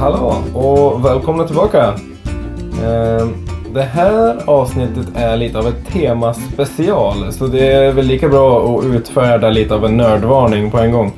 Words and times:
Hallå 0.00 0.36
och 0.54 1.04
välkomna 1.04 1.46
tillbaka. 1.46 1.94
Eh, 2.84 3.28
det 3.74 3.82
här 3.82 4.36
avsnittet 4.50 5.06
är 5.14 5.36
lite 5.36 5.58
av 5.58 5.66
ett 5.66 5.92
temaspecial, 5.92 7.32
så 7.32 7.46
det 7.46 7.72
är 7.72 7.92
väl 7.92 8.06
lika 8.06 8.28
bra 8.28 8.78
att 8.78 8.84
utfärda 8.84 9.50
lite 9.50 9.74
av 9.74 9.84
en 9.84 9.96
nördvarning 9.96 10.70
på 10.70 10.78
en 10.78 10.92
gång. 10.92 11.12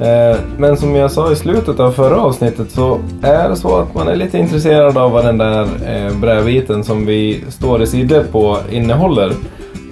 Eh, 0.00 0.38
men 0.58 0.76
som 0.76 0.94
jag 0.94 1.10
sa 1.10 1.32
i 1.32 1.36
slutet 1.36 1.80
av 1.80 1.92
förra 1.92 2.16
avsnittet 2.16 2.70
så 2.70 2.98
är 3.22 3.48
det 3.48 3.56
så 3.56 3.76
att 3.76 3.94
man 3.94 4.08
är 4.08 4.16
lite 4.16 4.38
intresserad 4.38 4.98
av 4.98 5.12
vad 5.12 5.24
den 5.24 5.38
där 5.38 5.62
eh, 5.86 6.20
brädbiten 6.20 6.84
som 6.84 7.06
vi 7.06 7.44
står 7.48 7.82
i 7.82 7.86
sidor 7.86 8.24
på 8.32 8.58
innehåller. 8.70 9.32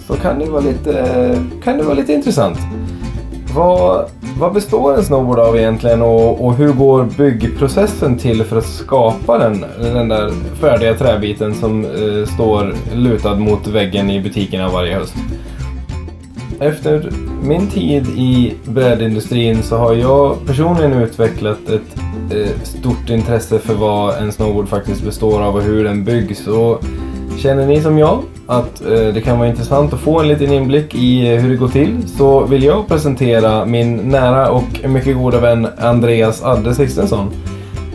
Så 0.07 0.14
kan 0.14 0.39
det 0.39 0.46
vara 0.46 0.63
lite, 0.63 1.39
kan 1.64 1.79
det 1.79 1.85
vara 1.85 1.95
lite 1.95 2.13
intressant. 2.13 2.58
Vad, 3.54 4.11
vad 4.39 4.53
består 4.53 4.94
en 4.94 5.04
snowboard 5.04 5.39
av 5.39 5.57
egentligen 5.57 6.03
och, 6.03 6.44
och 6.44 6.54
hur 6.54 6.72
går 6.72 7.04
byggprocessen 7.04 8.18
till 8.18 8.44
för 8.44 8.58
att 8.58 8.67
skapa 8.67 9.39
den, 9.39 9.64
den 9.80 10.08
där 10.08 10.30
färdiga 10.61 10.94
träbiten 10.94 11.54
som 11.54 11.85
eh, 11.85 12.27
står 12.35 12.75
lutad 12.94 13.35
mot 13.35 13.67
väggen 13.67 14.11
i 14.11 14.21
butikerna 14.21 14.68
varje 14.68 14.94
höst? 14.94 15.14
Efter 16.61 17.11
min 17.43 17.67
tid 17.67 18.07
i 18.07 18.54
brädindustrin 18.64 19.63
så 19.63 19.77
har 19.77 19.94
jag 19.94 20.46
personligen 20.46 20.93
utvecklat 20.93 21.68
ett 21.68 21.96
eh, 22.35 22.63
stort 22.63 23.11
intresse 23.11 23.58
för 23.58 23.75
vad 23.75 24.16
en 24.16 24.32
snowboard 24.32 24.68
faktiskt 24.68 25.05
består 25.05 25.43
av 25.43 25.57
och 25.57 25.63
hur 25.63 25.85
den 25.85 26.05
byggs. 26.05 26.46
Och 26.46 26.85
känner 27.38 27.66
ni 27.66 27.80
som 27.80 27.98
jag 27.98 28.22
att 28.46 28.84
eh, 28.84 29.14
det 29.14 29.20
kan 29.24 29.38
vara 29.38 29.48
intressant 29.48 29.93
att 29.93 30.00
få 30.00 30.20
en 30.20 30.29
liten 30.29 30.52
inblick 30.52 30.94
i 30.94 31.34
eh, 31.34 31.40
hur 31.40 31.50
det 31.50 31.57
går 31.57 31.68
till 31.68 32.08
så 32.08 32.44
vill 32.44 32.62
jag 32.62 32.88
presentera 32.88 33.64
min 33.64 33.96
nära 33.96 34.50
och 34.50 34.88
mycket 34.88 35.16
goda 35.16 35.41
vän 35.41 35.68
Andreas 35.78 36.42
Adde 36.42 36.74
Sixtensson. 36.74 37.30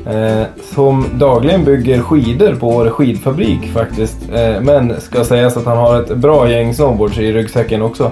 Eh, 0.06 0.44
som 0.74 1.06
dagligen 1.14 1.66
bygger 1.66 2.02
skidor 2.02 2.56
på 2.56 2.68
Åre 2.68 2.90
skidfabrik 2.90 3.72
faktiskt. 3.74 4.18
Men 4.62 5.02
ska 5.02 5.24
sägas 5.24 5.58
att 5.58 5.66
han 5.66 5.78
har 5.78 6.02
ett 6.02 6.18
bra 6.18 6.50
gäng 6.50 6.74
snowboards 6.74 7.18
i 7.18 7.34
ryggsäcken 7.34 7.82
också. 7.82 8.12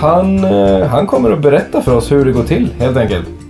Han, 0.00 0.38
han 0.84 1.06
kommer 1.06 1.30
att 1.30 1.42
berätta 1.42 1.82
för 1.82 1.96
oss 1.96 2.12
hur 2.12 2.24
det 2.24 2.32
går 2.32 2.42
till 2.42 2.68
helt 2.78 2.96
enkelt. 2.96 3.43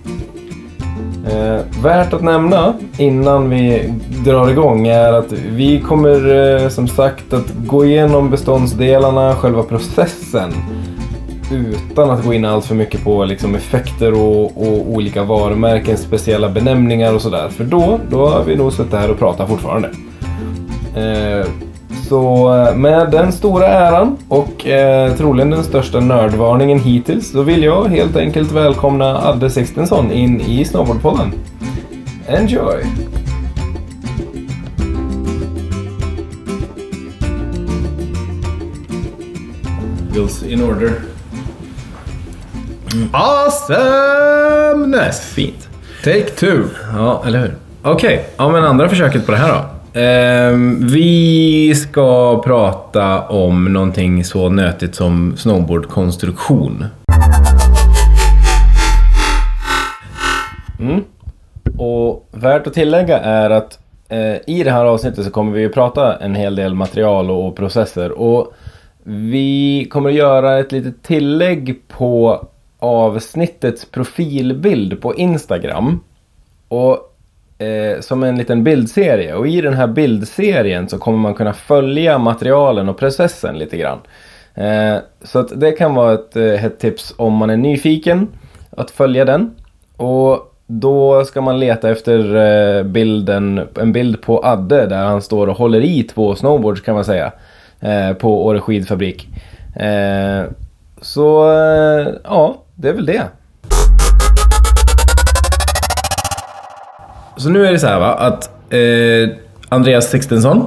Eh, 1.27 1.83
värt 1.83 2.13
att 2.13 2.23
nämna 2.23 2.75
innan 2.99 3.51
vi 3.51 3.93
drar 4.25 4.51
igång 4.51 4.87
är 4.87 5.13
att 5.13 5.33
vi 5.33 5.81
kommer 5.81 6.35
eh, 6.63 6.69
som 6.69 6.89
sagt 6.89 7.33
att 7.33 7.53
gå 7.67 7.85
igenom 7.85 8.31
beståndsdelarna, 8.31 9.35
själva 9.35 9.63
processen. 9.63 10.53
Utan 11.53 12.11
att 12.11 12.25
gå 12.25 12.35
in 12.35 12.45
allt 12.45 12.65
för 12.65 12.75
mycket 12.75 13.05
på 13.05 13.25
liksom, 13.25 13.55
effekter 13.55 14.13
och, 14.13 14.45
och 14.45 14.89
olika 14.89 15.25
varumärkens 15.25 16.01
speciella 16.01 16.49
benämningar 16.49 17.15
och 17.15 17.23
sådär. 17.23 17.49
För 17.49 17.65
då, 17.65 18.01
då 18.11 18.27
har 18.27 18.45
vi 18.45 18.57
nog 18.57 18.73
suttit 18.73 18.93
här 18.93 19.11
och 19.11 19.19
pratat 19.19 19.49
fortfarande. 19.49 19.91
Eh, 20.97 21.47
så 22.09 22.55
eh, 22.55 22.77
med 22.77 23.11
den 23.11 23.33
stora 23.33 23.67
äran 23.67 24.17
och 24.29 24.67
eh, 24.67 25.15
troligen 25.15 25.51
den 25.51 25.65
största 25.65 26.01
nördvarningen 26.01 26.79
hittills 26.79 27.33
så 27.33 27.43
vill 27.43 27.63
jag 27.63 27.85
helt 27.85 28.17
enkelt 28.17 28.53
välkomna 28.53 29.19
Adde 29.19 29.51
Sixtensson 29.51 30.13
in 30.13 30.41
i 30.41 30.65
Snowboardpodden. 30.65 31.33
Enjoy! 32.29 32.85
Goes 40.15 40.43
in 40.43 40.63
order. 40.63 40.93
Awesomeness! 43.13 45.21
Fint. 45.21 45.69
Take 46.05 46.31
two. 46.31 46.63
Ja, 46.97 47.23
eller 47.27 47.39
hur? 47.39 47.55
Okej, 47.83 48.29
ja 48.37 48.49
men 48.49 48.65
andra 48.65 48.89
försöket 48.89 49.27
på 49.27 49.33
det 49.33 49.39
här 49.39 49.53
då. 49.53 49.74
Ehm, 49.97 50.87
vi 50.87 51.75
ska 51.75 52.43
prata 52.43 53.29
om 53.29 53.73
någonting 53.73 54.25
så 54.25 54.49
nötigt 54.49 54.95
som 54.95 55.37
snowboardkonstruktion. 55.37 56.85
Mm. 60.81 61.05
Och 61.79 62.29
värt 62.33 62.67
att 62.67 62.75
tillägga 62.75 63.19
är 63.19 63.51
att 63.51 63.79
eh, 64.09 64.37
i 64.47 64.63
det 64.65 64.71
här 64.71 64.85
avsnittet 64.85 65.25
så 65.25 65.31
kommer 65.31 65.53
vi 65.53 65.67
att 65.67 65.75
prata 65.75 66.17
en 66.17 66.35
hel 66.35 66.57
del 66.57 66.75
material 66.75 67.31
och, 67.31 67.49
och 67.49 67.57
processer. 67.57 68.13
Och 68.13 68.55
vi 69.03 69.87
kommer 69.91 70.11
att 70.11 70.17
göra 70.17 70.59
ett 70.59 70.73
litet 70.73 71.03
tillägg 71.03 71.89
på 71.89 72.47
avsnittets 72.79 73.85
profilbild 73.85 75.03
på 75.03 75.15
Instagram. 75.15 76.01
Och 76.69 77.14
eh, 77.59 78.01
som 78.01 78.23
en 78.23 78.39
liten 78.39 78.65
bildserie. 78.65 79.35
Och 79.35 79.49
i 79.49 79.61
den 79.61 79.75
här 79.75 79.87
bildserien 79.87 80.89
så 80.89 80.99
kommer 80.99 81.19
man 81.19 81.35
kunna 81.35 81.53
följa 81.53 82.19
materialen 82.19 82.89
och 82.89 82.99
processen 82.99 83.59
lite 83.59 83.77
grann. 83.77 83.99
Eh, 84.55 84.97
så 85.23 85.39
att 85.39 85.61
det 85.61 85.73
kan 85.73 85.95
vara 85.95 86.15
ett, 86.15 86.37
eh, 86.37 86.69
tips 86.69 87.15
om 87.17 87.33
man 87.33 87.51
är 87.51 87.57
nyfiken 87.57 88.29
att 88.71 88.91
följa 88.91 89.25
den. 89.25 89.55
Och 89.97 90.55
då 90.67 91.25
ska 91.25 91.41
man 91.41 91.61
leta 91.61 91.91
efter 91.91 92.37
eh, 92.37 92.83
bilden, 92.83 93.69
en 93.81 93.93
bild 93.93 94.23
på 94.23 94.45
Adde 94.45 94.87
där 94.87 95.05
han 95.05 95.23
står 95.23 95.47
och 95.47 95.57
håller 95.57 95.81
i 95.81 96.03
två 96.03 96.35
snowboards 96.35 96.81
kan 96.81 96.95
man 96.95 97.05
säga. 97.05 97.33
Eh, 97.81 98.13
på 98.13 98.47
Åre 98.47 98.61
skidfabrik. 98.61 99.29
Eh, 99.77 100.45
så 101.01 101.53
eh, 101.53 102.09
ja, 102.25 102.63
det 102.75 102.89
är 102.89 102.93
väl 102.93 103.07
det. 103.07 103.23
Så 107.37 107.49
nu 107.49 107.67
är 107.67 107.73
det 107.73 107.79
så 107.79 107.87
här 107.87 108.01
va, 108.01 108.15
att 108.15 108.51
eh, 108.73 109.37
Andreas 109.69 110.11
Sixtensson, 110.11 110.67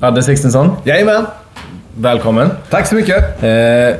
Adde 0.00 0.22
Sixtensson, 0.22 0.76
Jajamän. 0.84 1.26
välkommen. 1.98 2.50
Tack 2.70 2.86
så 2.86 2.94
mycket. 2.94 3.42
Eh, 3.42 3.94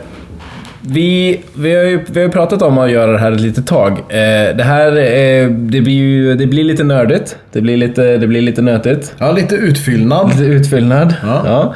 vi, 0.81 1.41
vi, 1.55 1.75
har 1.75 1.83
ju, 1.83 2.05
vi 2.09 2.21
har 2.21 2.27
ju 2.27 2.33
pratat 2.33 2.63
om 2.63 2.79
att 2.79 2.91
göra 2.91 3.13
det 3.13 3.19
här 3.19 3.33
ett 3.33 3.41
litet 3.41 3.67
tag. 3.67 3.93
Eh, 3.93 4.57
det 4.57 4.63
här 4.63 4.89
eh, 4.89 5.49
det 5.49 5.81
blir 5.81 5.95
ju 5.95 6.35
det 6.35 6.47
blir 6.47 6.65
lite 6.65 6.85
nördigt. 6.85 7.37
Det 7.53 7.61
blir 7.61 7.77
lite, 7.77 8.17
det 8.17 8.27
blir 8.27 8.43
lite 8.43 8.63
nötigt. 8.63 9.15
Ja, 9.19 9.33
lite 9.33 9.55
utfyllnad. 9.55 10.31
Lite 10.31 10.45
utfyllnad. 10.45 11.15
Ja. 11.23 11.75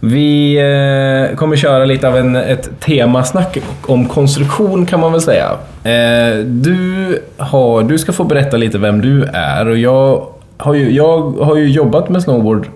Vi 0.00 0.56
eh, 0.56 1.36
kommer 1.36 1.56
köra 1.56 1.84
lite 1.84 2.08
av 2.08 2.16
en, 2.16 2.36
ett 2.36 2.80
temasnack 2.80 3.58
om 3.82 4.08
konstruktion 4.08 4.86
kan 4.86 5.00
man 5.00 5.12
väl 5.12 5.20
säga. 5.20 5.50
Eh, 5.84 6.38
du, 6.44 7.18
har, 7.36 7.82
du 7.82 7.98
ska 7.98 8.12
få 8.12 8.24
berätta 8.24 8.56
lite 8.56 8.78
vem 8.78 9.00
du 9.00 9.24
är 9.32 9.68
och 9.68 9.78
jag 9.78 10.26
har 10.56 10.74
ju, 10.74 10.92
jag 10.92 11.30
har 11.30 11.56
ju 11.56 11.70
jobbat 11.70 12.08
med 12.08 12.22
snowboard 12.22 12.66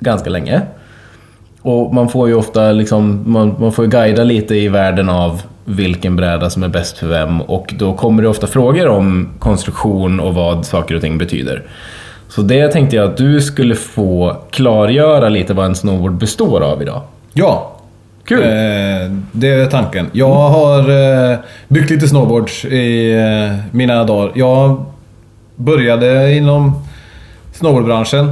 ganska 0.00 0.30
länge. 0.30 0.62
Och 1.66 1.94
man 1.94 2.08
får 2.08 2.28
ju 2.28 2.34
ofta 2.34 2.72
liksom, 2.72 3.22
man, 3.26 3.54
man 3.58 3.72
får 3.72 3.86
guida 3.86 4.24
lite 4.24 4.54
i 4.54 4.68
världen 4.68 5.08
av 5.08 5.42
vilken 5.64 6.16
bräda 6.16 6.50
som 6.50 6.62
är 6.62 6.68
bäst 6.68 6.98
för 6.98 7.06
vem 7.06 7.40
och 7.40 7.74
då 7.78 7.94
kommer 7.94 8.22
det 8.22 8.28
ofta 8.28 8.46
frågor 8.46 8.88
om 8.88 9.28
konstruktion 9.38 10.20
och 10.20 10.34
vad 10.34 10.66
saker 10.66 10.94
och 10.94 11.00
ting 11.00 11.18
betyder. 11.18 11.62
Så 12.28 12.42
det 12.42 12.68
tänkte 12.68 12.96
jag 12.96 13.10
att 13.10 13.16
du 13.16 13.40
skulle 13.40 13.74
få 13.74 14.36
klargöra 14.50 15.28
lite 15.28 15.54
vad 15.54 15.66
en 15.66 15.74
snowboard 15.74 16.12
består 16.12 16.60
av 16.60 16.82
idag. 16.82 17.02
Ja. 17.32 17.72
Kul! 18.24 18.42
Eh, 18.42 19.12
det 19.32 19.48
är 19.48 19.66
tanken. 19.66 20.10
Jag 20.12 20.48
har 20.48 20.78
eh, 21.32 21.38
byggt 21.68 21.90
lite 21.90 22.08
snowboards 22.08 22.64
i 22.64 23.12
eh, 23.12 23.74
mina 23.76 24.04
dagar. 24.04 24.32
Jag 24.34 24.84
började 25.56 26.34
inom 26.34 26.82
snowboardbranschen. 27.52 28.26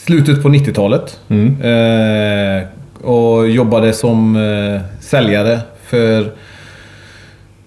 Eh, 0.00 0.06
slutet 0.06 0.42
på 0.42 0.48
90-talet. 0.48 1.20
Eh, 1.28 2.68
och 3.08 3.48
jobbade 3.48 3.92
som 3.92 4.36
eh, 4.36 4.80
säljare 5.00 5.60
för 5.84 6.20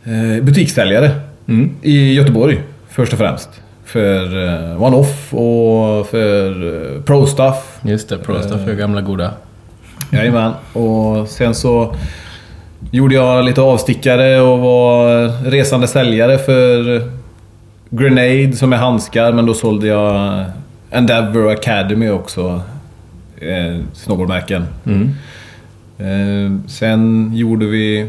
eh, 0.03 0.44
butikssäljare 0.44 1.12
i 1.81 2.13
Göteborg 2.13 2.62
först 2.89 3.13
och 3.13 3.19
främst. 3.19 3.50
För 3.85 4.47
eh, 4.47 4.83
One-Off 4.83 5.33
och 5.33 6.07
för 6.07 6.68
eh, 6.95 7.01
Pro 7.01 7.25
Stuff. 7.25 7.80
Just 7.81 8.09
det, 8.09 8.18
Prosta 8.18 8.59
för 8.59 8.74
gamla 8.74 9.01
goda. 9.01 9.31
Jajamän. 10.12 10.53
Och 10.74 11.27
sen 11.27 11.56
så 11.56 11.95
gjorde 12.91 13.15
jag 13.15 13.45
lite 13.45 13.62
avstickare 13.62 14.41
och 14.41 14.59
var 14.59 15.27
resande 15.50 15.88
säljare 15.88 16.38
för 16.38 17.01
Grenade 17.89 18.56
som 18.56 18.74
är 18.74 18.77
handskar 18.77 19.31
men 19.33 19.45
då 19.45 19.53
sålde 19.53 19.88
jag 19.88 20.45
Endeavour 20.94 21.51
Academy 21.51 22.10
också. 22.10 22.62
Eh, 23.38 23.80
snowboardmärken. 23.94 24.66
Eh, 25.98 26.68
sen 26.68 27.31
gjorde 27.36 27.66
vi... 27.66 28.00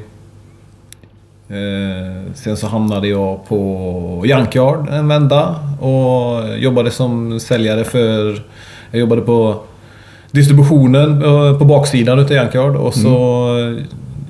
Eh, 1.48 2.32
sen 2.34 2.56
så 2.56 2.66
hamnade 2.66 3.08
jag 3.08 3.48
på 3.48 4.22
Junkyard 4.26 4.88
en 4.90 5.08
vända 5.08 5.54
och 5.80 6.58
jobbade 6.58 6.90
som 6.90 7.40
säljare 7.40 7.84
för... 7.84 8.42
Jag 8.90 9.00
jobbade 9.00 9.22
på 9.22 9.60
distributionen 10.30 11.22
eh, 11.22 11.58
på 11.58 11.64
baksidan 11.64 12.18
utav 12.18 12.36
Junkyard 12.36 12.76
och 12.76 12.94
så 12.94 13.48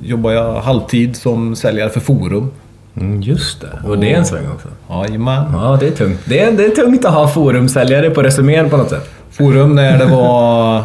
jobbade 0.03 0.35
jag 0.35 0.61
halvtid 0.61 1.17
som 1.17 1.57
säljare 1.57 1.91
för 1.91 2.01
Forum. 2.01 2.51
Mm, 2.97 3.23
just 3.23 3.61
det. 3.61 3.89
Och 3.89 3.99
det 3.99 4.13
är 4.13 4.19
en 4.19 4.27
sväng 4.27 4.47
också. 4.55 4.69
Jajamän. 4.91 5.45
Ja, 5.53 5.77
det 5.81 5.87
är 5.87 5.91
tungt. 5.91 6.21
Det 6.25 6.41
är, 6.41 6.53
det 6.53 6.65
är 6.65 6.71
tungt 6.71 7.05
att 7.05 7.15
ha 7.15 7.29
forumsäljare 7.29 8.11
på 8.11 8.23
resumén 8.23 8.71
på 8.71 8.77
något 8.77 8.91
sätt. 8.91 9.11
Forum 9.31 9.75
när 9.75 9.99
det 9.99 10.05
var 10.05 10.83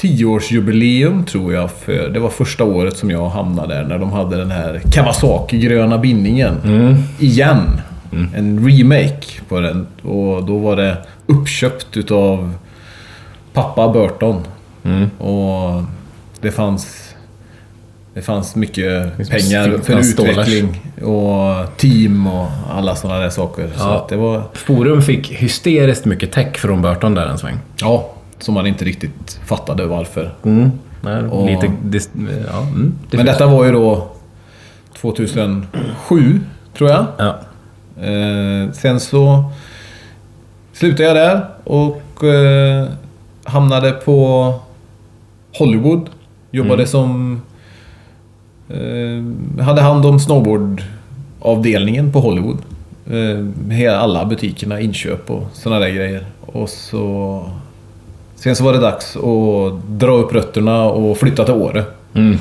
10-årsjubileum 0.00 1.24
tror 1.24 1.52
jag. 1.52 1.70
För 1.70 2.08
det 2.08 2.20
var 2.20 2.30
första 2.30 2.64
året 2.64 2.96
som 2.96 3.10
jag 3.10 3.28
hamnade 3.28 3.74
där 3.74 3.84
när 3.84 3.98
de 3.98 4.12
hade 4.12 4.36
den 4.36 4.50
här 4.50 4.80
Kawasaki-gröna 4.92 5.98
bindningen. 5.98 6.56
Igen. 7.18 7.80
En 8.34 8.68
remake 8.68 9.40
på 9.48 9.60
den. 9.60 9.86
Och 10.02 10.44
då 10.44 10.58
var 10.58 10.76
det 10.76 10.96
uppköpt 11.26 11.96
utav 11.96 12.54
pappa 13.52 13.92
Burton. 13.92 14.42
Och 15.18 15.82
det 16.40 16.50
fanns... 16.50 17.07
Det 18.14 18.22
fanns 18.22 18.54
mycket 18.56 19.16
pengar 19.30 19.78
för 19.82 19.98
utveckling 19.98 20.92
och 21.04 21.76
team 21.76 22.26
och 22.26 22.46
alla 22.70 22.96
sådana 22.96 23.20
där 23.20 23.30
saker. 23.30 23.70
Så 23.76 23.84
Ja. 23.84 23.96
att 23.96 24.08
det 24.08 24.16
var... 24.16 24.42
Forum 24.52 25.02
fick 25.02 25.32
hysteriskt 25.32 26.04
mycket 26.04 26.32
tech 26.32 26.56
från 26.56 26.82
Burton 26.82 27.14
där 27.14 27.26
en 27.26 27.38
sväng. 27.38 27.58
Ja, 27.80 28.10
som 28.38 28.54
man 28.54 28.66
inte 28.66 28.84
riktigt 28.84 29.40
fattade 29.46 29.86
varför. 29.86 30.34
Mm. 30.44 30.70
Nej, 31.00 31.22
Och- 31.24 31.46
Lite... 31.46 31.66
Ja, 32.52 32.60
mm, 32.60 32.94
Men 33.10 33.26
detta 33.26 33.46
var 33.46 33.64
ju 33.64 33.72
då 33.72 34.08
2007, 35.00 36.40
tror 36.78 36.90
jag. 36.90 37.06
Ja. 37.18 37.38
Eh, 38.04 38.72
sen 38.72 39.00
så 39.00 39.44
slutade 40.72 41.02
jag 41.08 41.16
där 41.16 41.46
och 41.64 42.24
eh, 42.24 42.88
hamnade 43.44 43.92
på 43.92 44.54
Hollywood. 45.58 46.10
Jobbade 46.50 46.86
som... 46.86 47.40
Eh, 48.70 49.64
hade 49.64 49.80
hand 49.82 50.06
om 50.06 50.20
snowboardavdelningen 50.20 52.12
på 52.12 52.20
Hollywood. 52.20 52.58
Eh, 53.10 53.70
hela- 53.72 53.98
alla 53.98 54.24
butikerna, 54.24 54.80
inköp 54.80 55.30
och 55.30 55.42
sådana 55.52 55.80
där 55.80 55.90
grejer. 55.90 56.26
Och 56.40 56.68
så... 56.68 57.42
Sen 58.36 58.56
så 58.56 58.64
var 58.64 58.72
det 58.72 58.78
dags 58.78 59.16
att 59.16 59.82
dra 60.00 60.10
upp 60.12 60.34
rötterna 60.34 60.84
och 60.84 61.16
flytta 61.16 61.44
till 61.44 61.54
Åre. 61.54 61.84
Mm. 62.14 62.38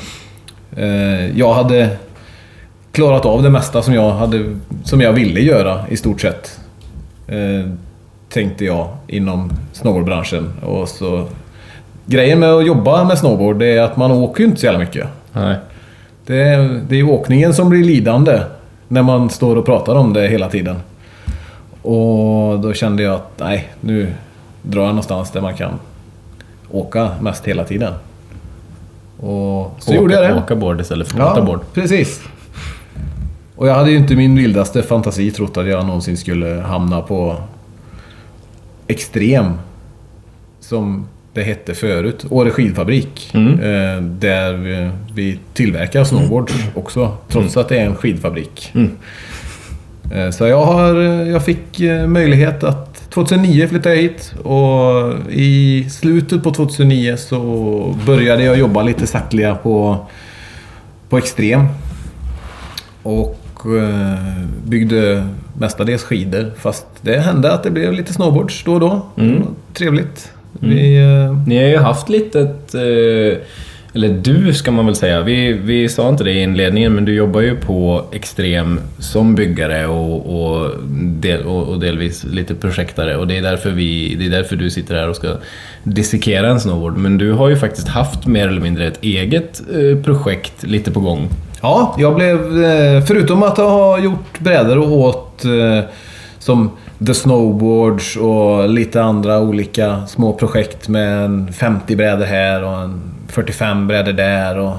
Eh, 0.78 1.38
jag 1.40 1.54
hade 1.54 1.90
klarat 2.92 3.26
av 3.26 3.44
det 3.44 3.50
mesta 3.50 3.82
som 3.82 3.94
jag, 3.94 4.12
hade, 4.12 4.56
som 4.84 5.02
jag 5.02 5.14
ville 5.14 5.40
göra 5.40 5.88
i 5.90 5.98
stort 5.98 6.22
sett. 6.22 6.60
Tänkte 8.30 8.66
jag 8.66 8.88
inom 9.08 9.52
snowboardbranschen. 9.74 10.54
Och 10.66 10.90
så, 10.90 11.26
grejen 12.06 12.40
med 12.40 12.50
att 12.54 12.66
jobba 12.66 13.04
med 13.04 13.18
snowboard 13.18 13.62
är 13.62 13.82
att 13.82 13.98
man 13.98 14.12
åker 14.12 14.40
ju 14.40 14.46
inte 14.46 14.60
så 14.60 14.66
jävla 14.66 14.80
mycket. 14.80 15.08
Nej. 15.34 15.56
Det 16.28 16.42
är, 16.42 16.82
det 16.90 16.96
är 16.96 17.04
åkningen 17.04 17.54
som 17.54 17.70
blir 17.70 17.84
lidande 17.84 18.42
när 18.88 19.04
man 19.04 19.30
står 19.30 19.56
och 19.56 19.66
pratar 19.66 19.96
om 19.96 20.14
det 20.14 20.28
hela 20.28 20.50
tiden. 20.50 20.76
Och 21.82 22.60
då 22.60 22.74
kände 22.74 23.04
jag 23.04 23.16
att 23.16 23.32
nej, 23.40 23.70
nu 23.82 24.14
drar 24.62 24.82
jag 24.82 24.90
någonstans 24.90 25.32
där 25.32 25.42
man 25.42 25.56
kan 25.56 25.72
åka 26.72 27.12
mest 27.22 27.46
hela 27.46 27.64
tiden. 27.64 27.94
Och 29.20 29.76
så 29.80 29.92
åka, 29.92 29.96
gjorde 29.96 30.14
jag 30.14 30.24
det. 30.24 30.40
Åka 30.40 30.56
board 30.56 30.82
istället 30.82 31.08
för 31.08 31.20
att 31.20 31.32
åka 31.32 31.42
board. 31.42 31.60
precis. 31.74 32.22
Och 33.56 33.68
jag 33.68 33.74
hade 33.74 33.92
ju 33.92 33.98
inte 33.98 34.16
min 34.16 34.36
vildaste 34.36 34.84
fantasi 34.84 35.32
trott 35.32 35.58
att 35.58 35.68
jag 35.68 35.86
någonsin 35.86 36.18
skulle 36.18 36.62
hamna 36.62 37.02
på 37.02 37.36
Extrem. 38.88 39.54
Som 40.60 41.08
det 41.38 41.44
hette 41.44 41.74
förut. 41.74 42.26
Åre 42.30 42.52
skidfabrik. 42.52 43.32
Mm. 43.34 43.54
Eh, 43.54 44.02
där 44.02 44.54
vi, 44.54 44.90
vi 45.16 45.40
tillverkar 45.54 46.04
snowboards 46.04 46.54
också. 46.74 47.18
Trots 47.30 47.58
att 47.58 47.70
det 47.70 47.78
är 47.78 47.86
en 47.86 47.96
skidfabrik. 47.96 48.72
Mm. 48.76 48.92
Eh, 50.14 50.30
så 50.30 50.48
jag, 50.48 50.66
har, 50.66 50.96
jag 51.26 51.46
fick 51.46 51.80
eh, 51.80 52.08
möjlighet 52.08 52.64
att 52.64 53.10
2009 53.10 53.68
flyttade 53.68 53.96
jag 53.96 54.02
hit 54.02 54.34
och 54.44 55.14
i 55.32 55.88
slutet 55.90 56.44
på 56.44 56.52
2009 56.52 57.18
så 57.18 57.96
började 58.06 58.44
jag 58.44 58.58
jobba 58.58 58.84
lite 58.84 59.08
sakteliga 59.08 59.56
på, 59.56 60.06
på 61.10 61.18
Extrem. 61.18 61.66
Och 63.04 63.40
byggde 64.64 65.28
mestadels 65.60 66.04
skidor. 66.04 66.52
Fast 66.58 66.86
det 67.02 67.20
hände 67.20 67.54
att 67.54 67.64
det 67.64 67.72
blev 67.72 67.94
lite 67.94 68.14
snowboards 68.14 68.64
då 68.64 68.74
och 68.74 68.80
då. 68.80 69.02
Mm. 69.18 69.44
Trevligt. 69.74 70.32
Vi, 70.60 70.98
eh, 70.98 71.48
Ni 71.48 71.58
har 71.58 71.70
ju 71.70 71.78
haft 71.78 72.10
lite 72.10 72.40
ett... 72.40 72.76
Eh, 72.76 73.42
eller 73.94 74.10
du 74.10 74.54
ska 74.54 74.72
man 74.72 74.86
väl 74.86 74.96
säga. 74.96 75.22
Vi, 75.22 75.54
vi 75.54 75.90
sa 75.90 76.10
inte 76.10 76.24
det 76.24 76.32
i 76.32 76.42
inledningen 76.42 76.94
men 76.94 77.06
du 77.06 77.14
jobbar 77.14 77.42
ju 77.42 77.56
på 77.56 78.06
Extrem 78.12 78.80
som 79.00 79.36
byggare 79.36 79.88
och, 79.88 80.42
och, 80.42 80.72
del, 80.94 81.42
och, 81.42 81.80
delvis 81.80 82.24
lite 82.24 82.56
projektare. 82.56 83.18
Och 83.18 83.28
det 83.28 83.38
är, 83.38 83.42
därför 83.42 83.70
vi, 83.70 84.16
det 84.20 84.26
är 84.26 84.30
därför 84.30 84.56
du 84.56 84.70
sitter 84.70 84.96
här 84.96 85.10
och 85.10 85.16
ska 85.16 85.28
dissekera 85.84 86.50
en 86.50 86.60
snowboard. 86.60 86.98
Men 86.98 87.18
du 87.18 87.32
har 87.32 87.50
ju 87.50 87.56
faktiskt 87.56 87.88
haft 87.88 88.28
mer 88.28 88.48
eller 88.48 88.62
mindre 88.62 88.88
ett 88.88 89.04
eget 89.04 89.62
eh, 89.74 90.04
projekt 90.04 90.64
lite 90.64 90.92
på 90.92 91.00
gång. 91.00 91.30
Ja, 91.62 91.96
jag 92.00 92.16
blev... 92.16 92.38
Förutom 93.02 93.44
att 93.44 93.58
ha 93.58 94.00
gjort 94.00 94.40
brädor 94.40 94.78
åt 94.78 95.46
som 96.40 96.72
The 97.06 97.14
Snowboards 97.14 98.16
och 98.16 98.70
lite 98.70 99.04
andra 99.04 99.40
olika 99.40 100.08
små 100.08 100.34
projekt 100.34 100.88
med 100.88 101.26
en 101.26 101.54
50 101.54 101.96
brädor 101.96 102.26
här 102.26 102.64
och 102.64 102.74
en 102.82 103.02
45 103.28 103.88
brädor 103.88 104.14
där. 104.14 104.58
Och 104.58 104.76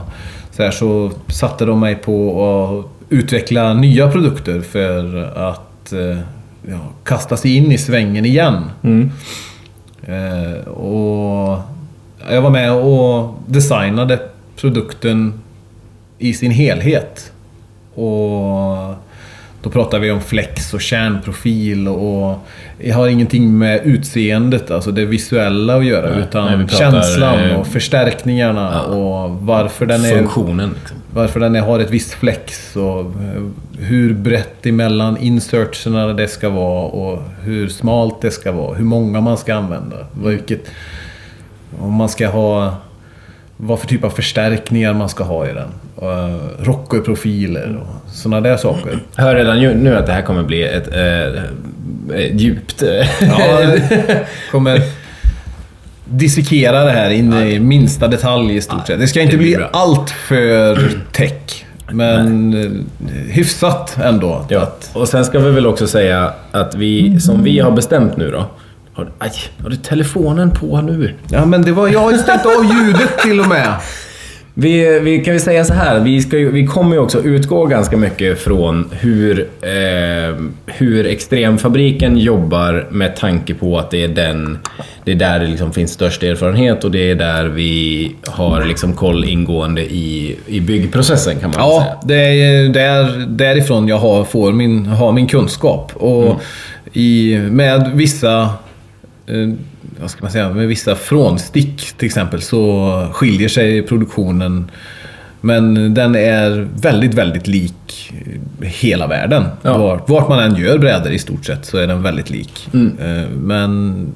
så, 0.51 0.63
här, 0.63 0.71
så 0.71 1.11
satte 1.29 1.65
de 1.65 1.81
mig 1.81 1.95
på 1.95 2.45
att 2.45 3.13
utveckla 3.13 3.75
nya 3.75 4.11
produkter 4.11 4.61
för 4.61 5.25
att 5.37 5.93
eh, 5.93 6.19
ja, 6.69 6.79
kasta 7.05 7.37
sig 7.37 7.57
in 7.57 7.73
i 7.73 7.79
svängen 7.79 8.25
igen. 8.25 8.65
Eh, 10.03 10.69
och 10.69 11.59
jag 12.31 12.43
var 12.43 12.51
med 12.51 12.73
och 12.73 13.35
designade 13.47 14.19
produkten 14.57 15.33
i 16.19 16.35
sin 16.35 16.51
helhet. 16.51 17.33
Och 17.95 18.95
då 19.63 19.71
pratar 19.71 19.99
vi 19.99 20.11
om 20.11 20.21
flex 20.21 20.75
och 20.75 20.81
kärnprofil 20.81 21.89
och 21.89 22.47
jag 22.79 22.95
har 22.95 23.09
ingenting 23.09 23.59
med 23.59 23.81
utseendet, 23.85 24.71
alltså 24.71 24.91
det 24.91 25.05
visuella 25.05 25.77
att 25.77 25.85
göra. 25.85 26.11
Nej, 26.11 26.21
utan 26.21 26.59
nej, 26.59 26.69
pratar, 26.69 26.93
känslan 26.93 27.41
eh, 27.41 27.61
och 27.61 27.67
förstärkningarna 27.67 28.71
ja. 28.73 28.83
och 28.83 29.31
varför 29.31 29.87
den 29.87 30.05
är 30.05 30.17
Funktionen 30.17 30.75
liksom. 30.81 30.97
varför 31.15 31.41
den 31.41 31.57
är, 31.57 31.61
har 31.61 31.79
ett 31.79 31.91
visst 31.91 32.13
flex 32.13 32.77
och 32.77 33.01
eh, 33.01 33.43
hur 33.79 34.15
brett 34.15 34.67
emellan 34.67 35.17
insertserna 35.17 36.07
det 36.07 36.29
ska 36.29 36.49
vara 36.49 36.85
och 36.85 37.23
hur 37.43 37.69
smalt 37.69 38.21
det 38.21 38.31
ska 38.31 38.53
vara. 38.53 38.75
Hur 38.75 38.85
många 38.85 39.21
man 39.21 39.39
ska 39.39 39.55
använda. 39.55 39.97
Vilket, 40.25 40.71
om 41.79 41.93
man 41.93 42.09
ska 42.09 42.29
ha... 42.29 42.77
Vad 43.57 43.81
för 43.81 43.87
typ 43.87 44.05
av 44.05 44.11
förstärkningar 44.11 44.95
man 44.95 45.09
ska 45.09 45.25
ha 45.25 45.49
i 45.49 45.53
den. 45.53 45.69
Uh, 46.03 46.37
Rockerprofiler 46.65 47.77
och 47.83 48.11
sådana 48.15 48.41
där 48.41 48.57
saker. 48.57 48.99
Jag 49.17 49.23
hör 49.25 49.35
redan 49.35 49.59
nu 49.59 49.97
att 49.97 50.07
det 50.07 50.13
här 50.13 50.23
kommer 50.23 50.43
bli 50.43 50.63
ett, 50.63 50.95
eh, 50.95 51.43
ett 52.19 52.41
djupt... 52.41 52.83
eh, 52.83 53.07
Ja, 53.29 53.61
kommer 54.51 54.81
dissekera 56.05 56.85
det 56.85 56.91
här 56.91 57.11
in 57.11 57.33
i 57.33 57.59
minsta 57.61 58.09
detalj 58.09 58.57
i 58.57 58.61
stort 58.61 58.87
sett. 58.87 59.01
Det 59.01 59.07
ska 59.09 59.21
inte 59.21 59.37
det 59.37 59.39
bli 59.43 59.57
bra. 59.57 59.69
allt 59.73 60.11
för 60.11 60.91
tech. 61.13 61.65
Men 61.91 62.55
eh, 62.55 62.71
hyfsat 63.33 63.97
ändå. 64.05 64.45
Ja, 64.49 64.73
och 64.93 65.09
sen 65.09 65.25
ska 65.25 65.39
vi 65.39 65.51
väl 65.51 65.67
också 65.67 65.87
säga 65.87 66.33
att 66.53 66.75
vi, 66.75 67.21
som 67.21 67.43
vi 67.43 67.59
har 67.59 67.71
bestämt 67.71 68.17
nu 68.17 68.31
då. 68.31 68.47
Har, 68.93 69.09
aj, 69.19 69.33
har 69.63 69.71
du 69.71 69.77
telefonen 69.77 70.51
på 70.51 70.81
nu? 70.81 71.15
Ja, 71.31 71.45
men 71.45 71.63
det 71.63 71.73
var... 71.73 71.89
Jag 71.89 72.01
har 72.01 72.13
ju 72.13 72.19
stängt 72.19 72.47
av 72.47 72.65
ljudet 72.65 73.19
till 73.19 73.41
och 73.41 73.49
med. 73.49 73.75
Vi, 74.61 75.01
vi 75.01 75.25
kan 75.25 75.35
vi 75.35 75.41
säga 75.41 75.65
så 75.65 75.73
här, 75.75 76.01
vi, 76.01 76.21
ska 76.21 76.39
ju, 76.39 76.51
vi 76.51 76.67
kommer 76.67 76.97
ju 76.97 77.03
också 77.03 77.23
utgå 77.23 77.67
ganska 77.67 77.97
mycket 77.97 78.39
från 78.39 78.91
hur, 78.93 79.49
eh, 79.63 80.37
hur 80.67 81.07
Extremfabriken 81.07 82.19
jobbar 82.19 82.87
med 82.91 83.17
tanke 83.17 83.55
på 83.55 83.79
att 83.79 83.91
det 83.91 84.05
är, 84.05 84.09
den, 84.09 84.59
det 85.05 85.13
är 85.13 85.17
där 85.17 85.41
det 85.41 85.47
liksom 85.47 85.73
finns 85.73 85.93
störst 85.93 86.23
erfarenhet 86.23 86.85
och 86.85 86.91
det 86.91 87.11
är 87.11 87.15
där 87.15 87.45
vi 87.45 88.13
har 88.27 88.65
liksom 88.65 88.93
koll 88.93 89.25
ingående 89.25 89.83
i, 89.83 90.37
i 90.47 90.61
byggprocessen 90.61 91.41
kan 91.41 91.51
man 91.51 91.61
väl 91.61 91.81
säga. 91.81 91.93
Ja, 91.93 92.01
det 92.05 92.43
är 92.45 92.69
där, 92.69 93.27
därifrån 93.29 93.89
jag 93.89 93.99
har, 93.99 94.25
får 94.25 94.53
min, 94.53 94.87
har 94.87 95.13
min 95.13 95.27
kunskap. 95.27 95.93
Och 95.95 96.41
i, 96.93 97.39
med 97.51 97.91
vissa... 97.95 98.43
Eh, 99.27 99.55
vad 100.01 100.11
ska 100.11 100.23
man 100.25 100.31
säga? 100.33 100.51
Med 100.53 100.69
vissa 100.69 100.95
frånstick 100.95 101.93
till 101.97 102.07
exempel 102.07 102.43
så 102.43 102.93
skiljer 103.13 103.49
sig 103.49 103.83
produktionen. 103.83 104.71
Men 105.41 105.95
den 105.95 106.15
är 106.17 106.69
väldigt, 106.75 107.15
väldigt 107.15 107.47
lik 107.47 108.13
hela 108.61 109.07
världen. 109.07 109.45
Ja. 109.63 109.79
Vart, 109.79 110.09
vart 110.09 110.29
man 110.29 110.39
än 110.39 110.57
gör 110.57 110.79
brädor 110.79 111.13
i 111.13 111.19
stort 111.19 111.45
sett 111.45 111.65
så 111.67 111.79
är 111.79 111.87
den 111.87 112.03
väldigt 112.03 112.31
lik. 112.31 112.69
Eh, 112.75 113.29
Men 113.31 114.07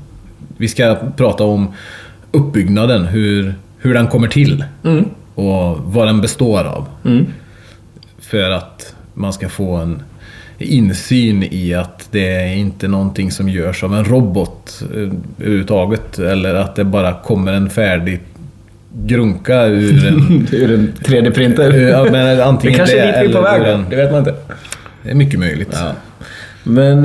vi 0.56 0.68
ska 0.68 0.96
prata 1.16 1.44
om 1.44 1.68
uppbyggnaden, 2.32 3.04
hur, 3.04 3.54
hur 3.78 3.94
den 3.94 4.06
kommer 4.06 4.28
till. 4.28 4.64
Och 5.34 5.78
vad 5.78 6.06
den 6.08 6.20
består 6.20 6.64
av. 6.64 6.86
för 8.20 8.50
att 8.50 8.94
man 9.14 9.32
ska 9.32 9.48
få 9.48 9.76
en 9.76 10.02
insyn 10.62 11.42
i 11.50 11.75
att 11.75 12.09
det 12.11 12.26
är 12.35 12.54
inte 12.54 12.88
någonting 12.88 13.31
som 13.31 13.49
görs 13.49 13.85
av 13.85 13.95
en 13.95 14.04
robot 14.04 14.83
eh, 14.95 14.99
överhuvudtaget. 15.40 16.19
Eller 16.19 16.54
att 16.54 16.76
det 16.76 16.85
bara 16.85 17.14
kommer 17.14 17.52
en 17.52 17.71
färdig 17.71 18.21
grunka 19.07 19.64
ur 19.66 20.07
en... 20.09 20.47
Ur 20.52 20.75
en 20.75 20.92
3D-printer. 21.04 21.73
ja, 21.90 22.04
men 22.11 22.37
Det 22.37 22.45
antingen 22.45 22.76
kanske 22.78 22.99
är 23.00 23.23
dit 23.23 23.31
vi 23.31 23.35
är 23.35 23.37
på 23.37 23.42
väg 23.42 23.62
en- 23.62 23.87
Det 23.90 23.97
vet 23.97 24.11
man 24.11 24.19
inte. 24.19 24.35
Det 25.02 25.11
är 25.11 25.14
mycket 25.14 25.40
möjligt. 25.40 25.69
Ja. 25.73 25.92
Men, 26.64 27.04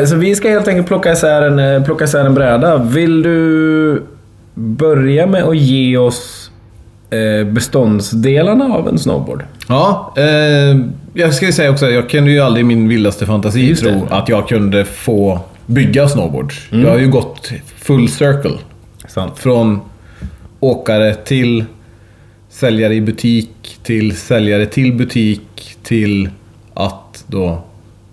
eh, 0.00 0.04
så 0.06 0.16
vi 0.16 0.34
ska 0.34 0.48
helt 0.48 0.68
enkelt 0.68 0.86
plocka 0.86 1.12
isär, 1.12 1.42
en, 1.42 1.58
eh, 1.58 1.84
plocka 1.84 2.04
isär 2.04 2.24
en 2.24 2.34
bräda. 2.34 2.76
Vill 2.78 3.22
du 3.22 4.02
börja 4.54 5.26
med 5.26 5.42
att 5.44 5.56
ge 5.56 5.96
oss 5.96 6.50
eh, 7.10 7.46
beståndsdelarna 7.46 8.64
av 8.64 8.88
en 8.88 8.98
snowboard? 8.98 9.44
Ja, 9.68 10.14
eh, 10.16 10.76
jag 11.18 11.34
ska 11.34 11.52
säga 11.52 11.70
också 11.70 11.90
jag 11.90 12.10
kunde 12.10 12.30
ju 12.30 12.40
aldrig 12.40 12.64
i 12.64 12.66
min 12.66 12.88
vildaste 12.88 13.26
fantasi 13.26 13.68
Just 13.68 13.82
det. 13.84 13.90
tro 13.90 14.06
att 14.10 14.28
jag 14.28 14.48
kunde 14.48 14.84
få 14.84 15.40
bygga 15.66 16.08
snowboards. 16.08 16.66
Jag 16.70 16.90
har 16.90 16.98
ju 16.98 17.08
gått 17.08 17.52
full 17.76 18.08
circle. 18.08 18.54
Sant. 19.08 19.38
Från 19.38 19.80
åkare 20.60 21.14
till 21.14 21.64
säljare 22.50 22.94
i 22.94 23.00
butik, 23.00 23.78
till 23.82 24.16
säljare 24.16 24.66
till 24.66 24.92
butik, 24.92 25.76
till 25.82 26.28
att 26.74 27.24
då 27.26 27.62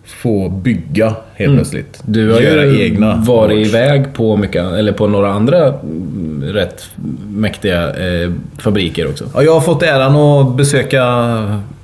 få 0.06 0.50
bygga 0.50 1.16
helt 1.36 1.56
plötsligt. 1.56 2.02
Du 2.06 2.32
har 2.32 2.42
Göra 2.42 2.66
ju 2.66 2.84
egna 2.84 3.16
varit 3.16 3.26
boards. 3.58 3.70
iväg 3.70 4.14
på, 4.14 4.38
mycket, 4.38 4.66
eller 4.66 4.92
på 4.92 5.08
några 5.08 5.32
andra 5.34 5.68
mm, 5.68 6.44
rätt 6.54 6.90
mäktiga 7.30 7.90
eh, 7.90 8.32
fabriker 8.58 9.08
också. 9.10 9.26
Ja, 9.34 9.44
jag 9.44 9.54
har 9.54 9.62
fått 9.62 9.84
äran 9.84 10.16
att 10.16 10.58
besöka 10.58 11.02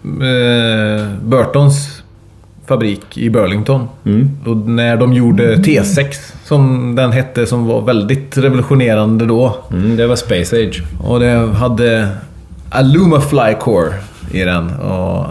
eh, 0.06 1.08
Burtons 1.24 2.04
fabrik 2.68 3.18
i 3.18 3.30
Burlington. 3.30 3.88
Och 4.46 4.58
när 4.58 4.98
de 4.98 5.14
gjorde 5.14 5.56
T6, 5.56 6.06
som 6.46 6.96
den 6.96 7.12
hette, 7.12 7.46
som 7.46 7.66
var 7.68 7.82
väldigt 7.82 8.38
revolutionerande 8.38 9.26
då. 9.26 9.56
Mm, 9.72 9.98
det 9.98 10.08
var 10.08 10.16
Space 10.16 10.56
Age. 10.56 10.84
Och 11.04 11.20
det 11.20 11.54
hade 11.56 12.08
Aluma 12.70 13.22
Flycore 13.22 13.94
i 14.32 14.40
den. 14.44 14.70
Och 14.80 15.26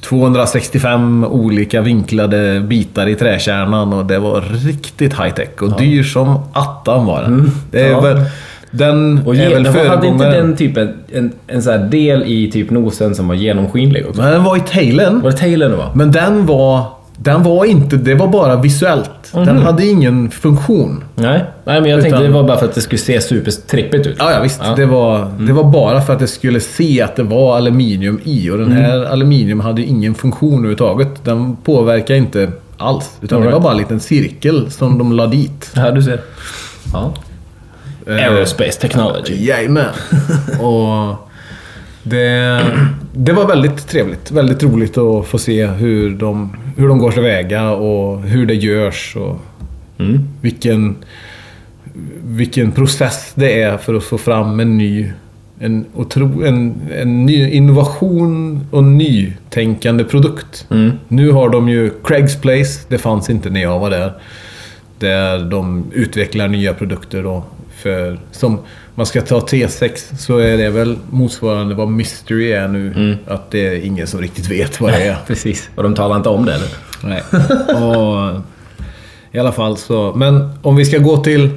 265 0.00 1.24
olika 1.24 1.80
vinklade 1.80 2.60
bitar 2.60 3.06
i 3.06 3.14
träkärnan 3.14 3.92
och 3.92 4.06
det 4.06 4.18
var 4.18 4.40
riktigt 4.40 5.12
high 5.20 5.34
tech 5.34 5.48
och 5.62 5.78
dyr 5.78 6.02
som 6.02 6.40
attan 6.52 7.06
var 7.06 7.22
den. 7.22 7.50
Det 7.70 7.80
är 7.80 7.90
Ja. 7.90 8.00
väl, 8.00 8.24
den 8.70 9.20
Och 9.26 9.36
är 9.36 9.38
väl 9.38 9.66
hade 9.66 9.68
inte 9.68 9.72
föregångaren. 9.72 10.32
den 10.46 10.56
typen 10.56 10.94
en, 11.12 11.32
en 11.46 11.62
här 11.62 11.78
del 11.78 12.22
i 12.26 12.50
typ 12.50 12.70
nosen 12.70 13.14
som 13.14 13.28
var 13.28 13.34
genomskinlig 13.34 14.06
också? 14.08 14.22
Men 14.22 14.32
den 14.32 14.44
var 14.44 14.56
i 14.56 14.60
tailen. 14.60 15.20
Var 15.20 15.30
det 15.30 15.36
tailen 15.36 15.70
det 15.70 15.76
var? 15.76 15.90
Men 15.94 16.12
den 16.12 16.46
var... 16.46 16.84
Den 17.20 17.42
var 17.42 17.64
inte... 17.64 17.96
Det 17.96 18.14
var 18.14 18.28
bara 18.28 18.56
visuellt. 18.56 19.10
Den 19.32 19.58
hade 19.58 19.86
ingen 19.86 20.30
funktion. 20.30 21.04
Nej, 21.14 21.44
Nej 21.64 21.80
men 21.80 21.90
jag 21.90 22.00
tänkte 22.00 22.16
Utan- 22.20 22.22
det 22.32 22.38
var 22.38 22.48
bara 22.48 22.58
för 22.58 22.66
att 22.66 22.74
det 22.74 22.80
skulle 22.80 22.98
se 22.98 23.20
supertrippigt 23.20 24.06
ut. 24.06 24.16
Ja, 24.18 24.32
ja 24.32 24.40
visst. 24.42 24.60
Ja. 24.64 24.74
Det, 24.76 24.86
var, 24.86 25.32
det 25.40 25.52
var 25.52 25.64
bara 25.64 26.00
för 26.00 26.12
att 26.12 26.18
det 26.18 26.26
skulle 26.26 26.60
se 26.60 27.02
att 27.02 27.16
det 27.16 27.22
var 27.22 27.56
aluminium 27.56 28.20
i. 28.24 28.50
Och 28.50 28.58
den 28.58 28.72
här 28.72 29.04
aluminium 29.04 29.60
hade 29.60 29.82
ingen 29.82 30.14
funktion 30.14 30.52
överhuvudtaget. 30.54 31.24
Den 31.24 31.56
påverkar 31.56 32.14
inte 32.14 32.50
alls. 32.76 33.10
Utan 33.20 33.36
All 33.36 33.42
det 33.42 33.48
right. 33.48 33.54
var 33.54 33.60
bara 33.62 33.72
en 33.72 33.78
liten 33.78 34.00
cirkel 34.00 34.70
som 34.70 34.98
de 34.98 35.12
la 35.12 35.26
dit. 35.26 35.70
Ja, 35.76 35.90
du 35.90 36.02
ser. 36.02 36.20
Ja. 36.92 37.14
Eh, 38.08 38.14
Aerospace 38.14 38.80
technology. 38.80 39.34
Jajamän. 39.46 39.94
och 40.60 41.28
det, 42.02 42.62
det 43.12 43.32
var 43.32 43.46
väldigt 43.46 43.88
trevligt. 43.88 44.30
Väldigt 44.30 44.62
roligt 44.62 44.98
att 44.98 45.26
få 45.26 45.38
se 45.38 45.66
hur 45.66 46.10
de, 46.10 46.56
hur 46.76 46.88
de 46.88 46.98
går 46.98 47.10
tillväga 47.10 47.70
och 47.70 48.22
hur 48.22 48.46
det 48.46 48.54
görs. 48.54 49.16
Och 49.16 49.40
Mm. 50.00 50.28
vilken, 50.40 50.96
vilken 52.24 52.72
process 52.72 53.32
det 53.34 53.62
är 53.62 53.76
för 53.76 53.94
att 53.94 54.04
få 54.04 54.18
fram 54.18 54.60
en 54.60 54.78
ny 54.78 55.12
en, 55.60 55.86
otro, 55.94 56.44
en, 56.44 56.74
en 56.96 57.26
ny 57.26 57.50
innovation 57.50 58.60
och 58.70 58.84
nytänkande 58.84 60.04
produkt. 60.04 60.66
Mm. 60.70 60.92
Nu 61.08 61.30
har 61.30 61.48
de 61.48 61.68
ju 61.68 61.90
Craig's 62.02 62.40
Place, 62.40 62.80
det 62.88 62.98
fanns 62.98 63.30
inte 63.30 63.50
när 63.50 63.62
jag 63.62 63.78
var 63.78 63.90
där. 63.90 64.12
Där 64.98 65.38
de 65.50 65.84
utvecklar 65.92 66.48
nya 66.48 66.74
produkter 66.74 67.22
då. 67.22 67.44
För, 67.82 68.18
som 68.32 68.58
man 68.94 69.06
ska 69.06 69.22
ta 69.22 69.40
T6 69.40 70.16
så 70.16 70.38
är 70.38 70.58
det 70.58 70.70
väl 70.70 70.98
motsvarande 71.10 71.74
vad 71.74 71.88
Mystery 71.88 72.52
är 72.52 72.68
nu. 72.68 73.18
Att 73.26 73.50
det 73.50 73.68
är 73.68 73.84
ingen 73.84 74.06
som 74.06 74.20
riktigt 74.20 74.50
vet 74.50 74.80
vad 74.80 74.92
det 74.92 75.02
är. 75.02 75.16
Precis. 75.26 75.70
Och 75.74 75.82
de 75.82 75.94
talar 75.94 76.16
inte 76.16 76.28
om 76.28 76.44
det 76.44 76.54
eller? 76.54 76.68
Nej. 77.04 77.22
Och, 77.86 78.40
I 79.32 79.38
alla 79.38 79.52
fall 79.52 79.76
så. 79.76 80.12
Men 80.16 80.50
om 80.62 80.76
vi 80.76 80.84
ska 80.84 80.98
gå 80.98 81.16
till 81.16 81.50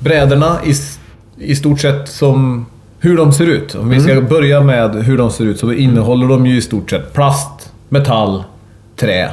brädorna 0.00 0.58
i, 0.64 0.74
i 1.50 1.56
stort 1.56 1.80
sett 1.80 2.08
som 2.08 2.66
hur 2.98 3.16
de 3.16 3.32
ser 3.32 3.46
ut. 3.46 3.74
Om 3.74 3.88
vi 3.88 4.00
ska 4.00 4.20
börja 4.20 4.60
med 4.60 4.94
hur 4.94 5.18
de 5.18 5.30
ser 5.30 5.44
ut 5.44 5.58
så 5.58 5.72
innehåller 5.72 6.28
de 6.28 6.46
ju 6.46 6.56
i 6.56 6.60
stort 6.60 6.90
sett 6.90 7.12
plast, 7.12 7.72
metall, 7.88 8.44
trä 8.96 9.30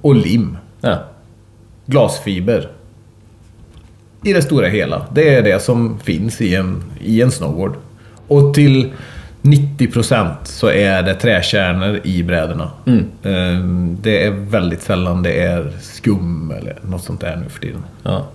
och 0.00 0.14
lim. 0.14 0.56
Ja. 0.80 0.98
Glasfiber. 1.86 2.70
I 4.22 4.32
det 4.32 4.42
stora 4.42 4.66
hela. 4.68 5.06
Det 5.14 5.34
är 5.34 5.42
det 5.42 5.62
som 5.62 5.98
finns 5.98 6.40
i 6.40 6.54
en, 6.54 6.82
i 7.00 7.22
en 7.22 7.30
snowboard. 7.30 7.74
Och 8.28 8.54
till 8.54 8.92
90% 9.42 10.34
så 10.44 10.70
är 10.70 11.02
det 11.02 11.14
träkärnor 11.14 12.00
i 12.04 12.22
brädorna. 12.22 12.70
Ehm, 13.22 13.96
Det 14.02 14.24
är 14.24 14.30
väldigt 14.30 14.82
sällan 14.82 15.22
det 15.22 15.40
är 15.42 15.72
skum 15.80 16.50
eller 16.50 16.78
något 16.82 17.02
sånt 17.04 17.20
där 17.20 17.36
nu 17.36 17.48
för 17.48 17.60
tiden. 17.60 17.82
ja. 18.02 18.26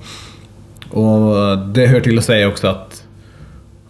Och 0.90 1.58
det 1.58 1.88
hör 1.88 2.00
till 2.02 2.18
att 2.18 2.24
säga 2.26 2.48
också 2.48 2.68
att 2.68 3.04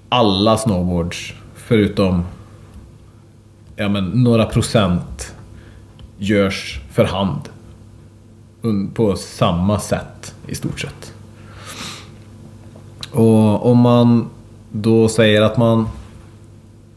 alla 0.10 0.58
snowboards, 0.58 1.34
förutom 1.56 2.24
ja, 3.76 3.90
men, 3.90 4.06
några 4.06 4.46
procent, 4.46 5.36
görs 6.18 6.80
för 6.92 7.06
hand. 7.06 7.42
På 8.94 9.16
samma 9.16 9.80
sätt 9.80 10.36
i 10.48 10.56
stort 10.56 10.80
sett. 10.80 11.13
Och 13.14 13.66
om 13.66 13.78
man 13.78 14.30
då 14.72 15.10
säger 15.10 15.42
att 15.42 15.58
man, 15.58 15.88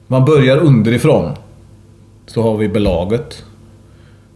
man 0.07 0.25
börjar 0.25 0.57
underifrån. 0.57 1.33
Så 2.27 2.43
har 2.43 2.57
vi 2.57 2.69
belaget. 2.69 3.45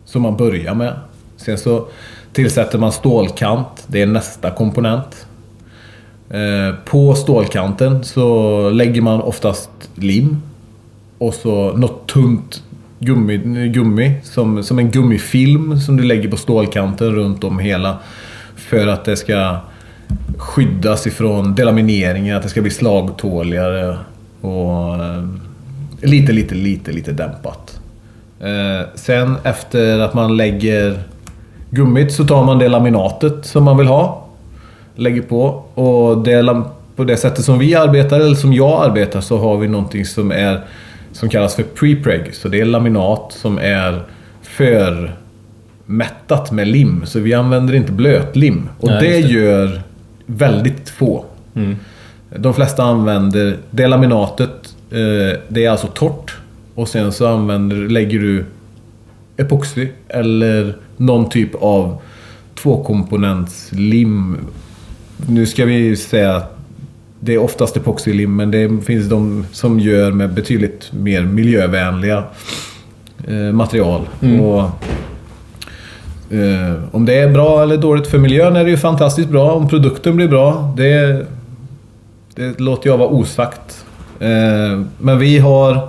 Som 0.04 0.22
man 0.22 0.36
börjar 0.36 0.74
med. 0.74 0.94
Sen 1.36 1.58
så 1.58 1.86
tillsätter 2.32 2.78
man 2.78 2.92
stålkant. 2.92 3.84
Det 3.86 4.02
är 4.02 4.06
nästa 4.06 4.50
komponent. 4.50 5.26
Eh, 6.30 6.74
på 6.84 7.14
stålkanten 7.14 8.04
så 8.04 8.70
lägger 8.70 9.02
man 9.02 9.20
oftast 9.20 9.70
lim. 9.94 10.42
Och 11.18 11.34
så 11.34 11.72
något 11.72 12.06
tunt 12.06 12.62
gummi, 12.98 13.68
gummi 13.68 14.14
som, 14.22 14.62
som 14.62 14.78
en 14.78 14.90
gummifilm 14.90 15.80
som 15.80 15.96
du 15.96 16.02
lägger 16.02 16.28
på 16.28 16.36
stålkanten 16.36 17.14
runt 17.14 17.44
om 17.44 17.58
hela. 17.58 17.98
För 18.56 18.86
att 18.86 19.04
det 19.04 19.16
ska 19.16 19.56
skyddas 20.40 21.06
ifrån 21.06 21.54
delamineringen, 21.54 22.36
att 22.36 22.42
det 22.42 22.48
ska 22.48 22.62
bli 22.62 22.70
slagtåligare 22.70 23.98
och 24.40 24.94
eh, 24.94 25.24
lite, 26.02 26.32
lite, 26.32 26.54
lite, 26.54 26.92
lite 26.92 27.12
dämpat. 27.12 27.80
Eh, 28.40 28.86
sen 28.94 29.36
efter 29.42 29.98
att 29.98 30.14
man 30.14 30.36
lägger 30.36 31.02
gummit 31.70 32.12
så 32.12 32.24
tar 32.24 32.44
man 32.44 32.58
det 32.58 32.68
laminatet 32.68 33.46
som 33.46 33.64
man 33.64 33.76
vill 33.76 33.86
ha. 33.86 34.26
Lägger 34.94 35.22
på 35.22 35.42
och 35.74 36.24
det, 36.24 36.62
på 36.96 37.04
det 37.04 37.16
sättet 37.16 37.44
som 37.44 37.58
vi 37.58 37.74
arbetar, 37.74 38.20
eller 38.20 38.34
som 38.34 38.52
jag 38.52 38.84
arbetar, 38.84 39.20
så 39.20 39.38
har 39.38 39.56
vi 39.56 39.68
någonting 39.68 40.04
som 40.04 40.32
är 40.32 40.60
som 41.12 41.28
kallas 41.28 41.54
för 41.54 41.62
pre-preg. 41.62 42.32
Så 42.32 42.48
det 42.48 42.60
är 42.60 42.64
laminat 42.64 43.32
som 43.32 43.58
är 43.58 44.02
för 44.42 45.16
mättat 45.86 46.52
med 46.52 46.68
lim. 46.68 47.02
Så 47.06 47.20
vi 47.20 47.34
använder 47.34 47.74
inte 47.74 47.92
blötlim. 47.92 48.68
Och 48.80 48.88
Nej, 48.88 49.00
det, 49.00 49.28
det. 49.28 49.28
gör 49.28 49.82
väldigt 50.36 50.88
få. 50.88 51.24
De 52.36 52.54
flesta 52.54 52.82
använder 52.82 53.56
det 53.70 53.86
laminatet. 53.86 54.74
Eh, 54.90 55.38
det 55.48 55.64
är 55.64 55.70
alltså 55.70 55.86
torrt. 55.86 56.36
Och 56.74 56.88
sen 56.88 57.12
så 57.12 57.26
använder, 57.26 57.76
lägger 57.76 58.18
du 58.18 58.44
epoxy 59.36 59.88
eller 60.08 60.76
någon 60.96 61.28
typ 61.28 61.54
av 61.54 61.98
tvåkomponentslim. 62.54 64.36
Nu 65.28 65.46
ska 65.46 65.64
vi 65.64 65.96
säga 65.96 66.36
att 66.36 66.56
det 67.20 67.34
är 67.34 67.38
oftast 67.38 67.76
epoxylim 67.76 68.36
men 68.36 68.50
det 68.50 68.84
finns 68.84 69.08
de 69.08 69.46
som 69.52 69.80
gör 69.80 70.12
med 70.12 70.32
betydligt 70.32 70.92
mer 70.92 71.22
miljövänliga 71.22 72.24
eh, 73.28 73.52
material. 73.52 74.08
Och, 74.40 74.70
eh, 76.30 76.74
om 76.92 77.04
det 77.04 77.14
är 77.14 77.28
bra 77.28 77.62
eller 77.62 77.76
dåligt 77.76 78.06
för 78.06 78.18
miljön 78.18 78.56
är 78.56 78.64
det 78.64 78.70
ju 78.70 78.76
fantastiskt 78.76 79.28
bra. 79.28 79.52
Om 79.52 79.68
produkten 79.68 80.16
blir 80.16 80.28
bra, 80.28 80.74
det, 80.76 81.26
det 82.34 82.60
låter 82.60 82.90
jag 82.90 82.98
vara 82.98 83.08
osagt. 83.08 83.84
Eh, 84.20 84.80
men 84.98 85.18
vi 85.18 85.38
har 85.38 85.88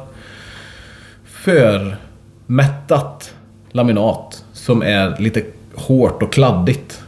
förmättat 1.25 3.33
laminat 3.71 4.45
som 4.53 4.81
är 4.81 5.15
lite 5.19 5.43
hårt 5.75 6.24
och 6.24 6.33
kladdigt. 6.33 7.01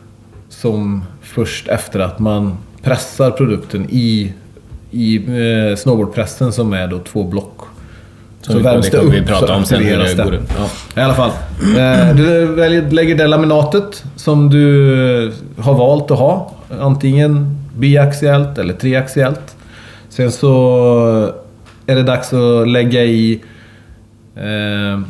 Som 0.50 1.04
först 1.22 1.68
efter 1.68 2.00
att 2.00 2.20
man 2.20 2.58
pressar 2.82 3.32
produkten 3.32 3.88
i, 3.90 4.34
i 4.92 5.16
eh, 5.16 5.76
snowboardpressen 5.76 6.54
som 6.54 6.74
är 6.74 6.88
då 6.88 7.00
två 7.00 7.24
block. 7.24 7.73
Så 8.48 8.54
det 8.54 8.92
kommer 8.92 9.12
vi 9.12 9.22
prata 9.22 9.56
om 9.56 9.66
sen 9.66 9.84
hur 9.84 9.98
det 9.98 10.24
går. 10.24 10.40
Ja. 10.58 11.02
I 11.02 11.06
alla 11.06 11.14
fall. 11.14 11.32
Eh, 11.62 12.16
du 12.16 12.46
väljer, 12.46 12.92
lägger 12.92 13.16
det 13.16 13.28
laminatet 13.28 14.04
som 14.16 14.50
du 14.50 15.34
har 15.58 15.74
valt 15.74 16.12
att 16.12 16.20
ha. 16.20 16.52
Antingen 16.82 17.58
biaxiellt 17.78 18.58
eller 18.58 18.74
triaxiellt. 18.74 19.56
Sen 20.10 20.32
så 20.32 21.34
är 21.86 21.96
det 21.96 22.04
dags 22.04 22.34
att 22.34 22.68
lägga 22.68 23.04
i 23.04 23.42
eh, 24.36 25.02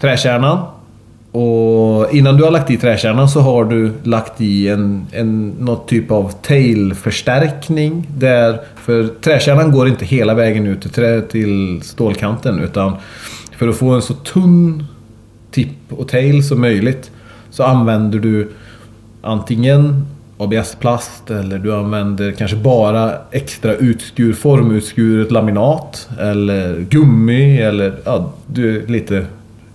träkärnan. 0.00 0.58
Och 1.38 2.14
innan 2.14 2.36
du 2.36 2.44
har 2.44 2.50
lagt 2.50 2.70
i 2.70 2.76
träkärnan 2.76 3.28
så 3.28 3.40
har 3.40 3.64
du 3.64 3.92
lagt 4.02 4.40
i 4.40 4.68
en, 4.68 5.06
en, 5.12 5.48
något 5.48 5.88
typ 5.88 6.10
av 6.10 6.32
tailförstärkning. 6.42 8.06
Där, 8.16 8.60
för 8.76 9.08
träkärnan 9.20 9.72
går 9.72 9.88
inte 9.88 10.04
hela 10.04 10.34
vägen 10.34 10.66
ut 10.66 10.80
till, 10.80 10.90
trä, 10.90 11.20
till 11.20 11.82
stålkanten. 11.82 12.58
Utan 12.58 12.96
för 13.56 13.68
att 13.68 13.76
få 13.76 13.90
en 13.90 14.02
så 14.02 14.14
tunn 14.14 14.84
tipp 15.50 15.78
och 15.88 16.08
tail 16.08 16.44
som 16.44 16.60
möjligt 16.60 17.10
så 17.50 17.62
använder 17.62 18.18
du 18.18 18.48
antingen 19.22 20.06
ABS-plast 20.38 21.30
eller 21.30 21.58
du 21.58 21.74
använder 21.74 22.32
kanske 22.32 22.56
bara 22.56 23.12
extra 23.30 23.74
utskur, 23.74 24.32
formutskuret 24.32 25.30
laminat 25.30 26.08
eller 26.20 26.80
gummi 26.80 27.58
eller 27.60 27.94
ja, 28.04 28.32
du 28.46 28.82
är 28.82 28.86
lite 28.86 29.26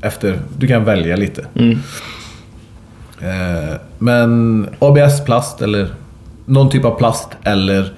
efter. 0.04 0.40
Du 0.58 0.68
kan 0.68 0.84
välja 0.84 1.16
lite. 1.16 1.46
Mm. 1.56 1.80
Eh, 3.22 3.76
men 4.00 4.68
ABS-plast 4.80 5.62
eller 5.62 5.88
någon 6.46 6.70
typ 6.70 6.86
av 6.86 6.98
plast 6.98 7.28
eller 7.44 7.94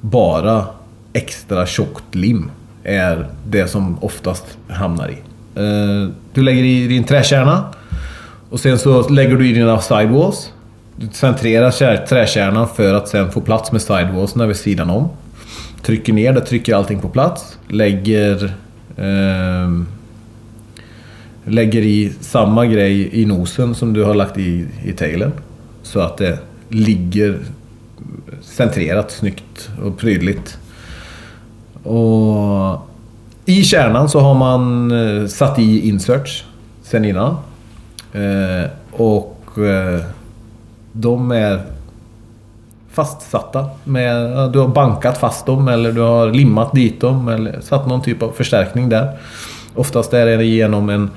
bara 0.00 0.66
extra 1.12 1.66
tjockt 1.66 2.14
lim 2.14 2.50
är 2.84 3.26
det 3.48 3.68
som 3.68 3.98
oftast 4.04 4.44
hamnar 4.68 5.08
i. 5.08 5.16
Eh, 5.60 6.08
du 6.34 6.42
lägger 6.42 6.64
i 6.64 6.86
din 6.88 7.04
träkärna 7.04 7.64
och 8.50 8.60
sen 8.60 8.78
så 8.78 9.08
lägger 9.08 9.36
du 9.36 9.48
i 9.48 9.52
dina 9.52 9.80
sidewalls. 9.80 10.52
Du 10.96 11.08
centrerar 11.12 11.70
kär- 11.70 12.06
träkärnan 12.06 12.68
för 12.76 12.94
att 12.94 13.08
sen 13.08 13.30
få 13.32 13.40
plats 13.40 13.72
med 13.72 13.82
sidewallsna 13.82 14.46
vid 14.46 14.56
sidan 14.56 14.90
om. 14.90 15.08
Trycker 15.82 16.12
ner 16.12 16.32
det, 16.32 16.40
trycker 16.40 16.74
allting 16.74 17.00
på 17.00 17.08
plats. 17.08 17.58
Lägger 17.68 18.52
ehm, 18.96 19.86
Lägger 21.44 21.82
i 21.82 22.12
samma 22.20 22.66
grej 22.66 23.22
i 23.22 23.26
nosen 23.26 23.74
som 23.74 23.92
du 23.92 24.04
har 24.04 24.14
lagt 24.14 24.38
i, 24.38 24.66
i 24.84 24.92
tailen. 24.92 25.32
Så 25.82 26.00
att 26.00 26.16
det 26.16 26.38
ligger 26.68 27.38
centrerat, 28.40 29.10
snyggt 29.10 29.70
och 29.84 29.98
prydligt. 29.98 30.58
Och 31.82 32.88
I 33.44 33.64
kärnan 33.64 34.08
så 34.08 34.20
har 34.20 34.34
man 34.34 34.90
eh, 34.90 35.26
satt 35.26 35.58
i 35.58 35.88
inserts 35.88 36.44
sen 36.82 37.04
innan. 37.04 37.36
Eh, 38.12 38.70
och 38.92 39.58
eh, 39.58 40.00
de 40.92 41.30
är 41.30 41.60
fastsatta. 42.90 43.70
Med, 43.84 44.50
du 44.52 44.58
har 44.58 44.68
bankat 44.68 45.18
fast 45.18 45.46
dem 45.46 45.68
eller 45.68 45.92
du 45.92 46.00
har 46.00 46.30
limmat 46.30 46.72
dit 46.72 47.00
dem 47.00 47.28
eller 47.28 47.60
satt 47.60 47.86
någon 47.86 48.02
typ 48.02 48.22
av 48.22 48.32
förstärkning 48.32 48.88
där. 48.88 49.18
Oftast 49.74 50.12
är 50.12 50.26
det 50.26 50.44
genom 50.44 50.88
en 50.88 51.10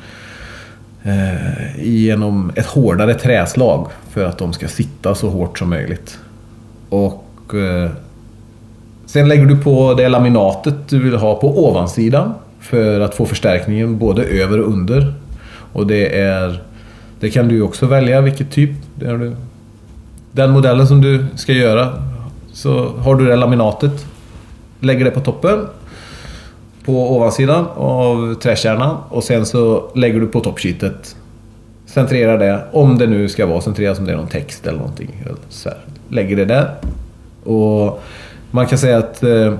Eh, 1.06 1.86
genom 1.86 2.52
ett 2.56 2.65
hårdare 2.65 3.13
träslag 3.13 3.88
för 4.10 4.26
att 4.26 4.38
de 4.38 4.54
ska 4.54 4.68
sitta 4.68 5.15
så 5.15 5.30
hårt 5.30 5.60
som 5.60 5.70
möjligt. 5.70 6.20
Och 6.89 7.54
eh, 7.54 7.89
Sen 9.06 9.28
lägger 9.28 9.46
du 9.46 9.58
på 9.58 9.94
det 9.94 10.10
laminatet 10.10 10.76
du 10.89 11.00
vill 11.00 11.15
ha 11.15 11.36
på 11.36 11.68
ovansidan 11.68 12.34
för 12.60 13.00
att 13.00 13.15
få 13.15 13.26
förstärkningen 13.26 13.98
både 13.98 14.24
över 14.24 14.60
och 14.60 14.68
under. 14.72 15.13
Och 15.74 15.88
det 15.88 16.20
är 16.20 16.62
Det 17.20 17.30
kan 17.30 17.48
du 17.48 17.62
också 17.62 17.86
välja 17.86 18.22
vilket 18.22 18.52
typ. 18.52 18.70
Det 18.96 19.06
är 19.06 19.18
du, 19.18 19.36
den 20.32 20.52
modellen 20.52 20.88
som 20.88 21.02
du 21.02 21.26
ska 21.36 21.54
göra 21.54 22.04
så 22.54 22.89
har 22.98 23.15
du 23.15 23.26
det 23.26 23.36
laminatet. 23.36 24.06
Lägger 24.80 25.06
det 25.06 25.12
på 25.12 25.20
toppen 25.20 25.60
på 26.86 27.15
ovansidan 27.15 27.67
av 27.76 28.34
träkärnan 28.34 28.98
och 29.10 29.24
sen 29.24 29.45
så 29.45 29.91
lägger 29.95 30.19
du 30.19 30.28
på 30.28 30.39
toppsheetet. 30.39 31.15
Centrerar 31.86 32.38
det, 32.38 32.63
om 32.71 32.98
det 32.98 33.08
nu 33.08 33.30
ska 33.30 33.45
vara 33.45 33.62
centrerat 33.62 33.98
som 33.98 34.06
det 34.06 34.12
är 34.12 34.17
någon 34.17 34.28
text 34.28 34.67
eller 34.67 34.78
någonting. 34.78 35.24
Så 35.50 35.69
här. 35.69 35.78
Lägger 36.10 36.36
det 36.36 36.45
där. 36.45 36.76
Och 37.43 38.02
man 38.52 38.67
kan 38.67 38.78
säga 38.78 38.98
att 38.98 39.24
eh, 39.24 39.54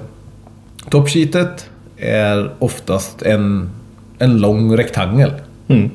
toppsheetet 0.90 1.70
är 1.98 2.54
oftast 2.60 3.22
en, 3.22 3.70
en 4.20 4.38
lång 4.38 4.78
rektangel. 4.78 5.32
Mm. 5.68 5.90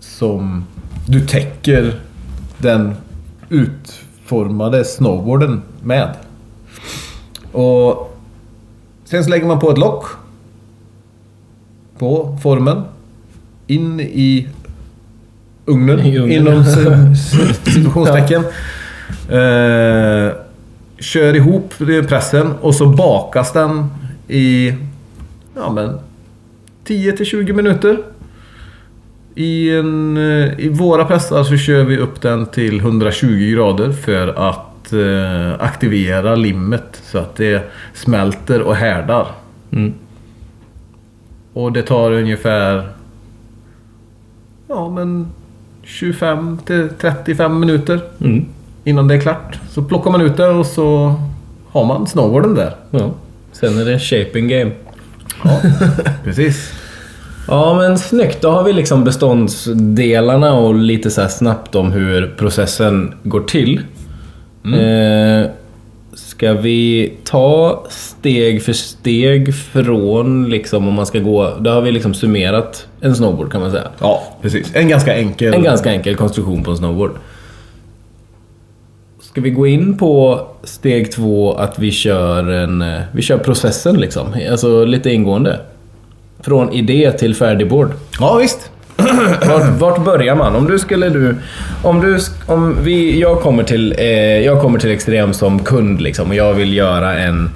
Som 0.00 0.66
du 1.08 1.26
täcker 1.26 2.00
den 2.58 2.94
utformade 3.48 4.84
snowboarden 4.84 5.62
med. 5.82 6.14
Och 7.52 8.08
Sen 9.10 9.24
så 9.24 9.30
lägger 9.30 9.46
man 9.46 9.58
på 9.58 9.70
ett 9.70 9.78
lock. 9.78 10.04
På 11.98 12.38
formen. 12.42 12.82
In 13.66 14.00
i 14.00 14.48
ugnen. 15.66 16.00
I 16.00 16.18
ugnen. 16.18 16.32
Inom 16.32 16.64
situationstecken. 17.64 18.44
Eh, 19.28 20.32
kör 20.98 21.36
ihop 21.36 21.74
pressen 22.08 22.52
och 22.60 22.74
så 22.74 22.86
bakas 22.86 23.52
den 23.52 23.86
i 24.28 24.74
ja, 25.56 25.72
men 25.72 25.98
10 26.84 27.12
till 27.12 27.26
20 27.26 27.52
minuter. 27.52 27.98
I, 29.34 29.76
en, 29.76 30.16
eh, 30.16 30.60
I 30.60 30.68
våra 30.68 31.04
pressar 31.04 31.44
så 31.44 31.56
kör 31.56 31.84
vi 31.84 31.98
upp 31.98 32.20
den 32.22 32.46
till 32.46 32.80
120 32.80 33.52
grader 33.54 33.92
för 33.92 34.28
att 34.48 34.92
eh, 34.92 35.66
aktivera 35.66 36.34
limmet 36.34 37.02
så 37.04 37.18
att 37.18 37.36
det 37.36 37.70
smälter 37.94 38.62
och 38.62 38.74
härdar. 38.74 39.26
Mm. 39.72 39.94
Och 41.58 41.72
det 41.72 41.82
tar 41.82 42.12
ungefär 42.12 42.88
ja, 44.68 44.90
men 44.90 45.26
25 45.82 46.58
till 46.66 46.88
35 47.00 47.60
minuter 47.60 48.00
Mm. 48.20 48.44
innan 48.84 49.08
det 49.08 49.14
är 49.14 49.20
klart. 49.20 49.58
Så 49.70 49.82
plockar 49.82 50.10
man 50.10 50.20
ut 50.20 50.36
det 50.36 50.48
och 50.48 50.66
så 50.66 51.14
har 51.70 51.84
man 51.84 52.06
snowboarden 52.06 52.54
där. 52.54 52.74
Ja. 52.90 53.10
Sen 53.52 53.78
är 53.78 53.84
det 53.84 53.98
shaping 53.98 54.48
game. 54.48 54.70
Ja, 55.44 55.60
precis. 56.24 56.72
Ja 57.48 57.74
men 57.76 57.98
snyggt, 57.98 58.42
då 58.42 58.50
har 58.50 58.62
vi 58.64 58.72
liksom 58.72 59.04
beståndsdelarna 59.04 60.52
och 60.52 60.74
lite 60.74 61.10
så 61.10 61.20
här 61.20 61.28
snabbt 61.28 61.74
om 61.74 61.92
hur 61.92 62.34
processen 62.38 63.14
går 63.22 63.40
till. 63.40 63.80
Eh, 64.64 65.50
ska 66.38 66.52
vi 66.52 67.12
ta 67.24 67.84
steg 67.88 68.62
för 68.62 68.72
steg 68.72 69.54
från 69.54 70.50
liksom 70.50 70.88
om 70.88 70.94
man 70.94 71.06
ska 71.06 71.18
gå... 71.18 71.56
Då 71.60 71.70
har 71.70 71.80
vi 71.80 71.92
liksom 71.92 72.14
summerat 72.14 72.88
en 73.00 73.16
snowboard 73.16 73.52
kan 73.52 73.60
man 73.60 73.70
säga. 73.70 73.88
Ja, 73.98 74.22
precis. 74.42 74.74
En 74.74 74.88
ganska 74.88 75.16
enkel. 75.16 75.54
En 75.54 75.62
ganska 75.62 75.90
enkel 75.92 76.16
konstruktion 76.16 76.64
på 76.64 76.70
en 76.70 76.76
snowboard. 76.76 77.10
Ska 79.20 79.40
vi 79.40 79.50
gå 79.50 79.66
in 79.66 79.98
på 79.98 80.46
steg 80.62 81.12
två 81.12 81.52
att 81.52 81.78
vi 81.78 81.90
kör, 81.90 82.50
en, 82.50 82.82
eh, 82.82 83.00
vi 83.12 83.22
kör 83.22 83.38
processen 83.38 83.96
liksom? 83.96 84.26
Alltså 84.50 84.84
lite 84.84 85.10
ingående. 85.10 85.60
Från 86.40 86.72
idé 86.72 87.12
till 87.12 87.34
färdig 87.34 87.68
board. 87.68 87.92
Ja, 88.20 88.36
visst. 88.36 88.70
Vart, 89.48 89.68
vart 89.78 90.04
börjar 90.04 90.34
man? 90.34 90.56
Om 90.56 90.66
du 90.66 90.78
skulle 90.78 91.08
du... 91.08 91.36
Om 91.82 92.00
du... 92.00 92.18
Om 92.46 92.76
vi, 92.82 93.20
jag, 93.20 93.40
kommer 93.40 93.62
till, 93.62 93.94
eh, 93.98 94.06
jag 94.38 94.60
kommer 94.60 94.78
till 94.78 94.90
Extrem 94.90 95.32
som 95.32 95.58
kund 95.58 96.00
liksom 96.00 96.28
och 96.28 96.34
jag 96.34 96.54
vill 96.54 96.76
göra 96.76 97.18
en... 97.18 97.50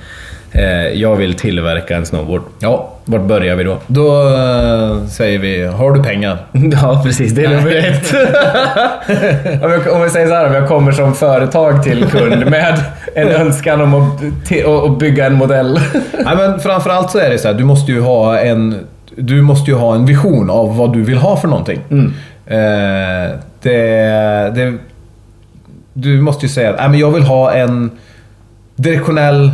Eh, 0.52 1.00
jag 1.00 1.16
vill 1.16 1.34
tillverka 1.34 1.96
en 1.96 2.06
snowboard. 2.06 2.42
Ja, 2.58 2.92
Vart 3.04 3.22
börjar 3.22 3.56
vi 3.56 3.64
då? 3.64 3.78
då 3.86 4.28
eh, 4.28 5.06
säger 5.06 5.38
vi, 5.38 5.64
har 5.64 5.92
du 5.92 6.02
pengar? 6.02 6.38
Ja, 6.52 7.02
precis. 7.04 7.32
Det 7.32 7.44
är 7.44 7.48
nummer 7.48 7.76
ett. 7.76 8.14
om, 9.62 9.70
jag, 9.70 9.94
om 9.94 10.02
vi 10.02 10.10
säger 10.10 10.28
så 10.28 10.34
här, 10.34 10.46
om 10.46 10.54
jag 10.54 10.68
kommer 10.68 10.92
som 10.92 11.14
företag 11.14 11.84
till 11.84 12.04
kund 12.04 12.46
med 12.46 12.80
en 13.14 13.28
önskan 13.28 13.80
om 13.80 13.94
att, 13.94 14.20
till, 14.46 14.66
att 14.66 14.84
att 14.84 14.98
bygga 14.98 15.26
en 15.26 15.34
modell. 15.34 15.80
Nej, 16.24 16.36
men 16.36 16.60
framförallt 16.60 17.10
så 17.10 17.18
är 17.18 17.30
det 17.30 17.38
så 17.38 17.48
här, 17.48 17.54
du 17.54 17.64
måste 17.64 17.92
ju 17.92 18.00
ha 18.00 18.38
en... 18.38 18.86
Du 19.16 19.42
måste 19.42 19.70
ju 19.70 19.76
ha 19.76 19.94
en 19.94 20.06
vision 20.06 20.50
av 20.50 20.76
vad 20.76 20.92
du 20.92 21.02
vill 21.02 21.18
ha 21.18 21.36
för 21.36 21.48
någonting. 21.48 21.80
Eh, 22.46 23.30
det, 23.62 24.52
det, 24.54 24.78
du 25.92 26.20
måste 26.20 26.46
ju 26.46 26.52
säga 26.52 26.70
att 26.70 26.76
"Nej, 26.78 26.88
men 26.88 26.98
jag 26.98 27.10
vill 27.10 27.22
ha 27.22 27.52
en 27.52 27.90
direktionell 28.76 29.50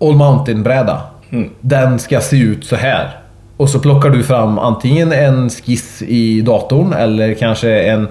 All 0.00 0.16
Mountain-bräda. 0.16 1.00
Den 1.60 1.98
ska 1.98 2.20
se 2.20 2.38
ut 2.38 2.64
så 2.66 2.76
här. 2.76 3.10
Och 3.56 3.70
så 3.70 3.78
plockar 3.78 4.10
du 4.10 4.22
fram 4.22 4.58
antingen 4.58 5.12
en 5.12 5.50
skiss 5.50 6.02
i 6.02 6.40
datorn 6.40 6.92
eller 6.92 7.34
kanske 7.34 7.80
en 7.82 8.08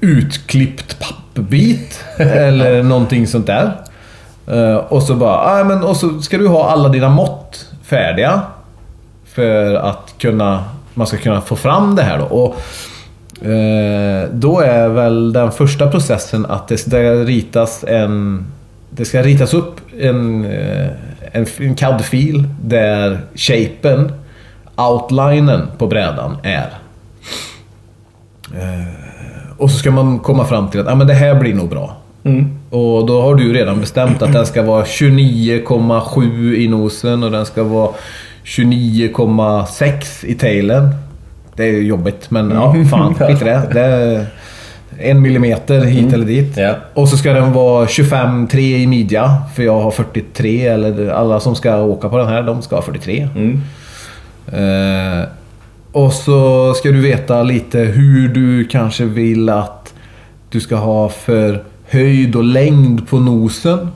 utklippt 0.00 0.96
pappbit 1.00 2.04
eller 2.16 2.82
någonting 2.82 3.26
sånt 3.26 3.46
där. 3.46 3.72
Eh, 4.46 4.76
och 4.76 5.02
så 5.02 5.14
bara, 5.14 5.38
ah, 5.38 5.64
men, 5.64 5.82
och 5.82 5.96
så 5.96 6.20
ska 6.20 6.38
du 6.38 6.48
ha 6.48 6.70
alla 6.70 6.88
dina 6.88 7.08
mått 7.08 7.66
färdiga. 7.84 8.40
För 9.36 9.74
att 9.74 10.14
kunna, 10.18 10.64
man 10.94 11.06
ska 11.06 11.16
kunna 11.16 11.40
få 11.40 11.56
fram 11.56 11.96
det 11.96 12.02
här 12.02 12.18
då. 12.18 12.24
Och, 12.24 12.56
eh, 13.48 14.28
då 14.32 14.60
är 14.60 14.88
väl 14.88 15.32
den 15.32 15.52
första 15.52 15.90
processen 15.90 16.46
att 16.46 16.68
det 16.68 16.76
ska 16.76 16.98
ritas 17.12 17.84
en... 17.88 18.46
Det 18.90 19.04
ska 19.04 19.22
ritas 19.22 19.54
upp 19.54 19.80
en, 20.00 20.44
eh, 20.44 20.86
en, 21.32 21.46
en 21.58 21.74
CAD-fil 21.74 22.48
där 22.62 23.20
shapen, 23.34 24.12
outlinen 24.76 25.68
på 25.78 25.86
brädan 25.86 26.36
är. 26.42 26.70
Eh, 28.54 28.92
och 29.58 29.70
så 29.70 29.78
ska 29.78 29.90
man 29.90 30.18
komma 30.18 30.44
fram 30.44 30.70
till 30.70 30.80
att 30.80 30.86
ah, 30.86 30.94
men 30.94 31.06
det 31.06 31.14
här 31.14 31.34
blir 31.34 31.54
nog 31.54 31.68
bra. 31.68 31.96
Och 32.70 33.06
då 33.06 33.22
har 33.22 33.34
du 33.34 33.52
redan 33.52 33.80
bestämt 33.80 34.22
att 34.22 34.32
den 34.32 34.46
ska 34.46 34.62
vara 34.62 34.84
29,7 34.84 36.54
i 36.54 36.68
nosen 36.68 37.22
och 37.22 37.30
den 37.30 37.46
ska 37.46 37.62
vara 37.62 37.90
29,6 38.46 40.24
i 40.24 40.34
tailen. 40.34 40.94
Det 41.56 41.64
är 41.64 41.80
jobbigt 41.80 42.30
men 42.30 42.50
ja, 42.50 42.74
fan 42.90 43.14
skit 43.18 43.42
i 43.42 43.44
det. 43.44 43.68
det 43.72 44.26
en 44.98 45.22
millimeter 45.22 45.84
hit 45.84 46.12
eller 46.12 46.26
dit. 46.26 46.56
Ja. 46.56 46.74
Och 46.94 47.08
så 47.08 47.16
ska 47.16 47.32
den 47.32 47.52
vara 47.52 47.86
25,3 47.86 48.58
i 48.58 48.86
midja. 48.86 49.42
För 49.54 49.62
jag 49.62 49.80
har 49.80 49.90
43 49.90 50.66
eller 50.66 51.08
alla 51.08 51.40
som 51.40 51.54
ska 51.54 51.80
åka 51.80 52.08
på 52.08 52.18
den 52.18 52.28
här 52.28 52.42
de 52.42 52.62
ska 52.62 52.76
ha 52.76 52.82
43. 52.82 53.28
Mm. 53.36 53.62
Eh, 54.46 55.28
och 55.92 56.12
så 56.12 56.74
ska 56.74 56.88
du 56.88 57.00
veta 57.00 57.42
lite 57.42 57.78
hur 57.78 58.28
du 58.28 58.64
kanske 58.64 59.04
vill 59.04 59.48
att 59.48 59.94
du 60.50 60.60
ska 60.60 60.76
ha 60.76 61.08
för 61.08 61.62
höjd 61.88 62.36
och 62.36 62.44
längd 62.44 63.08
på 63.08 63.18
nosen. 63.18 63.88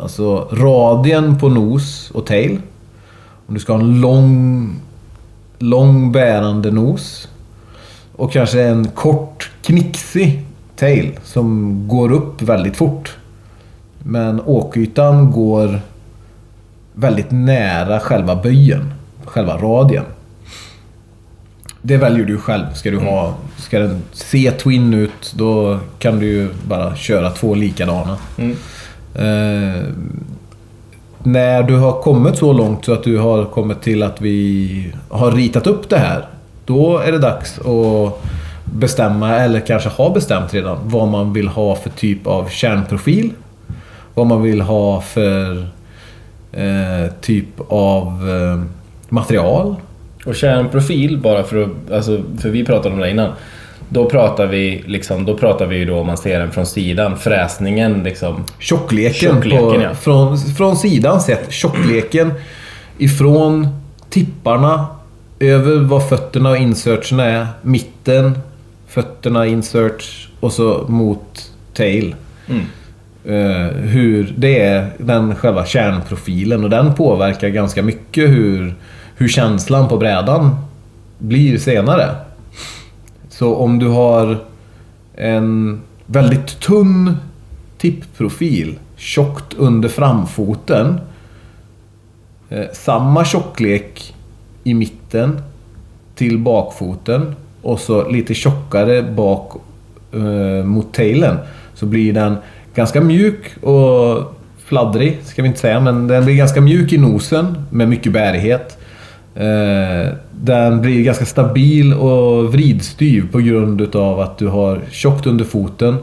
Alltså 0.00 0.48
radien 0.52 1.38
på 1.38 1.48
nos 1.48 2.10
och 2.10 2.26
tail. 2.26 2.58
Om 3.46 3.54
du 3.54 3.60
ska 3.60 3.72
ha 3.72 3.80
en 3.80 4.00
lång, 4.00 4.70
lång 5.58 6.12
bärande 6.12 6.70
nos. 6.70 7.28
Och 8.16 8.32
kanske 8.32 8.62
en 8.62 8.88
kort 8.88 9.50
knixig 9.62 10.44
tail 10.76 11.18
som 11.24 11.78
går 11.88 12.12
upp 12.12 12.42
väldigt 12.42 12.76
fort. 12.76 13.16
Men 13.98 14.40
åkytan 14.40 15.30
går 15.30 15.80
väldigt 16.94 17.30
nära 17.30 18.00
själva 18.00 18.36
böjen. 18.36 18.94
Själva 19.24 19.56
radien. 19.56 20.04
Det 21.82 21.96
väljer 21.96 22.24
du 22.24 22.38
själv. 22.38 22.72
Ska 22.74 22.90
du 22.90 22.98
ha... 22.98 23.34
Ska 23.56 23.78
den 23.78 24.02
se 24.12 24.50
twin 24.50 24.94
ut, 24.94 25.32
då 25.34 25.78
kan 25.98 26.18
du 26.18 26.26
ju 26.26 26.48
bara 26.68 26.96
köra 26.96 27.30
två 27.30 27.54
likadana. 27.54 28.16
Mm. 28.38 28.56
Eh, 29.14 29.82
när 31.22 31.62
du 31.62 31.76
har 31.76 31.92
kommit 31.92 32.36
så 32.36 32.52
långt 32.52 32.84
så 32.84 32.92
att 32.92 33.04
du 33.04 33.18
har 33.18 33.44
kommit 33.44 33.82
till 33.82 34.02
att 34.02 34.20
vi 34.20 34.92
har 35.08 35.32
ritat 35.32 35.66
upp 35.66 35.88
det 35.88 35.98
här. 35.98 36.26
Då 36.64 36.98
är 36.98 37.12
det 37.12 37.18
dags 37.18 37.58
att 37.58 38.22
bestämma, 38.64 39.36
eller 39.36 39.60
kanske 39.60 39.88
har 39.88 40.10
bestämt 40.10 40.54
redan, 40.54 40.78
vad 40.84 41.08
man 41.08 41.32
vill 41.32 41.48
ha 41.48 41.76
för 41.76 41.90
typ 41.90 42.26
av 42.26 42.48
kärnprofil. 42.48 43.30
Vad 44.14 44.26
man 44.26 44.42
vill 44.42 44.60
ha 44.60 45.00
för 45.00 45.66
eh, 46.52 47.12
typ 47.20 47.46
av 47.68 48.06
eh, 48.06 48.62
material. 49.08 49.76
Och 50.26 50.34
kärnprofil, 50.34 51.18
bara 51.18 51.42
för 51.42 51.62
att... 51.62 51.92
Alltså, 51.92 52.22
för 52.38 52.48
vi 52.48 52.64
pratade 52.64 52.94
om 52.94 53.00
det 53.00 53.10
innan. 53.10 53.30
Då 53.92 54.10
pratar 54.10 54.46
vi 54.46 54.84
liksom, 54.86 55.24
då 55.24 55.36
pratar 55.36 55.66
vi 55.66 55.76
ju 55.76 55.84
då 55.84 55.98
om 55.98 56.06
man 56.06 56.16
ser 56.16 56.38
den 56.38 56.50
från 56.50 56.66
sidan. 56.66 57.18
Fräsningen 57.18 58.02
liksom. 58.02 58.44
Tjockleken, 58.58 59.34
Tjockleken, 59.34 59.60
på, 59.60 59.82
ja. 59.82 59.94
från, 59.94 60.38
från 60.38 60.76
sidan 60.76 61.20
sett. 61.20 61.52
Tjockleken 61.52 62.32
ifrån 62.98 63.68
tipparna 64.10 64.86
över 65.38 65.76
vad 65.76 66.08
fötterna 66.08 66.50
och 66.50 66.56
insertsen 66.56 67.20
är. 67.20 67.46
Mitten, 67.62 68.38
fötterna, 68.88 69.46
inserts 69.46 70.28
och 70.40 70.52
så 70.52 70.84
mot 70.88 71.50
tail. 71.74 72.14
Mm. 72.48 72.64
Eh, 73.24 73.66
hur 73.76 74.34
det 74.36 74.60
är 74.60 74.90
den 74.98 75.34
själva 75.34 75.66
kärnprofilen 75.66 76.64
och 76.64 76.70
den 76.70 76.94
påverkar 76.94 77.48
ganska 77.48 77.82
mycket 77.82 78.28
hur, 78.28 78.74
hur 79.16 79.28
känslan 79.28 79.88
på 79.88 79.96
brädan 79.96 80.56
blir 81.18 81.58
senare. 81.58 82.08
Så 83.32 83.54
om 83.54 83.78
du 83.78 83.88
har 83.88 84.38
en 85.14 85.80
väldigt 86.06 86.60
tunn 86.60 87.16
tippprofil, 87.78 88.78
tjockt 88.96 89.54
under 89.54 89.88
framfoten. 89.88 91.00
Eh, 92.50 92.64
samma 92.72 93.24
tjocklek 93.24 94.14
i 94.64 94.74
mitten 94.74 95.40
till 96.14 96.38
bakfoten 96.38 97.34
och 97.62 97.80
så 97.80 98.08
lite 98.08 98.34
tjockare 98.34 99.02
bak 99.02 99.52
eh, 100.12 100.64
mot 100.64 100.94
tailen. 100.94 101.36
Så 101.74 101.86
blir 101.86 102.12
den 102.12 102.36
ganska 102.74 103.00
mjuk 103.00 103.64
och 103.64 104.34
fladdrig, 104.64 105.18
ska 105.24 105.42
vi 105.42 105.48
inte 105.48 105.60
säga, 105.60 105.80
men 105.80 106.06
den 106.06 106.24
blir 106.24 106.34
ganska 106.34 106.60
mjuk 106.60 106.92
i 106.92 106.98
nosen 106.98 107.64
med 107.70 107.88
mycket 107.88 108.12
bärighet. 108.12 108.78
Eh, 109.34 110.12
den 110.44 110.80
blir 110.80 111.02
ganska 111.02 111.26
stabil 111.26 111.94
och 111.94 112.52
vridstyv 112.52 113.32
på 113.32 113.38
grund 113.38 113.80
utav 113.80 114.20
att 114.20 114.38
du 114.38 114.48
har 114.48 114.80
tjockt 114.90 115.26
under 115.26 115.44
foten 115.44 115.96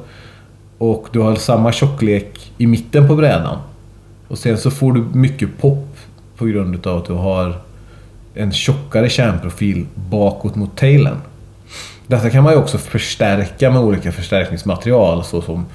och 0.77 1.07
du 1.11 1.19
har 1.19 1.35
samma 1.35 1.71
tjocklek 1.71 2.51
i 2.57 2.67
mitten 2.67 3.07
på 3.07 3.15
brädan. 3.15 3.57
Och 4.27 4.37
sen 4.37 4.57
så 4.57 4.71
får 4.71 4.93
du 4.93 5.05
mycket 5.13 5.57
pop 5.57 5.97
på 6.37 6.45
grund 6.45 6.75
utav 6.75 6.97
att 6.97 7.05
du 7.05 7.13
har 7.13 7.61
en 8.33 8.51
tjockare 8.51 9.09
kärnprofil 9.09 9.85
bakåt 9.95 10.55
mot 10.55 10.77
tailen. 10.77 11.17
Detta 12.07 12.29
kan 12.29 12.43
man 12.43 12.53
ju 12.53 12.59
också 12.59 12.77
förstärka 12.77 13.71
med 13.71 13.81
olika 13.81 14.11
förstärkningsmaterial 14.11 15.23
såsom 15.23 15.65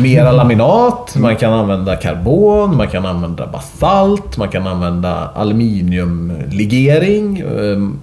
mera 0.00 0.32
laminat, 0.32 1.14
man 1.16 1.36
kan 1.36 1.52
använda 1.52 1.96
karbon, 1.96 2.76
man 2.76 2.88
kan 2.88 3.06
använda 3.06 3.46
basalt, 3.46 4.36
man 4.36 4.48
kan 4.48 4.66
använda 4.66 5.30
aluminiumlegering. 5.34 7.38
Ehm, 7.40 7.98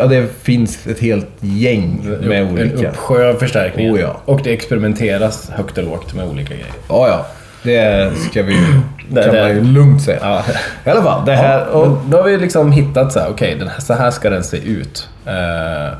Ja, 0.00 0.06
det 0.06 0.26
finns 0.42 0.86
ett 0.86 1.00
helt 1.00 1.26
gäng 1.40 2.00
med 2.22 2.42
en 2.42 2.48
olika. 2.52 2.88
uppsjö 2.90 3.28
av 3.30 3.34
förstärkningar. 3.34 3.92
Oh, 3.94 4.00
ja. 4.00 4.16
Och 4.24 4.40
det 4.44 4.52
experimenteras 4.52 5.50
högt 5.50 5.78
och 5.78 5.84
lågt 5.84 6.14
med 6.14 6.28
olika 6.28 6.48
grejer. 6.54 6.66
Ja, 6.88 7.08
ja. 7.08 7.26
Det 7.62 8.12
ska 8.30 8.42
vi 8.42 8.56
Det- 9.10 9.22
kan 9.24 9.34
det- 9.34 9.40
man 9.42 9.50
ju 9.50 9.64
lugnt 9.64 10.02
säga. 10.02 10.18
Ja. 10.22 10.42
I 10.86 10.90
alla 10.90 11.02
fall, 11.02 11.24
det 11.26 11.36
här... 11.36 11.58
Ja, 11.58 11.64
och, 11.66 11.98
då 12.08 12.16
har 12.16 12.24
vi 12.24 12.36
liksom 12.36 12.72
hittat 12.72 13.12
så 13.12 13.20
här, 13.20 13.28
okej, 13.30 13.58
här, 13.74 13.80
så 13.80 13.94
här 13.94 14.10
ska 14.10 14.30
den 14.30 14.44
se 14.44 14.56
ut. 14.56 15.08
Eh, 15.26 15.92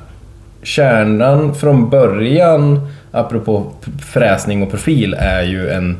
kärnan 0.62 1.54
från 1.54 1.90
början, 1.90 2.88
apropå 3.18 3.66
fräsning 4.12 4.62
och 4.62 4.70
profil, 4.70 5.14
är 5.18 5.42
ju 5.42 5.70
en... 5.70 5.98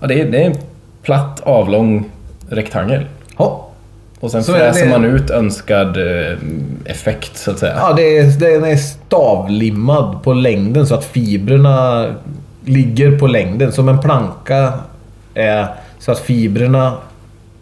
Ja, 0.00 0.06
det, 0.06 0.20
är, 0.20 0.30
det 0.30 0.42
är 0.42 0.46
en 0.46 0.56
platt 1.02 1.40
avlång 1.40 2.04
rektangel. 2.48 3.06
ja. 3.38 3.64
Och 4.20 4.30
sen 4.30 4.44
Så 4.44 4.52
fräser 4.52 4.84
det- 4.84 4.90
man 4.90 5.04
ut 5.04 5.30
önskad 5.30 5.96
eh, 5.96 6.36
effekt, 6.84 7.36
så 7.36 7.50
att 7.50 7.58
säga. 7.58 7.74
Ja, 7.76 7.92
det 7.92 8.18
är, 8.18 8.24
den 8.40 8.64
är 8.64 8.76
stavlimmad 8.76 10.22
på 10.22 10.32
längden 10.32 10.86
så 10.86 10.94
att 10.94 11.04
fibrerna 11.04 12.06
ligger 12.64 13.18
på 13.18 13.26
längden. 13.26 13.72
Som 13.72 13.88
en 13.88 13.98
planka 14.00 14.72
är 15.34 15.66
så 15.98 16.12
att 16.12 16.18
fibrerna 16.18 16.94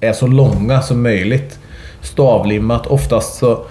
är 0.01 0.13
så 0.13 0.27
långa 0.27 0.83
som 0.83 1.03
möjligt. 1.03 1.59
Stavlimmat. 2.03 2.87
Oftast 2.87 3.35
så 3.39 3.65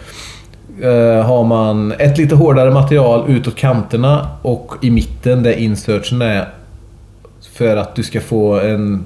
har 1.26 1.44
man 1.44 1.92
ett 1.92 2.18
lite 2.18 2.36
hårdare 2.36 2.72
material 2.72 3.30
utåt 3.30 3.56
kanterna 3.56 4.30
och 4.42 4.74
i 4.82 4.92
mitten 4.92 5.44
där 5.44 5.52
insertsen 5.54 6.22
är. 6.22 6.50
För 7.54 7.78
att 7.78 7.96
du 7.96 8.04
ska 8.04 8.22
få 8.22 8.60
en 8.60 9.06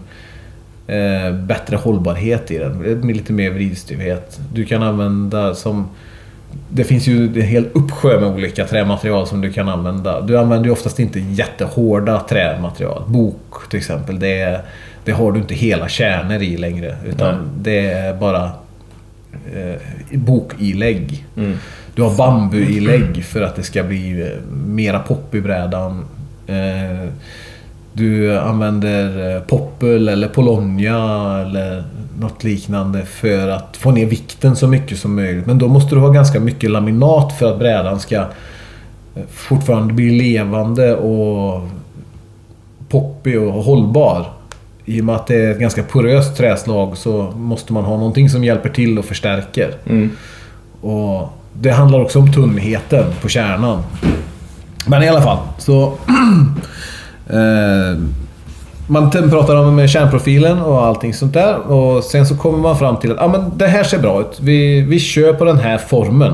eh, 0.87 1.33
bättre 1.33 1.75
hållbarhet 1.75 2.51
i 2.51 2.57
den. 2.57 2.77
Med 2.77 3.15
lite 3.15 3.33
mer 3.33 3.51
vridstyvhet. 3.51 4.39
Du 4.53 4.65
kan 4.65 4.83
använda 4.83 5.55
som... 5.55 5.89
Det 6.69 6.83
finns 6.83 7.07
ju 7.07 7.25
en 7.25 7.41
hel 7.41 7.67
uppsjö 7.73 8.19
med 8.19 8.29
olika 8.29 8.65
trämaterial 8.65 9.27
som 9.27 9.41
du 9.41 9.51
kan 9.51 9.69
använda. 9.69 10.21
Du 10.21 10.37
använder 10.37 10.65
ju 10.65 10.71
oftast 10.71 10.99
inte 10.99 11.19
jättehårda 11.19 12.19
trämaterial. 12.19 13.03
Bok 13.07 13.69
till 13.69 13.79
exempel. 13.79 14.19
Det, 14.19 14.61
det 15.03 15.11
har 15.11 15.31
du 15.31 15.39
inte 15.39 15.55
hela 15.55 15.87
kärnor 15.87 16.41
i 16.41 16.57
längre. 16.57 16.97
Utan 17.05 17.35
Nej. 17.35 17.47
det 17.57 17.91
är 17.91 18.13
bara 18.13 18.51
eh, 19.55 20.19
bokilägg. 20.19 21.25
Mm. 21.37 21.57
Du 21.95 22.01
har 22.01 22.17
bambuilägg 22.17 23.23
för 23.23 23.41
att 23.41 23.55
det 23.55 23.63
ska 23.63 23.83
bli 23.83 24.21
eh, 24.21 24.27
mera 24.65 24.99
pop 24.99 25.35
i 25.35 25.41
brädan. 25.41 26.05
Eh, 26.47 27.09
Du 27.93 28.39
använder 28.39 29.35
eh, 29.35 29.41
poppel 29.41 30.09
eller 30.09 30.27
Polonia 30.27 30.97
eller 31.45 31.83
något 32.19 32.43
liknande 32.43 33.05
för 33.05 33.47
att 33.49 33.77
få 33.77 33.91
ner 33.91 34.05
vikten 34.05 34.55
så 34.55 34.67
mycket 34.67 34.99
som 34.99 35.15
möjligt. 35.15 35.45
Men 35.45 35.57
då 35.57 35.67
måste 35.67 35.95
du 35.95 36.01
ha 36.01 36.09
ganska 36.09 36.39
mycket 36.39 36.71
laminat 36.71 37.33
för 37.39 37.51
att 37.51 37.59
brädan 37.59 37.99
ska 37.99 38.15
eh, 38.15 39.23
fortfarande 39.29 39.93
bli 39.93 40.09
levande 40.11 40.95
och 40.95 41.67
poppig 42.89 43.41
och 43.41 43.63
hållbar. 43.63 44.25
I 44.89 45.01
och 45.01 45.05
med 45.05 45.15
att 45.15 45.27
det 45.27 45.35
är 45.35 45.51
ett 45.51 45.59
ganska 45.59 45.83
poröst 45.83 46.37
träslag 46.37 46.97
så 46.97 47.33
måste 47.35 47.73
man 47.73 47.83
ha 47.83 47.97
någonting 47.97 48.29
som 48.29 48.43
hjälper 48.43 48.69
till 48.69 48.99
och 48.99 49.05
förstärker. 49.05 49.75
Mm. 49.85 50.11
Och 50.81 51.29
det 51.53 51.71
handlar 51.71 51.99
också 51.99 52.19
om 52.19 52.33
tunnheten 52.33 53.05
på 53.21 53.29
kärnan. 53.29 53.83
Men 54.87 55.03
i 55.03 55.09
alla 55.09 55.21
fall, 55.21 55.37
så... 55.57 55.83
eh, 57.29 57.99
man 58.87 59.11
pratar 59.11 59.55
om 59.55 59.87
kärnprofilen 59.87 60.61
och 60.61 60.85
allting 60.85 61.13
sånt 61.13 61.33
där. 61.33 61.57
Och 61.57 62.03
sen 62.03 62.25
så 62.25 62.37
kommer 62.37 62.57
man 62.57 62.77
fram 62.77 62.97
till 62.97 63.11
att 63.11 63.19
ah, 63.19 63.27
men 63.27 63.57
det 63.57 63.67
här 63.67 63.83
ser 63.83 63.99
bra 63.99 64.21
ut. 64.21 64.39
Vi, 64.41 64.81
vi 64.81 64.99
kör 64.99 65.33
på 65.33 65.45
den 65.45 65.57
här 65.57 65.77
formen. 65.77 66.33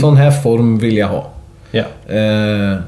Sån 0.00 0.16
här 0.16 0.30
form 0.30 0.78
vill 0.78 0.96
jag 0.96 1.08
ha. 1.08 1.30
Ja. 1.70 1.84
Eh, 2.16 2.78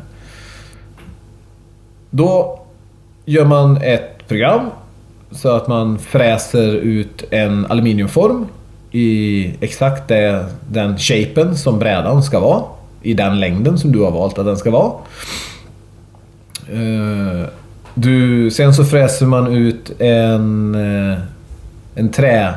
då 2.10 2.60
gör 3.24 3.44
man 3.44 3.76
ett 3.76 4.28
program 4.28 4.70
så 5.30 5.56
att 5.56 5.68
man 5.68 5.98
fräser 5.98 6.72
ut 6.74 7.24
en 7.30 7.66
aluminiumform 7.66 8.46
i 8.90 9.50
exakt 9.60 10.08
det, 10.08 10.46
den 10.70 10.98
shapen 10.98 11.56
som 11.56 11.78
brädan 11.78 12.22
ska 12.22 12.40
vara. 12.40 12.62
I 13.02 13.14
den 13.14 13.40
längden 13.40 13.78
som 13.78 13.92
du 13.92 14.00
har 14.00 14.10
valt 14.10 14.38
att 14.38 14.46
den 14.46 14.56
ska 14.56 14.70
vara. 14.70 14.92
Eh, 16.72 17.48
du, 17.94 18.50
sen 18.50 18.74
så 18.74 18.84
fräser 18.84 19.26
man 19.26 19.52
ut 19.52 20.00
en, 20.00 20.74
eh, 20.74 21.18
en 21.94 22.08
trä... 22.08 22.54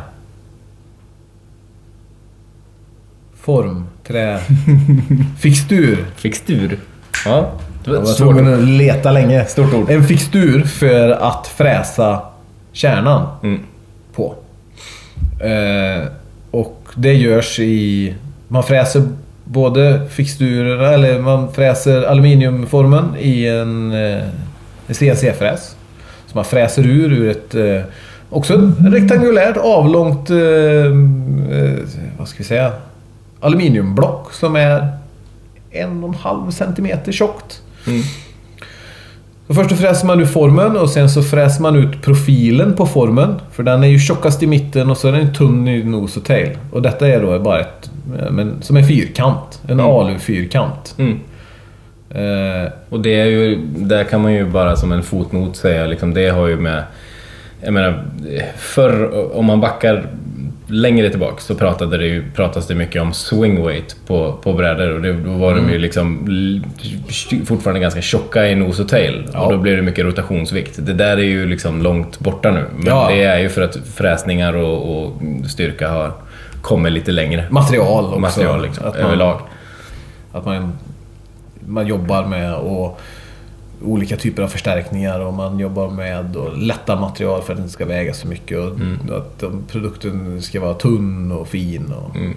Form. 3.35 3.87
Trä... 4.07 4.39
Fixtur. 5.39 6.05
Fixtur. 6.15 6.79
Ja. 7.25 7.51
Det 7.83 7.91
Jag 7.91 8.01
var 8.01 8.13
tvungen 8.13 8.53
att 8.53 8.63
leta 8.63 9.11
länge. 9.11 9.45
Stort 9.45 9.73
ord. 9.73 9.89
En 9.89 10.03
fixtur 10.03 10.63
för 10.63 11.09
att 11.09 11.47
fräsa 11.47 12.21
kärnan 12.77 13.27
Mm. 13.43 13.59
på. 14.15 14.35
Eh, 15.39 16.07
och 16.51 16.83
det 16.95 17.13
görs 17.13 17.59
i... 17.59 18.13
Man 18.47 18.63
fräser 18.63 19.03
både 19.43 20.07
fixturerna, 20.09 20.87
eller 20.93 21.19
man 21.19 21.53
fräser 21.53 22.03
aluminiumformen 22.03 23.15
i 23.19 23.47
en, 23.47 23.91
eh, 23.91 24.23
CNC-fräs. 24.89 25.75
Så 26.27 26.35
man 26.35 26.45
fräser 26.45 26.85
ur 26.87 27.11
ur 27.13 27.29
ett... 27.29 27.55
Eh, 27.55 27.81
också 28.29 28.53
ett 28.53 28.93
rektangulärt 28.93 29.57
avlångt... 29.57 30.29
Eh, 30.29 30.37
eh, 30.37 31.77
vad 32.17 32.27
ska 32.27 32.37
vi 32.37 32.43
säga? 32.43 32.71
Aluminiumblock 33.39 34.33
som 34.33 34.55
är 34.55 34.87
en 35.71 36.03
och 36.03 36.09
en 36.09 36.15
halv 36.15 36.51
centimeter 36.51 37.11
tjockt. 37.11 37.61
Mm. 37.87 38.01
Så 39.47 39.53
först 39.53 39.69
så 39.69 39.75
fräser 39.75 40.07
man 40.07 40.19
ur 40.21 40.25
formen 40.25 40.77
och 40.77 40.89
sen 40.89 41.09
så 41.09 41.23
fräser 41.23 41.61
man 41.61 41.75
ut 41.75 42.01
profilen 42.01 42.73
på 42.75 42.85
formen. 42.85 43.35
För 43.51 43.63
den 43.63 43.83
är 43.83 43.87
ju 43.87 43.99
tjockast 43.99 44.43
i 44.43 44.47
mitten 44.47 44.89
och 44.89 44.97
så 44.97 45.07
är 45.07 45.11
den 45.11 45.33
tunn 45.33 45.67
i 45.67 45.83
nos 45.83 46.17
och 46.17 46.23
tail. 46.25 46.57
Och 46.71 46.81
detta 46.81 47.07
är 47.07 47.21
då 47.21 47.39
bara 47.39 47.59
ett... 47.59 47.89
eh, 48.19 48.31
Men, 48.31 48.61
som 48.61 48.77
en 48.77 48.87
fyrkant. 48.87 49.61
En 49.67 49.79
Mm. 49.79 49.85
alu-fyrkant. 49.85 50.95
Mm. 50.97 51.19
Eh, 52.09 52.71
Och 52.89 52.99
det 53.01 53.19
är 53.19 53.25
ju, 53.25 53.59
där 53.75 54.03
kan 54.03 54.21
man 54.21 54.33
ju 54.33 54.45
bara 54.45 54.75
som 54.75 54.91
en 54.91 55.03
fotnot 55.03 55.55
säga, 55.57 55.85
liksom, 55.87 56.13
det 56.13 56.29
har 56.29 56.47
ju 56.47 56.55
med... 56.57 56.83
Jag 57.61 57.73
menar, 57.73 58.03
förr 58.57 59.09
om 59.37 59.45
man 59.45 59.61
backar 59.61 60.05
längre 60.67 61.09
tillbaka 61.09 61.39
så 61.39 61.55
pratade 61.55 61.97
det 61.97 62.05
ju, 62.05 62.31
pratas 62.35 62.67
det 62.67 62.75
mycket 62.75 63.01
om 63.01 63.13
swing 63.13 63.65
weight 63.65 63.95
på, 64.07 64.33
på 64.43 64.53
brädor 64.53 64.91
och 64.95 65.01
det, 65.01 65.13
då 65.13 65.31
var 65.31 65.55
de 65.55 65.69
ju 65.71 65.77
liksom 65.77 66.25
l- 66.29 66.63
fortfarande 67.45 67.79
ganska 67.79 68.01
tjocka 68.01 68.47
i 68.47 68.55
nos 68.55 68.79
och 68.79 68.89
tail 68.89 69.29
Ja. 69.33 69.39
och 69.45 69.51
då 69.51 69.57
blir 69.57 69.75
det 69.75 69.81
mycket 69.81 70.05
rotationsvikt. 70.05 70.79
Det 70.85 70.93
där 70.93 71.17
är 71.17 71.21
ju 71.21 71.45
liksom 71.45 71.81
långt 71.81 72.19
borta 72.19 72.51
nu 72.51 72.65
men 72.75 72.87
Ja. 72.87 73.07
det 73.09 73.23
är 73.23 73.39
ju 73.39 73.49
för 73.49 73.61
att 73.61 73.77
fräsningar 73.95 74.53
och, 74.55 75.03
och 75.05 75.13
styrka 75.49 75.89
har 75.89 76.11
kommit 76.61 76.91
lite 76.93 77.11
längre. 77.11 77.45
material 77.49 78.05
också. 78.05 78.19
Material 78.19 78.61
liksom, 78.61 78.85
att 78.87 78.95
man, 78.95 79.05
överlag. 79.05 79.39
Att 80.31 80.45
man, 80.45 80.77
man 81.67 81.87
jobbar 81.87 82.25
med 82.25 82.53
och 82.55 82.99
olika 83.85 84.17
typer 84.17 84.43
av 84.43 84.47
förstärkningar 84.47 85.19
och 85.19 85.33
man 85.33 85.59
jobbar 85.59 85.89
med 85.89 86.35
och 86.35 86.57
lätta 86.57 86.95
material 86.95 87.41
för 87.41 87.53
att 87.53 87.57
det 87.57 87.61
inte 87.61 87.73
ska 87.73 87.85
väga 87.85 88.13
så 88.13 88.27
mycket 88.27 88.57
och 88.57 88.71
Mm. 88.71 88.97
att 89.17 89.43
produkten 89.71 90.41
ska 90.41 90.59
vara 90.61 90.73
tunn 90.73 91.31
och 91.31 91.47
fin. 91.47 91.93
Och, 91.93 92.15
Mm. 92.15 92.33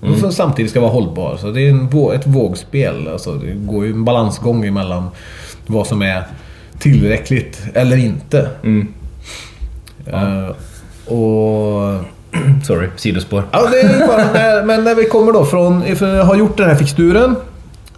och 0.00 0.18
så 0.18 0.32
samtidigt 0.32 0.70
ska 0.70 0.80
vara 0.80 0.90
hållbar. 0.90 1.36
Så 1.36 1.50
det 1.50 1.60
är 1.60 1.70
en, 1.70 2.14
ett 2.14 2.26
vågspel. 2.26 3.08
Alltså 3.08 3.34
det 3.34 3.52
går 3.52 3.84
ju 3.86 3.92
en 3.92 4.04
balansgång 4.04 4.64
emellan 4.64 5.08
vad 5.66 5.86
som 5.86 6.02
är 6.02 6.24
tillräckligt 6.78 7.62
eller 7.74 7.96
inte. 7.96 8.48
Mm. 8.62 8.88
Eh, 10.06 10.48
och 11.14 12.04
Sorry, 12.64 12.88
sidospår. 12.96 13.42
Ja, 13.52 13.68
det 13.70 13.80
är 13.80 14.06
bara 14.06 14.64
men 14.66 14.84
när 14.84 14.94
vi 14.94 15.04
kommer 15.04 15.32
då 15.32 15.44
från... 15.44 15.82
Har 16.26 16.36
gjort 16.36 16.56
den 16.56 16.68
här 16.68 16.76
fixturen. 16.76 17.36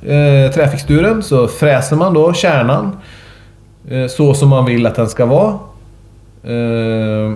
Eh, 0.02 0.52
träfixturen. 0.52 1.22
Så 1.22 1.48
fräser 1.48 1.96
man 1.96 2.14
då 2.14 2.32
kärnan. 2.32 2.96
Eh, 3.88 4.06
så 4.06 4.34
som 4.34 4.48
man 4.48 4.64
vill 4.64 4.86
att 4.86 4.94
den 4.94 5.08
ska 5.08 5.26
vara. 5.26 5.58
Eh, 6.44 7.34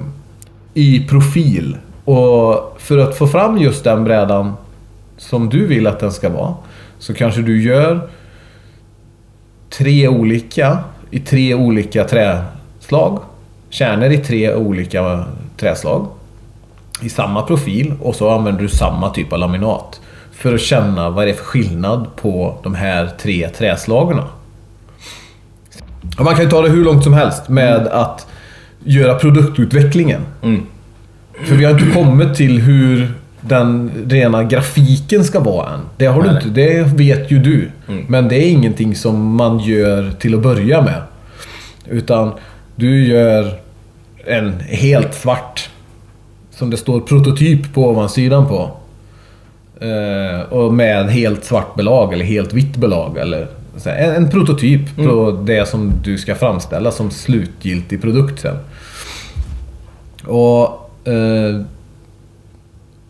I 0.75 1.07
profil. 1.09 1.77
Och 2.05 2.77
för 2.79 2.99
att 2.99 3.17
få 3.17 3.27
fram 3.27 3.59
just 3.59 3.85
den 3.85 4.05
brädan 4.05 4.53
som 5.17 5.49
du 5.49 5.67
vill 5.67 5.87
att 5.87 6.01
den 6.01 6.13
ska 6.13 6.29
vara. 6.29 6.55
Så 6.99 7.15
kanske 7.15 7.43
du 7.43 7.63
gör 7.63 8.09
tre 9.71 10.09
olika 10.09 10.79
i 11.11 11.21
tre 11.21 11.55
olika 11.55 12.05
träslag. 12.05 13.19
Kärnor 13.71 14.11
i 14.11 14.19
tre 14.19 14.55
olika 14.55 15.25
träslag 15.57 16.07
i 17.03 17.09
samma 17.09 17.43
profil 17.43 17.95
och 18.03 18.15
så 18.15 18.31
använder 18.31 18.63
du 18.63 18.69
samma 18.69 19.11
typ 19.11 19.33
av 19.33 19.39
laminat. 19.39 20.01
För 20.45 20.55
att 20.55 20.61
känna 20.61 21.11
vad 21.11 21.27
det 21.27 21.31
är 21.31 21.35
för 21.35 21.45
skillnad 21.45 22.17
på 22.17 22.59
de 22.63 22.75
här 22.75 23.11
tre 23.19 23.49
träslagen. 23.49 24.21
Man 26.19 26.35
kan 26.35 26.45
ju 26.45 26.51
ta 26.51 26.63
det 26.63 26.69
hur 26.69 26.85
långt 26.85 27.05
som 27.05 27.13
helst 27.13 27.49
med 27.49 27.87
att 27.87 28.27
göra 28.85 29.15
produktutvecklingen. 29.15 30.21
Mm. 30.43 30.63
För 31.45 31.55
vi 31.55 31.65
har 31.65 31.73
inte 31.73 31.95
kommit 31.95 32.35
till 32.35 32.61
hur 32.61 33.13
den 33.41 33.91
rena 34.07 34.45
grafiken 34.45 35.25
ska 35.25 35.41
vara 35.41 35.71
än. 35.75 35.81
Det, 35.97 36.07
har 36.07 36.23
du 36.23 36.31
inte, 36.31 36.49
det 36.49 36.83
vet 36.83 37.31
ju 37.31 37.39
du. 37.39 37.71
Mm. 37.89 38.05
Men 38.09 38.29
det 38.29 38.37
är 38.37 38.51
ingenting 38.51 38.95
som 38.95 39.35
man 39.35 39.59
gör 39.59 40.11
till 40.11 40.35
att 40.35 40.43
börja 40.43 40.83
med. 40.83 41.03
Utan 41.89 42.33
du 42.77 43.07
gör 43.07 43.61
en 44.27 44.61
helt 44.61 45.15
svart 45.15 45.71
som 46.51 46.71
det 46.71 46.77
står 46.77 47.01
prototyp 47.01 47.75
på 47.75 47.89
ovansidan 47.89 48.49
på. 48.49 48.84
Eh, 49.85 50.41
och 50.53 50.75
med 50.75 51.07
helt 51.11 51.45
svart 51.45 51.75
belag 51.75 52.13
eller 52.13 52.25
helt 52.25 52.53
vitt 52.53 52.77
belag. 52.77 53.19
Eller, 53.19 53.47
en, 53.85 54.15
en 54.15 54.31
prototyp 54.31 54.97
på 54.97 55.43
det 55.47 55.69
som 55.69 55.93
du 56.05 56.19
ska 56.19 56.35
framställa 56.35 56.91
som 56.91 57.11
slutgiltig 57.11 58.03
produkt 58.03 58.41
sen. 58.41 58.57
Och 60.27 60.91
eh, 61.09 61.61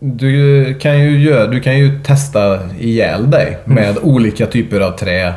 du 0.01 0.75
kan 0.81 1.03
ju 1.03 1.21
göra, 1.21 1.47
du 1.47 1.61
kan 1.61 1.79
ju 1.79 2.01
testa 2.03 2.59
ihjäl 2.81 3.31
dig 3.31 3.59
med 3.65 3.99
olika 4.03 4.47
typer 4.47 4.81
av 4.81 4.91
trä. 4.91 5.33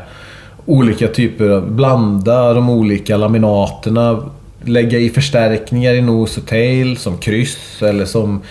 Olika 0.65 1.08
typer 1.08 1.50
av, 1.50 1.71
blanda 1.71 2.54
de 2.54 2.69
olika 2.69 3.17
laminaterna. 3.17 4.23
Lägga 4.63 5.00
i 5.00 5.10
förstärkningar 5.10 5.93
i 5.93 6.02
nos 6.02 6.38
och 6.38 6.45
tail 6.45 6.97
som 6.97 7.17
kryss 7.17 7.82
eller 7.82 8.06
som, 8.06 8.41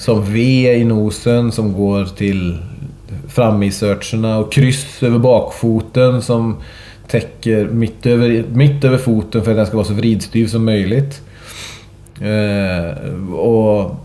som 0.00 0.32
V 0.32 0.40
i 0.74 0.84
nosen 0.84 1.52
som 1.52 1.72
går 1.72 2.04
till 2.04 2.58
framinserterna 3.28 4.38
och 4.38 4.52
kryss 4.52 5.02
över 5.02 5.18
bakfoten 5.18 6.22
som 6.22 6.56
täcker 7.06 7.64
mitt 7.64 8.06
över, 8.06 8.44
mitt 8.52 8.84
över 8.84 8.98
foten 8.98 9.42
för 9.44 9.50
att 9.50 9.56
den 9.56 9.66
ska 9.66 9.76
vara 9.76 9.86
så 9.86 9.94
vridstyv 9.94 10.46
som 10.46 10.64
möjligt. 10.64 11.20
Eh, 12.20 13.24
och 13.34 13.96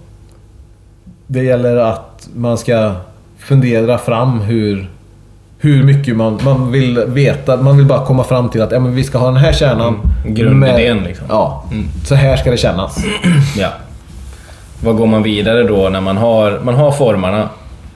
det 1.28 1.44
gäller 1.44 1.76
att 1.78 2.30
man 2.36 2.58
ska 2.58 2.92
fundera 3.40 3.98
fram 3.98 4.40
hur, 4.40 4.90
hur 5.58 5.84
mycket 5.84 6.16
man, 6.16 6.40
man 6.46 6.72
vill 6.72 7.00
veta. 7.08 7.58
Man 7.58 7.78
vill 7.78 7.86
bara 7.86 8.06
komma 8.06 8.24
fram 8.24 8.50
till 8.50 8.62
att 8.62 8.72
ja, 8.72 8.80
men 8.80 8.96
vi 8.96 9.04
ska 9.04 9.18
ha 9.18 9.28
den 9.28 9.38
här 9.38 9.54
kärnan. 9.54 9.96
Mm, 10.24 10.36
grundidén 10.36 11.04
liksom. 11.04 11.26
Ja, 11.30 11.66
Mm. 11.72 11.86
så 12.06 12.16
här 12.16 12.38
ska 12.38 12.52
det 12.52 12.58
kännas. 12.58 12.98
Ja. 13.58 13.70
Vad 14.84 14.96
går 14.96 15.08
man 15.08 15.24
vidare 15.24 15.64
då 15.64 15.90
när 15.90 16.02
man 16.02 16.18
har, 16.18 16.60
man 16.64 16.76
har 16.76 16.92
formarna? 16.92 17.50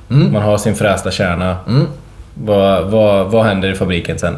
Mm. 0.10 0.34
Man 0.34 0.42
har 0.42 0.58
sin 0.58 0.76
frästa 0.76 1.12
kärna. 1.12 1.58
Mm. 1.68 1.86
Vad, 2.34 2.92
vad, 2.92 3.32
vad 3.32 3.46
händer 3.46 3.72
i 3.72 3.76
fabriken 3.76 4.20
sen? 4.20 4.38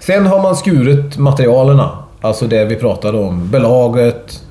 Sen 0.00 0.26
har 0.26 0.42
man 0.42 0.56
skurit 0.56 1.18
materialerna. 1.18 1.98
Alltså 2.20 2.46
det 2.46 2.64
vi 2.64 2.76
pratade 2.76 3.18
om. 3.18 3.50
Belaget, 3.50 4.42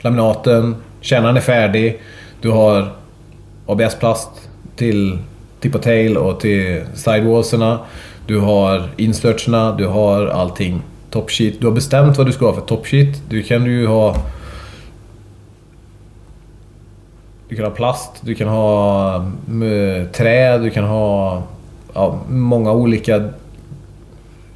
laminaten, 0.00 0.76
Kärnan 1.04 1.36
är 1.36 1.40
färdig. 1.40 2.00
Du 2.40 2.50
har 2.50 2.92
ABS-plast 3.66 4.30
till 4.76 5.18
tip 5.60 5.74
och 5.74 5.82
tail 5.82 6.16
och 6.16 6.40
till 6.40 6.84
sidewallserna. 6.94 7.78
Du 8.26 8.38
har 8.38 8.88
insertserna, 8.96 9.72
du 9.72 9.86
har 9.86 10.26
allting. 10.26 10.82
Top 11.10 11.30
sheet. 11.30 11.54
Du 11.60 11.66
har 11.66 11.74
bestämt 11.74 12.18
vad 12.18 12.26
du 12.26 12.32
ska 12.32 12.46
ha 12.46 12.54
för 12.54 12.60
top 12.60 12.86
sheet. 12.86 13.22
Du 13.28 13.42
kan 13.42 13.64
ju 13.64 13.86
ha... 13.86 14.16
Du 17.54 17.58
kan 17.58 17.70
ha 17.70 17.72
plast, 17.72 18.10
du 18.20 18.34
kan 18.34 18.48
ha 18.48 19.14
mm, 19.48 20.08
trä, 20.12 20.58
du 20.58 20.70
kan 20.70 20.84
ha 20.84 21.42
ja, 21.94 22.18
många 22.28 22.72
olika 22.72 23.28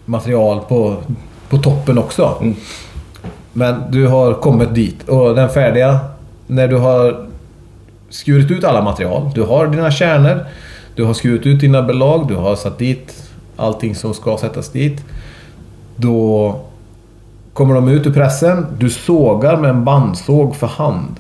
material 0.04 0.60
på, 0.68 0.96
på 1.48 1.58
toppen 1.58 1.98
också. 1.98 2.54
Men 3.52 3.82
du 3.90 4.06
har 4.06 4.34
kommit 4.34 4.74
dit 4.74 5.08
och 5.08 5.34
den 5.34 5.48
färdiga, 5.48 5.98
när 6.46 6.68
du 6.68 6.76
har 6.76 7.26
skurit 8.10 8.50
ut 8.50 8.64
alla 8.64 8.82
material. 8.82 9.30
Du 9.34 9.42
har 9.42 9.66
dina 9.66 9.90
kärnor, 9.90 10.46
du 10.94 11.04
har 11.04 11.14
skurit 11.14 11.46
ut 11.46 11.60
dina 11.60 11.82
belag, 11.82 12.28
du 12.28 12.34
har 12.34 12.56
satt 12.56 12.78
dit 12.78 13.30
allting 13.56 13.94
som 13.94 14.14
ska 14.14 14.38
sättas 14.38 14.68
dit. 14.68 15.04
Då 15.96 16.60
kommer 17.52 17.74
de 17.74 17.88
ut 17.88 18.06
ur 18.06 18.12
pressen. 18.12 18.66
Du 18.78 18.90
sågar 18.90 19.56
med 19.56 19.70
en 19.70 19.84
bandsåg 19.84 20.56
för 20.56 20.66
hand. 20.66 21.16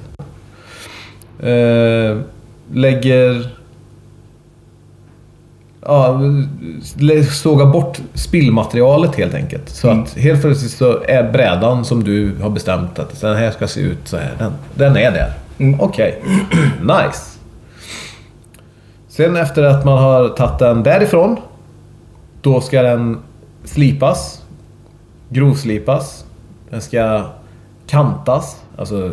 Eh, 1.40 2.18
lägger... 2.72 3.50
Ja, 5.80 6.20
sågar 7.30 7.66
bort 7.66 8.00
spillmaterialet 8.14 9.14
helt 9.14 9.34
enkelt. 9.34 9.68
Så 9.68 9.90
att 9.90 10.14
helt 10.14 10.40
plötsligt 10.40 10.70
så 10.70 11.02
är 11.04 11.32
brädan 11.32 11.84
som 11.84 12.04
du 12.04 12.36
har 12.42 12.50
bestämt 12.50 12.98
att 12.98 13.20
den 13.20 13.36
här 13.36 13.50
ska 13.50 13.68
se 13.68 13.80
ut 13.80 13.98
så 14.08 14.16
här. 14.16 14.32
Den, 14.38 14.52
den 14.74 14.96
är 14.96 15.10
där. 15.10 15.32
Okej. 15.78 16.22
nice. 16.80 17.38
Sen 19.08 19.36
efter 19.36 19.62
att 19.62 19.84
man 19.84 19.98
har 19.98 20.28
tagit 20.28 20.58
den 20.58 20.82
därifrån. 20.82 21.36
Då 22.40 22.60
ska 22.60 22.82
den 22.82 23.18
slipas. 23.64 24.42
Grovslipas. 25.28 26.24
Den 26.70 26.80
ska 26.80 27.24
kantas. 27.86 28.56
Alltså 28.78 29.10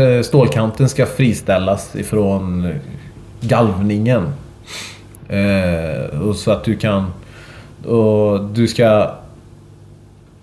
eh, 0.00 0.22
stålkanten 0.22 0.88
ska 0.88 1.06
friställas 1.06 1.96
ifrån 1.96 2.68
galvningen. 3.40 4.28
Eh, 5.28 6.20
och 6.20 6.36
så 6.36 6.50
att 6.50 6.64
du 6.64 6.76
kan... 6.76 7.06
Och 7.86 8.44
du 8.44 8.68
ska... 8.68 9.10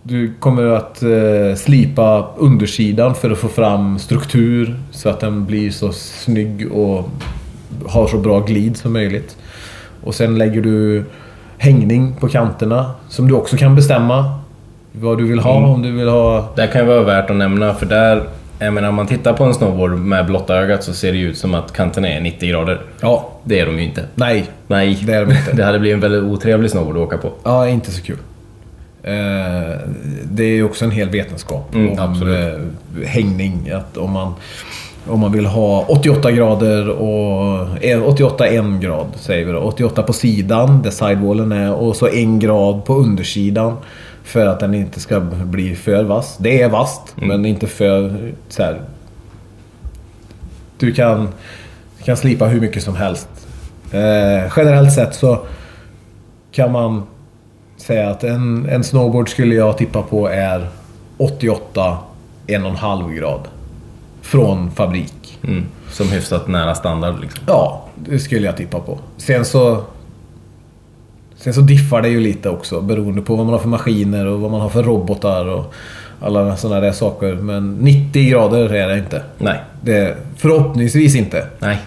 Du 0.04 0.34
kommer 0.40 0.64
att 0.64 1.04
eh, 1.04 1.56
slipa 1.58 2.28
undersidan 2.38 3.16
för 3.16 3.32
att 3.32 3.38
få 3.38 3.48
fram 3.48 4.00
struktur 4.00 4.80
så 4.92 5.10
att 5.10 5.20
den 5.20 5.46
blir 5.46 5.72
så 5.72 5.92
snygg 5.92 6.72
och 6.72 7.10
har 7.86 8.08
så 8.08 8.18
bra 8.18 8.40
glid 8.40 8.78
som 8.78 8.94
möjligt. 8.94 9.38
Och 10.04 10.16
sen 10.16 10.38
lägger 10.38 10.62
du 10.62 11.06
hängning 11.58 12.16
på 12.20 12.28
kanterna 12.28 12.92
som 13.10 13.28
du 13.28 13.34
också 13.34 13.58
kan 13.58 13.76
bestämma 13.76 14.40
vad 14.92 15.18
du 15.18 15.28
vill 15.28 15.40
ha. 15.40 15.68
Om 15.68 15.82
du 15.82 15.92
vill 15.92 16.10
ha... 16.10 16.48
Det 16.56 16.68
kan 16.68 16.82
ju 16.82 16.88
vara 16.88 17.04
värt 17.04 17.30
att 17.30 17.36
nämna 17.36 17.74
för 17.74 17.86
där, 17.86 18.24
jag 18.60 18.74
menar 18.74 18.90
om 18.90 18.96
man 18.96 19.08
tittar 19.08 19.34
på 19.34 19.44
en 19.44 19.54
snowboard 19.54 19.92
med 19.92 20.26
blotta 20.26 20.56
ögat 20.56 20.84
så 20.84 20.94
ser 20.94 21.12
det 21.12 21.18
ju 21.18 21.30
ut 21.30 21.38
som 21.38 21.54
att 21.54 21.74
kanterna 21.74 22.08
är 22.10 22.22
90 22.22 22.50
grader. 22.50 22.82
Ja, 23.02 23.30
Det 23.44 23.60
är 23.60 23.66
de 23.66 23.78
ju 23.80 23.84
inte. 23.84 24.04
nej. 24.16 24.46
Nej, 24.68 25.00
Det 25.06 25.14
är 25.14 25.26
de 25.26 25.32
inte. 25.32 25.52
det 25.56 25.64
hade 25.64 25.80
blivit 25.80 25.94
en 26.04 26.12
väldigt 26.12 26.24
otrevlig 26.24 26.72
snowboard 26.72 26.98
att 26.98 27.02
åka 27.04 27.18
på. 27.18 27.32
Ja, 27.44 27.68
inte 27.68 27.92
så 27.92 28.02
kul. 28.02 28.18
Eh, 29.04 29.78
det 30.32 30.44
är 30.44 30.48
ju 30.56 30.64
också 30.64 30.86
en 30.86 30.92
hel 30.92 31.10
vetenskap 31.10 31.76
Mm, 31.76 31.92
om 31.92 32.00
absolut. 32.00 32.58
eh, 33.02 33.08
hängning. 33.08 33.70
Att 33.72 33.98
om 33.98 34.12
man, 34.12 34.34
om 35.08 35.20
man 35.20 35.32
vill 35.32 35.46
ha 35.46 35.86
88 35.88 36.32
grader 36.32 36.90
och 36.90 37.68
eh, 37.84 38.04
88 38.04 38.48
en 38.48 38.80
grad 38.80 39.08
säger 39.16 39.46
vi 39.46 39.52
då. 39.52 39.60
88 39.60 40.04
på 40.04 40.14
sidan 40.14 40.82
där 40.82 40.90
sidewallen 40.92 41.52
är 41.52 41.74
och 41.74 41.96
så 41.96 42.08
en 42.08 42.40
grad 42.40 42.86
på 42.86 42.96
undersidan. 42.96 43.78
För 44.30 44.46
att 44.46 44.60
den 44.60 44.74
inte 44.74 45.00
ska 45.00 45.20
bli 45.20 45.76
för 45.76 46.04
vass. 46.04 46.38
Det 46.38 46.62
är 46.62 46.70
vasst 46.70 47.02
men 47.16 47.46
inte 47.46 47.68
för 47.68 48.32
så 48.50 48.64
här. 48.64 48.82
Du 50.78 50.94
kan, 50.94 51.30
du 51.98 52.04
kan 52.04 52.18
slipa 52.18 52.46
hur 52.46 52.62
mycket 52.62 52.84
som 52.84 52.96
helst. 52.96 53.28
Eh, 53.92 54.52
generellt 54.56 54.94
sett 54.94 55.16
så 55.16 55.40
kan 56.52 56.72
man 56.72 57.04
säga 57.78 58.10
att 58.10 58.24
en, 58.24 58.70
en 58.70 58.84
snowboard 58.84 59.30
skulle 59.30 59.56
jag 59.56 59.78
tippa 59.78 60.02
på 60.02 60.28
är 60.28 60.68
88 61.18 61.98
1,5 62.48 63.14
grad. 63.14 63.48
Från 64.22 64.72
fabrik. 64.72 65.40
Mm. 65.44 65.66
Som 65.92 66.10
hyfsat 66.10 66.48
nära 66.48 66.76
standard 66.76 67.22
liksom. 67.22 67.44
Ja, 67.48 67.86
det 67.96 68.20
skulle 68.20 68.46
jag 68.46 68.58
tippa 68.58 68.80
på. 68.80 69.00
Sen 69.18 69.46
så... 69.46 69.84
Sen 71.42 71.54
så 71.54 71.62
diffar 71.62 72.02
det 72.02 72.10
ju 72.10 72.20
lite 72.20 72.50
också 72.50 72.82
beroende 72.82 73.22
på 73.22 73.36
vad 73.36 73.46
man 73.46 73.54
har 73.54 73.60
för 73.60 73.70
maskiner 73.70 74.26
och 74.26 74.40
vad 74.40 74.52
man 74.52 74.62
har 74.62 74.70
för 74.70 74.84
robotar 74.84 75.46
och 75.46 75.74
alla 76.22 76.58
sådana 76.58 76.82
där 76.82 76.92
saker. 76.92 77.36
Men 77.36 77.74
90 77.76 78.30
grader 78.30 78.74
är 78.74 78.88
det 78.88 78.98
inte. 79.00 79.22
Nej. 79.38 79.60
Det, 79.82 80.18
förhoppningsvis 80.38 81.16
inte. 81.16 81.46
Nej. 81.60 81.78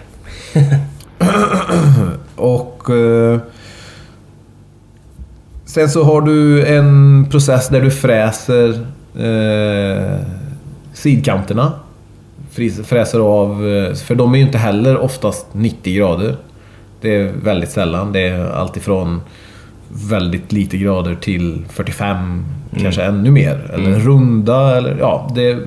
Och... 2.35 2.89
Eh, 2.89 3.39
sen 5.65 5.89
så 5.89 6.03
har 6.03 6.21
du 6.21 6.65
en 6.67 7.27
process 7.31 7.67
där 7.69 7.81
du 7.81 7.91
fräser 7.91 8.69
eh, 9.19 10.19
sidkanterna. 10.93 11.71
Fräser 12.85 13.19
av... 13.19 13.67
eh, 13.67 13.93
För 13.93 14.15
de 14.15 14.33
är 14.33 14.37
ju 14.37 14.43
inte 14.45 14.57
heller 14.57 14.97
oftast 14.97 15.45
90 15.51 15.95
grader. 15.97 16.35
Det 17.01 17.15
är 17.15 17.31
väldigt 17.43 17.71
sällan. 17.71 18.11
Det 18.11 18.19
är 18.27 18.49
alltifrån 18.51 19.21
väldigt 19.93 20.51
lite 20.51 20.77
grader 20.77 21.15
till 21.15 21.65
45, 21.69 22.45
kanske 22.81 23.03
ännu 23.03 23.31
mer. 23.31 23.71
Eller 23.73 23.99
runda 23.99 24.77
eller 24.77 24.97
ja, 24.99 25.31
det... 25.35 25.59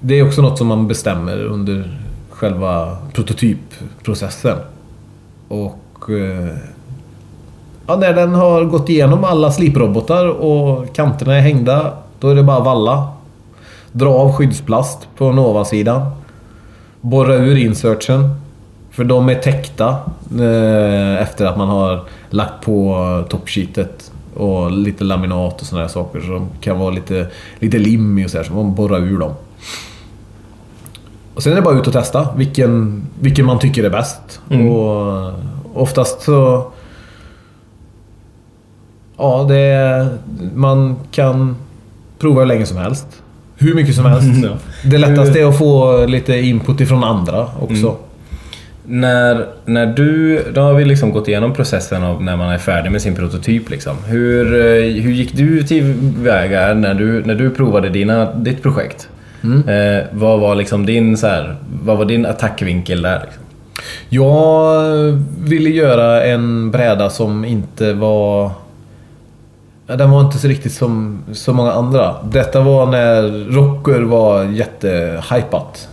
Det 0.00 0.14
är 0.18 0.26
också 0.26 0.42
något 0.42 0.58
som 0.58 0.66
man 0.66 0.88
bestämmer 0.88 1.44
under 1.44 2.00
själva 2.30 2.96
prototypprocessen. 3.12 4.58
Och... 5.48 6.10
Eh, 6.10 6.56
ja, 7.86 7.96
när 7.96 8.12
den 8.12 8.34
har 8.34 8.64
gått 8.64 8.88
igenom 8.88 9.24
alla 9.24 9.52
sliprobotar 9.52 10.28
och 10.28 10.94
kanterna 10.94 11.36
är 11.36 11.40
hängda, 11.40 11.92
då 12.20 12.28
är 12.28 12.34
det 12.34 12.42
bara 12.42 12.60
valla. 12.60 13.08
Dra 13.92 14.10
av 14.10 14.32
skyddsplast 14.32 15.08
på 15.16 15.28
den 15.28 15.38
ovansidan. 15.38 16.10
Borra 17.00 17.34
ur 17.34 17.56
insertsen. 17.56 18.45
För 18.96 19.04
de 19.04 19.28
är 19.28 19.34
täckta 19.34 19.88
eh, 20.40 21.22
efter 21.22 21.46
att 21.46 21.56
man 21.56 21.68
har 21.68 22.04
lagt 22.30 22.64
på 22.64 23.24
topsheetet 23.28 24.12
och 24.34 24.70
lite 24.70 25.04
laminat 25.04 25.60
och 25.60 25.66
sådana 25.66 25.84
här 25.84 25.92
saker. 25.92 26.20
Så 26.20 26.26
de 26.26 26.48
kan 26.60 26.78
vara 26.78 26.90
lite, 26.90 27.26
lite 27.58 27.78
lim 27.78 28.24
och 28.24 28.30
så 28.30 28.36
här, 28.36 28.44
så 28.44 28.52
man 28.52 28.74
borrar 28.74 29.00
ur 29.00 29.18
dem. 29.18 29.32
Och 31.34 31.42
sen 31.42 31.52
är 31.52 31.56
det 31.56 31.62
bara 31.62 31.78
ut 31.78 31.86
och 31.86 31.92
testa 31.92 32.28
vilken, 32.36 33.02
vilken 33.20 33.46
man 33.46 33.58
tycker 33.58 33.84
är 33.84 33.90
bäst. 33.90 34.40
Och 34.48 35.32
oftast 35.82 36.22
så... 36.22 36.66
Ja, 39.16 39.46
det 39.48 39.58
är, 39.58 40.18
man 40.54 40.96
kan 41.10 41.56
prova 42.18 42.40
hur 42.40 42.46
länge 42.46 42.66
som 42.66 42.76
helst. 42.76 43.06
Hur 43.56 43.74
mycket 43.74 43.94
som 43.94 44.04
helst. 44.04 44.28
Ja. 44.44 44.50
Det 44.84 44.98
lättaste 44.98 45.40
är 45.40 45.44
att 45.44 45.58
få 45.58 46.06
lite 46.06 46.38
input 46.38 46.80
ifrån 46.80 47.04
andra 47.04 47.48
också. 47.60 47.96
När, 48.88 49.46
när 49.64 49.86
du, 49.86 50.42
då 50.54 50.60
har 50.60 50.74
vi 50.74 50.84
liksom 50.84 51.10
gått 51.10 51.28
igenom 51.28 51.54
processen 51.54 52.02
av 52.02 52.22
när 52.22 52.36
man 52.36 52.52
är 52.52 52.58
färdig 52.58 52.92
med 52.92 53.02
sin 53.02 53.14
prototyp. 53.14 53.70
Liksom. 53.70 53.96
Hur, 54.06 54.54
eh, 54.54 55.02
hur 55.02 55.12
gick 55.12 55.32
du 55.32 55.62
tillväga 55.62 56.74
när 56.74 56.94
du, 56.94 57.24
när 57.24 57.34
du 57.34 57.50
provade 57.50 57.88
dina, 57.88 58.32
ditt 58.34 58.62
projekt? 58.62 59.08
Eh, 59.68 60.04
vad 60.12 60.40
var 60.40 60.54
liksom 60.54 60.86
din, 60.86 61.16
så 61.16 61.26
här, 61.26 61.56
vad 61.84 61.98
var 61.98 62.04
din 62.04 62.26
attackvinkel 62.26 63.02
där? 63.02 63.20
Liksom? 63.24 63.42
Jag 64.08 65.22
ville 65.38 65.70
göra 65.70 66.24
en 66.24 66.70
bräda 66.70 67.10
som 67.10 67.44
inte 67.44 67.92
var... 67.92 68.50
Ja, 69.86 69.96
den 69.96 70.10
var 70.10 70.20
inte 70.20 70.38
så 70.38 70.48
riktigt 70.48 70.72
som 70.72 71.18
så 71.32 71.52
många 71.52 71.72
andra. 71.72 72.14
Detta 72.24 72.60
var 72.60 72.86
när 72.86 73.22
rocker 73.50 74.00
var 74.00 74.44
jättehypat. 74.44 75.88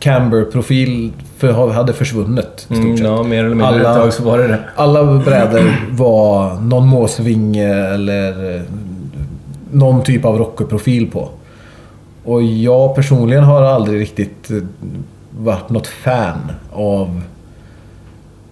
Camber-profil 0.00 1.12
för, 1.36 1.70
hade 1.70 1.92
försvunnit 1.92 2.66
i 2.70 2.74
stort 2.74 2.76
Mm, 2.84 2.96
sett. 2.96 3.06
ja, 3.06 3.22
mer 3.22 3.38
eller 3.38 3.48
mindre. 3.48 3.66
Alla- 3.66 3.90
Ett 3.90 3.96
tag 3.96 4.12
så 4.12 4.22
var 4.24 4.38
det 4.38 4.46
det. 4.48 4.58
Alla 4.76 5.04
brädor 5.18 5.76
var 5.90 6.54
någon 6.60 6.86
måsvinge 6.88 7.74
eller 7.94 8.54
eh, 8.56 8.62
någon 9.72 10.02
typ 10.02 10.24
av 10.24 10.38
rockerprofil 10.38 11.10
på. 11.10 11.28
Och 12.24 12.42
jag 12.42 12.94
personligen 12.94 13.44
har 13.44 13.62
aldrig 13.62 14.00
riktigt 14.00 14.50
eh, 14.50 14.56
varit 15.38 15.70
något 15.70 15.86
fan 15.86 16.52
av 16.72 17.20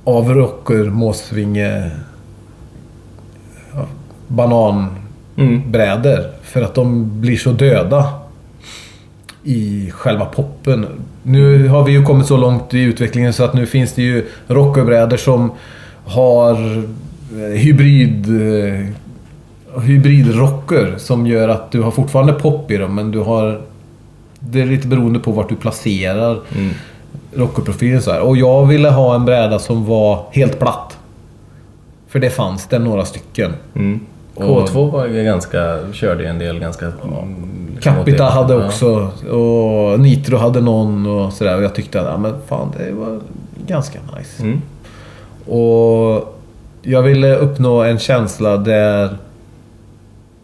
av 0.05 0.35
rocker, 0.35 0.85
måsvinge, 0.85 1.91
bananbrädor. 4.31 6.19
Mm. 6.19 6.31
För 6.43 6.63
att 6.63 6.75
de 6.75 7.21
blir 7.21 7.37
så 7.37 7.53
döda. 7.53 8.07
i 9.45 9.91
själva 9.91 10.25
poppen. 10.25 10.87
Nu 11.23 11.69
har 11.69 11.85
vi 11.85 11.93
ju 11.93 12.05
kommit 12.05 12.27
så 12.27 12.37
långt 12.37 12.75
i 12.75 12.81
utvecklingen 12.81 13.33
så 13.33 13.45
att 13.45 13.55
nu 13.55 13.67
finns 13.67 13.93
det 13.93 14.03
ju 14.03 14.27
rockerbrädor 14.47 15.17
som 15.17 15.51
har 16.05 16.55
eh, 17.33 17.59
hybrid 17.59 18.27
eh, 18.29 18.87
hybridrocker 19.83 20.95
som 20.99 21.27
gör 21.27 21.49
att 21.49 21.73
du 21.73 21.81
har 21.83 21.91
fortfarande 21.91 22.33
pop 22.33 22.71
i 22.71 22.77
dem 22.77 22.95
men 22.95 23.11
du 23.11 23.19
har 23.19 23.61
det 24.41 24.61
är 24.61 24.67
lite 24.67 24.87
beroende 24.87 25.19
på 25.19 25.33
vart 25.33 25.49
du 25.49 25.57
placerar 25.57 26.39
Mm. 26.57 26.71
rockerprofilen 27.35 28.03
så 28.03 28.11
här. 28.11 28.21
Och 28.21 28.37
jag 28.37 28.67
ville 28.67 28.89
ha 28.89 29.15
en 29.15 29.25
bräda 29.25 29.59
som 29.59 29.87
var 29.87 30.25
helt 30.33 30.59
platt. 30.59 30.99
För 32.09 32.19
det 32.19 32.31
fanns 32.31 32.67
det 32.67 32.79
några 32.79 33.05
stycken. 33.05 33.53
Mm. 33.75 34.01
Och- 34.43 34.69
K2 34.69 34.91
var 34.91 35.07
ju 35.07 35.25
ganska, 35.25 35.79
körde 35.93 36.23
ju 36.23 36.29
en 36.29 36.39
del 36.39 36.59
ganska... 36.59 36.87
mm, 36.87 37.69
liksom 37.75 37.95
Capita 37.95 38.25
hade 38.25 38.55
Ja. 38.55 38.67
också 38.67 39.11
och 39.31 40.01
Nitro 40.01 40.37
hade 40.37 40.61
någon 40.61 41.07
och 41.07 41.33
sådär. 41.33 41.57
Och 41.57 41.63
jag 41.63 41.75
tyckte 41.75 42.01
att 42.01 42.07
ja, 42.07 42.17
men 42.19 42.35
fan, 42.49 42.73
det 42.79 42.93
var 42.93 43.21
ganska 43.67 43.99
nice. 44.19 44.43
Mm. 44.43 44.61
Och 45.47 46.37
jag 46.83 47.03
ville 47.03 47.37
uppnå 47.37 47.83
en 47.83 47.99
känsla 47.99 48.57
där 48.57 49.17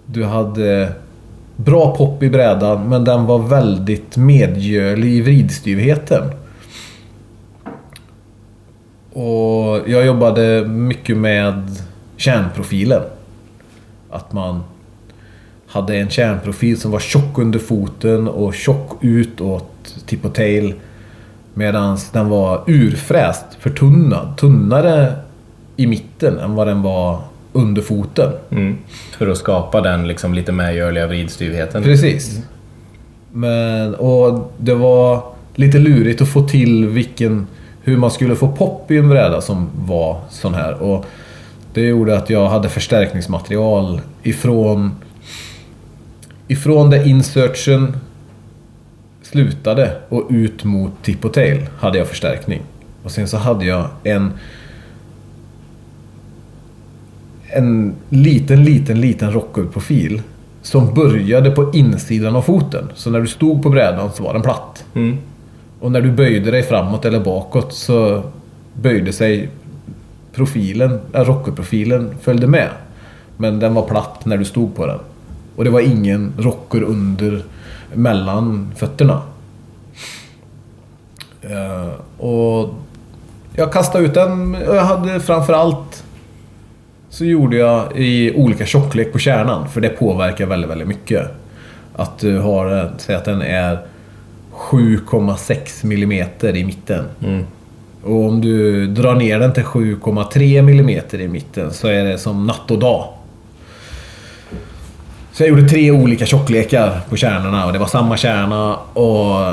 du 0.06 0.24
hade 0.24 0.92
bra 1.56 1.96
pop 1.96 2.22
i 2.22 2.30
brädan 2.30 2.88
men 2.88 3.04
den 3.04 3.26
var 3.26 3.38
väldigt 3.38 4.16
medgörlig 4.16 5.08
i 5.12 5.20
vridstyvheten. 5.20 6.22
Och 9.12 9.80
jag 9.86 10.06
jobbade 10.06 10.64
mycket 10.66 11.16
med 11.16 11.70
kärnprofilen. 12.16 13.02
Att 14.16 14.32
man 14.32 14.62
hade 15.66 15.96
en 15.96 16.10
kärnprofil 16.10 16.80
som 16.80 16.90
var 16.90 16.98
tjock 16.98 17.38
under 17.38 17.58
foten 17.58 18.28
och 18.28 18.54
tjock 18.54 18.98
utåt 19.00 19.94
tip 20.06 20.24
och 20.24 20.34
tail. 20.34 20.74
Medan 21.54 21.98
den 22.12 22.28
var 22.28 22.62
urfräst, 22.66 23.44
förtunnad. 23.58 24.36
Tunnare 24.36 25.12
i 25.76 25.86
mitten 25.86 26.38
än 26.38 26.54
vad 26.54 26.66
den 26.66 26.82
var 26.82 27.20
under 27.52 27.82
foten. 27.82 28.32
Mm. 28.50 28.76
För 29.18 29.28
att 29.28 29.38
skapa 29.38 29.80
den 29.80 30.08
liksom 30.08 30.34
lite 30.34 30.52
medgörliga 30.52 31.06
vridstyvheten. 31.06 31.82
Precis. 31.82 32.40
Men, 33.32 33.94
och 33.94 34.52
det 34.58 34.74
var 34.74 35.22
lite 35.54 35.78
lurigt 35.78 36.22
att 36.22 36.28
få 36.28 36.48
till 36.48 36.88
vilken, 36.88 37.46
hur 37.82 37.96
man 37.96 38.10
skulle 38.10 38.36
få 38.36 38.48
pop 38.48 38.90
i 38.90 38.96
en 38.96 39.08
bräda 39.08 39.40
som 39.40 39.68
var 39.74 40.20
sån 40.30 40.54
här. 40.54 40.82
Och 40.82 41.04
det 41.76 41.86
gjorde 41.86 42.16
att 42.16 42.30
jag 42.30 42.48
hade 42.48 42.68
förstärkningsmaterial 42.68 44.00
ifrån 44.22 44.94
ifrån 46.48 46.90
där 46.90 47.06
insertion 47.06 47.96
slutade 49.22 49.96
och 50.08 50.26
ut 50.30 50.64
mot 50.64 50.92
tip 51.02 51.24
och 51.24 51.32
tail 51.32 51.66
hade 51.78 51.98
jag 51.98 52.06
förstärkning. 52.08 52.62
Och 53.02 53.10
sen 53.10 53.28
så 53.28 53.36
hade 53.36 53.64
jag 53.64 53.88
en 54.04 54.32
en 57.48 57.94
liten, 58.08 58.64
liten, 58.64 59.00
liten 59.00 59.32
rockerprofil 59.32 60.22
som 60.62 60.94
började 60.94 61.50
på 61.50 61.70
insidan 61.74 62.36
av 62.36 62.42
foten. 62.42 62.88
Så 62.94 63.10
när 63.10 63.20
du 63.20 63.26
stod 63.26 63.62
på 63.62 63.70
brädan 63.70 64.10
så 64.14 64.22
var 64.22 64.32
den 64.32 64.42
platt. 64.42 64.84
Mm. 64.94 65.18
Och 65.80 65.92
när 65.92 66.00
du 66.00 66.10
böjde 66.10 66.50
dig 66.50 66.62
framåt 66.62 67.04
eller 67.04 67.20
bakåt 67.20 67.72
så 67.74 68.22
böjde 68.74 69.12
sig 69.12 69.48
profilen, 70.36 71.00
rockerprofilen 71.12 72.14
följde 72.20 72.46
med. 72.46 72.68
Men 73.36 73.58
den 73.58 73.74
var 73.74 73.82
platt 73.82 74.24
när 74.24 74.36
du 74.36 74.44
stod 74.44 74.74
på 74.76 74.86
den. 74.86 74.98
Och 75.56 75.64
det 75.64 75.70
var 75.70 75.80
ingen 75.80 76.32
rocker 76.38 76.82
under 76.82 77.42
mellan 77.94 78.72
fötterna. 78.76 79.22
Eh, 81.42 82.24
och 82.24 82.74
jag 83.54 83.72
kastade 83.72 84.04
ut 84.04 84.14
den 84.14 84.54
och 84.54 84.76
jag 84.76 84.84
hade 84.84 85.20
framförallt 85.20 86.04
så 87.08 87.24
gjorde 87.24 87.56
jag 87.56 87.96
i 87.96 88.32
olika 88.36 88.66
tjocklek 88.66 89.12
på 89.12 89.18
kärnan. 89.18 89.68
För 89.68 89.80
det 89.80 89.88
påverkar 89.88 90.46
väldigt, 90.46 90.70
väldigt 90.70 90.88
mycket. 90.88 91.22
Att 91.96 92.18
du 92.18 92.38
har, 92.38 92.78
eh, 92.78 92.90
säg 92.98 93.14
att 93.14 93.24
den 93.24 93.42
är 93.42 93.78
7,6 94.52 95.84
millimeter 95.86 96.56
i 96.56 96.64
mitten. 96.64 97.04
Mm. 97.24 97.44
Och 98.06 98.24
om 98.24 98.40
du 98.40 98.86
drar 98.86 99.14
ner 99.14 99.38
den 99.38 99.52
till 99.52 99.62
7,3 99.62 100.62
millimeter 100.62 101.20
i 101.20 101.28
mitten 101.28 101.72
så 101.72 101.88
är 101.88 102.04
det 102.04 102.18
som 102.18 102.46
natt 102.46 102.70
och 102.70 102.78
dag. 102.78 103.08
Så 105.32 105.42
jag 105.42 105.48
gjorde 105.48 105.68
tre 105.68 105.90
olika 105.90 106.26
tjocklekar 106.26 107.00
på 107.08 107.16
kärnorna 107.16 107.66
och 107.66 107.72
det 107.72 107.78
var 107.78 107.86
samma 107.86 108.16
kärna 108.16 108.76
och 108.76 109.48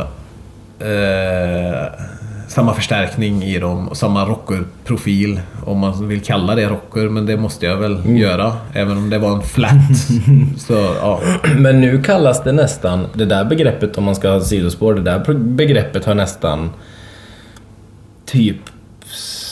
eh, 0.87 1.85
samma 2.47 2.73
förstärkning 2.73 3.43
i 3.43 3.59
dem 3.59 3.87
och 3.87 3.97
samma 3.97 4.25
rockerprofil. 4.25 5.41
Om 5.65 5.79
man 5.79 6.07
vill 6.07 6.21
kalla 6.21 6.55
det 6.55 6.65
rocker, 6.65 7.09
men 7.09 7.25
det 7.25 7.37
måste 7.37 7.65
jag 7.65 7.77
väl 7.77 8.19
göra. 8.19 8.53
Även 8.73 8.97
om 8.97 9.09
det 9.09 9.17
var 9.17 9.35
en 9.35 9.41
flat. 9.41 9.97
så 10.57 10.73
ja. 11.01 11.21
Men 11.57 11.81
nu 11.81 12.01
kallas 12.03 12.43
det 12.43 12.51
nästan, 12.51 13.07
det 13.13 13.25
där 13.25 13.45
begreppet 13.45 13.97
om 13.97 14.03
man 14.03 14.15
ska 14.15 14.29
ha 14.29 14.41
sidospår, 14.41 14.93
det 14.93 15.01
där 15.01 15.33
begreppet 15.33 16.05
har 16.05 16.15
nästan 16.15 16.69
typ 18.34 18.57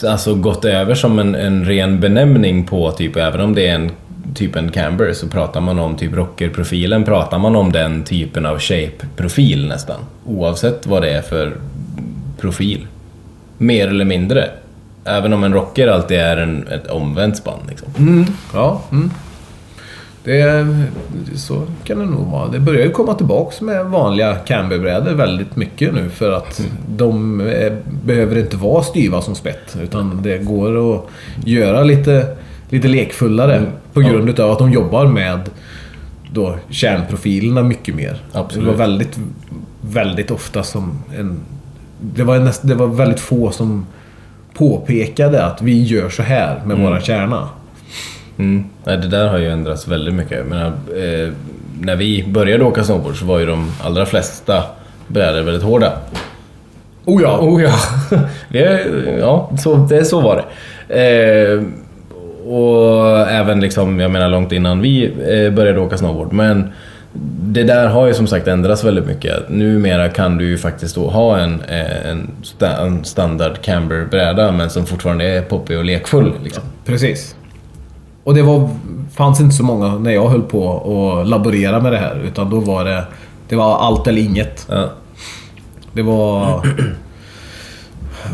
alltså 0.07 0.35
gått 0.35 0.65
över 0.65 0.95
som 0.95 1.19
en, 1.19 1.35
en 1.35 1.65
ren 1.65 1.99
benämning 1.99 2.65
på 2.65 2.91
typ, 2.91 3.15
även 3.15 3.41
om 3.41 3.55
det 3.55 3.67
är 3.67 3.75
en 3.75 3.91
typ 4.35 4.55
en 4.55 4.71
camber 4.71 5.13
så 5.13 5.27
pratar 5.27 5.61
man 5.61 5.79
om 5.79 5.95
typ 5.95 6.13
rockerprofilen, 6.13 7.03
pratar 7.03 7.39
man 7.39 7.55
om 7.55 7.71
den 7.71 8.03
typen 8.03 8.45
av 8.45 8.59
shape-profil 8.59 9.67
nästan. 9.67 9.99
Oavsett 10.25 10.87
vad 10.87 11.01
det 11.01 11.09
är 11.09 11.21
för 11.21 11.53
profil. 12.39 12.87
Mer 13.57 13.87
eller 13.87 14.05
mindre. 14.05 14.49
Även 15.05 15.33
om 15.33 15.43
en 15.43 15.53
rocker 15.53 15.87
alltid 15.87 16.17
är 16.17 16.37
en, 16.37 16.67
ett 16.67 16.87
omvänt 16.87 17.37
spann 17.37 17.59
liksom. 17.69 17.87
Ja, 18.53 18.81
mm. 18.91 19.11
Det, 20.23 20.67
så 21.35 21.63
kan 21.83 21.99
det 21.99 22.05
nog 22.05 22.31
vara. 22.31 22.47
Det 22.47 22.59
börjar 22.59 22.85
ju 22.85 22.91
komma 22.91 23.13
tillbaks 23.13 23.61
med 23.61 23.85
vanliga 23.85 24.35
camberbrädor 24.35 25.11
väldigt 25.11 25.55
mycket 25.55 25.93
nu 25.93 26.09
för 26.09 26.31
att 26.31 26.67
de 26.87 27.39
är, 27.39 27.77
behöver 28.05 28.37
inte 28.37 28.57
vara 28.57 28.83
styva 28.83 29.21
som 29.21 29.35
spett. 29.35 29.77
Utan 29.81 30.21
det 30.23 30.37
går 30.37 30.95
att 30.95 31.05
göra 31.45 31.83
lite, 31.83 32.35
lite 32.69 32.87
lekfullare 32.87 33.65
på 33.93 33.99
grund 33.99 34.29
utav 34.29 34.51
att 34.51 34.59
de 34.59 34.71
jobbar 34.71 35.05
med 35.05 35.49
då 36.33 36.55
kärnprofilerna 36.69 37.63
mycket 37.63 37.95
mer. 37.95 38.21
Absolut. 38.31 38.65
Det 38.65 38.71
var 38.71 38.77
väldigt, 38.77 39.19
väldigt 39.81 40.31
ofta 40.31 40.63
som 40.63 41.03
en... 41.17 41.39
Det 42.15 42.23
var, 42.23 42.39
näst, 42.39 42.67
det 42.67 42.75
var 42.75 42.87
väldigt 42.87 43.19
få 43.19 43.51
som 43.51 43.85
påpekade 44.53 45.45
att 45.45 45.61
vi 45.61 45.83
gör 45.83 46.09
så 46.09 46.23
här 46.23 46.61
med 46.65 46.77
våra 46.77 47.01
kärna. 47.01 47.49
Mm. 48.41 48.63
Nej, 48.83 48.97
det 48.97 49.07
där 49.07 49.27
har 49.27 49.37
ju 49.37 49.49
ändrats 49.49 49.87
väldigt 49.87 50.13
mycket. 50.13 50.45
Menar, 50.45 50.67
eh, 50.67 51.33
när 51.81 51.95
vi 51.95 52.23
började 52.27 52.63
åka 52.63 52.83
snowboard 52.83 53.15
så 53.19 53.25
var 53.25 53.39
ju 53.39 53.45
de 53.45 53.71
allra 53.83 54.05
flesta 54.05 54.63
brädor 55.07 55.41
väldigt 55.41 55.63
hårda. 55.63 55.93
Oh 57.05 57.21
ja! 57.21 57.39
Oh 57.41 57.63
ja, 57.63 57.73
det, 58.49 58.87
ja 59.19 59.51
så, 59.59 59.75
det, 59.75 60.05
så 60.05 60.21
var 60.21 60.35
det. 60.35 60.43
Eh, 61.03 61.63
och 62.51 63.19
även 63.29 63.59
liksom, 63.59 63.99
jag 63.99 64.11
menar 64.11 64.29
långt 64.29 64.51
innan 64.51 64.81
vi 64.81 65.05
eh, 65.05 65.53
började 65.53 65.79
åka 65.79 65.97
snowboard. 65.97 66.33
Men 66.33 66.71
det 67.43 67.63
där 67.63 67.87
har 67.87 68.07
ju 68.07 68.13
som 68.13 68.27
sagt 68.27 68.47
ändrats 68.47 68.83
väldigt 68.83 69.05
mycket. 69.05 69.49
Numera 69.49 70.09
kan 70.09 70.37
du 70.37 70.45
ju 70.45 70.57
faktiskt 70.57 70.95
ha 70.95 71.37
en, 71.37 71.61
eh, 71.61 72.09
en, 72.09 72.29
sta, 72.43 72.85
en 72.85 73.03
standard 73.03 73.61
camberbräda 73.61 74.51
men 74.51 74.69
som 74.69 74.85
fortfarande 74.85 75.25
är 75.25 75.41
poppig 75.41 75.77
och 75.77 75.85
lekfull. 75.85 76.33
Liksom. 76.43 76.63
Precis. 76.85 77.35
Och 78.23 78.33
det 78.33 78.41
var, 78.41 78.69
fanns 79.15 79.39
inte 79.41 79.55
så 79.55 79.63
många 79.63 79.95
när 79.97 80.11
jag 80.11 80.29
höll 80.29 80.41
på 80.41 80.73
att 81.21 81.27
laborera 81.27 81.79
med 81.79 81.91
det 81.91 81.97
här. 81.97 82.21
Utan 82.25 82.49
då 82.49 82.59
var 82.59 82.85
det, 82.85 83.03
det 83.49 83.55
var 83.55 83.77
allt 83.77 84.07
eller 84.07 84.21
inget. 84.21 84.67
Ja. 84.69 84.89
Det 85.93 86.01
var... 86.01 86.61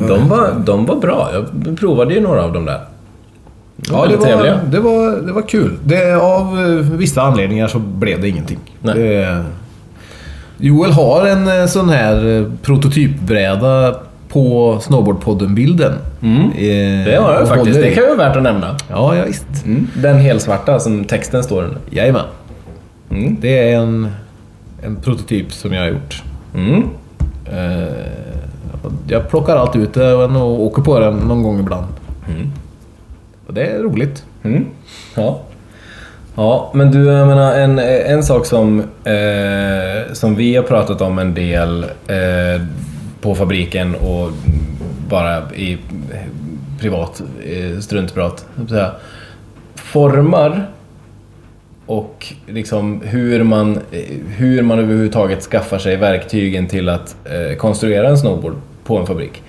De 0.07 0.29
var, 0.29 0.53
de 0.65 0.85
var 0.85 0.95
bra. 0.95 1.29
Jag 1.65 1.77
provade 1.79 2.13
ju 2.13 2.21
några 2.21 2.43
av 2.43 2.53
dem 2.53 2.65
där. 2.65 2.81
De 3.75 3.93
Ja, 3.93 4.01
det 4.01 4.01
väldigt 4.01 4.21
trevliga. 4.21 4.55
var, 4.55 4.71
det, 4.71 4.79
var, 4.79 5.11
det 5.11 5.31
var 5.31 5.41
kul. 5.41 5.77
Det, 5.83 6.15
av 6.15 6.59
eh, 6.59 6.67
vissa 6.75 7.21
anledningar 7.21 7.67
så 7.67 7.79
blev 7.79 8.21
det 8.21 8.29
ingenting. 8.29 8.59
Det, 8.81 9.43
Joel 10.57 10.91
har 10.91 11.25
en 11.25 11.61
eh, 11.61 11.65
sån 11.65 11.89
här 11.89 12.25
eh, 12.25 12.45
prototypbräda 12.61 13.95
på 14.29 14.77
Snowboardpodden-bilden. 14.81 15.93
Mm. 16.21 16.41
Eh, 16.51 17.05
Det 17.05 17.17
har 17.21 17.33
jag 17.33 17.47
faktiskt. 17.47 17.81
Det 17.81 17.91
kan 17.91 18.03
ju 18.03 18.15
vara 18.15 18.27
värt 18.27 18.37
att 18.37 18.43
nämna. 18.43 18.75
Ja, 18.89 19.15
ja 19.15 19.23
visst. 19.27 19.45
Den 19.93 20.17
helsvarta 20.17 20.79
som 20.79 21.05
texten 21.05 21.43
står 21.43 21.63
under. 21.63 21.77
Jajamän. 21.89 22.25
Mm. 23.11 23.37
Det 23.41 23.71
är 23.71 23.77
en, 23.77 24.11
en 24.83 24.95
prototyp 24.95 25.51
som 25.53 25.73
jag 25.73 25.81
har 25.81 25.87
gjort. 25.89 26.23
Mm. 26.55 26.83
Eh, 27.51 27.87
jag 29.07 29.29
plockar 29.29 29.55
alltid 29.55 29.81
ut 29.81 29.93
den 29.93 30.35
och 30.35 30.63
åker 30.63 30.81
på 30.81 30.99
den 30.99 31.13
någon 31.13 31.43
gång 31.43 31.59
ibland. 31.59 31.85
Mm. 32.29 32.51
Och 33.47 33.53
det 33.53 33.65
är 33.65 33.79
roligt. 33.79 34.23
Mm. 34.43 34.65
Ja. 35.15 35.39
Ja, 36.35 36.71
men 36.73 36.91
du, 36.91 37.05
jag 37.05 37.27
menar 37.27 37.53
en, 37.55 37.79
en 37.79 38.23
sak 38.23 38.45
som, 38.45 38.79
eh, 39.03 40.13
som 40.13 40.35
vi 40.35 40.55
har 40.55 40.63
pratat 40.63 41.01
om 41.01 41.19
en 41.19 41.33
del 41.33 41.83
eh, 41.83 42.61
på 43.21 43.35
fabriken 43.35 43.95
och 43.95 44.31
bara 45.09 45.53
i 45.55 45.77
privat 46.79 47.21
eh, 47.45 47.79
struntprat. 47.79 48.45
Formar 49.75 50.67
och 51.85 52.33
liksom 52.47 53.01
hur 53.01 53.43
man, 53.43 53.75
eh, 53.91 54.01
hur 54.27 54.61
man 54.61 54.79
överhuvudtaget 54.79 55.43
skaffar 55.43 55.77
sig 55.77 55.95
verktygen 55.95 56.67
till 56.67 56.89
att 56.89 57.15
eh, 57.25 57.57
konstruera 57.57 58.09
en 58.09 58.17
snowboard 58.17 58.55
på 58.83 58.97
en 58.97 59.05
fabrik. 59.05 59.43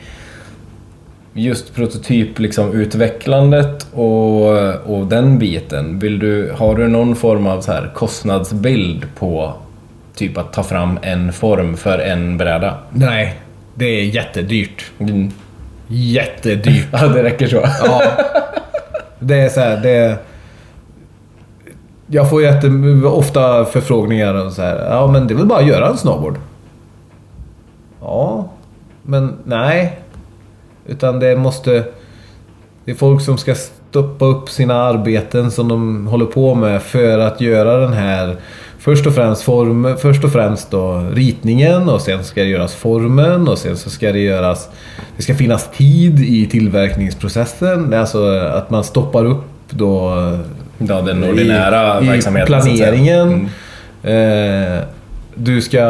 Just 1.32 1.74
prototyp 1.74 2.38
liksom 2.38 2.72
utvecklandet 2.72 3.86
och, 3.92 4.48
och 4.74 5.06
den 5.06 5.38
biten. 5.38 5.98
Vill 5.98 6.18
du, 6.18 6.52
har 6.56 6.74
du 6.74 6.88
någon 6.88 7.16
form 7.16 7.46
av 7.46 7.60
så 7.60 7.72
här 7.72 7.90
kostnadsbild 7.94 9.06
på 9.18 9.54
typ 10.14 10.38
att 10.38 10.52
ta 10.52 10.62
fram 10.62 10.98
en 11.02 11.32
form 11.32 11.76
för 11.76 11.98
en 11.98 12.38
bräda? 12.38 12.78
Nej, 12.90 13.38
det 13.78 13.84
är 13.84 14.04
jättedyrt. 14.04 14.90
Mm. 14.98 15.30
Jättedyrt. 15.88 16.86
Ja, 16.92 17.08
det 17.08 17.22
räcker 17.22 17.46
så. 17.46 17.56
Ja. 17.84 18.02
Det 19.18 19.34
är 19.34 19.48
så 19.48 19.60
här, 19.60 19.76
det. 19.76 20.18
Jag 22.06 22.30
får 22.30 22.42
jätte, 22.42 22.66
ofta 23.04 23.64
förfrågningar 23.64 24.34
och 24.34 24.52
så 24.52 24.62
här. 24.62 24.86
Ja, 24.90 25.06
men 25.06 25.26
det 25.26 25.34
är 25.34 25.36
väl 25.36 25.46
bara 25.46 25.58
att 25.58 25.66
göra 25.66 25.88
en 25.88 25.96
snowboard? 25.96 26.38
Ja, 28.00 28.48
men 29.02 29.36
nej. 29.44 29.98
Utan 30.86 31.20
det 31.20 31.36
måste... 31.36 31.84
Det 32.84 32.90
är 32.90 32.94
folk 32.94 33.22
som 33.22 33.38
ska 33.38 33.54
stoppa 33.54 34.24
upp 34.24 34.48
sina 34.48 34.74
arbeten 34.74 35.50
som 35.50 35.68
de 35.68 36.06
håller 36.06 36.26
på 36.26 36.54
med 36.54 36.82
för 36.82 37.18
att 37.18 37.40
göra 37.40 37.76
den 37.76 37.92
här 37.92 38.36
Först 38.88 39.06
och 39.06 39.14
främst 39.14 39.42
form, 39.42 39.96
först 39.98 40.24
och 40.24 40.32
främst 40.32 40.70
då 40.70 41.06
ritningen 41.14 41.88
och 41.88 42.00
sen 42.00 42.24
ska 42.24 42.40
det 42.40 42.48
göras 42.48 42.74
formen 42.74 43.48
och 43.48 43.58
sen 43.58 43.76
så 43.76 43.90
ska 43.90 44.12
det 44.12 44.18
göras 44.18 44.68
Det 45.16 45.22
ska 45.22 45.34
finnas 45.34 45.68
tid 45.76 46.20
i 46.20 46.46
tillverkningsprocessen. 46.46 47.94
Alltså 47.94 48.26
att 48.28 48.70
man 48.70 48.84
stoppar 48.84 49.24
upp 49.24 49.44
då 49.70 50.12
Ja, 50.78 51.00
den 51.00 51.24
ordinära 51.24 52.00
i, 52.00 52.04
i 52.04 52.08
verksamheten. 52.08 52.62
säga. 52.62 52.76
planeringen. 52.76 53.48
Mm. 54.02 54.72
Eh, 54.76 54.82
du 55.34 55.62
ska 55.62 55.80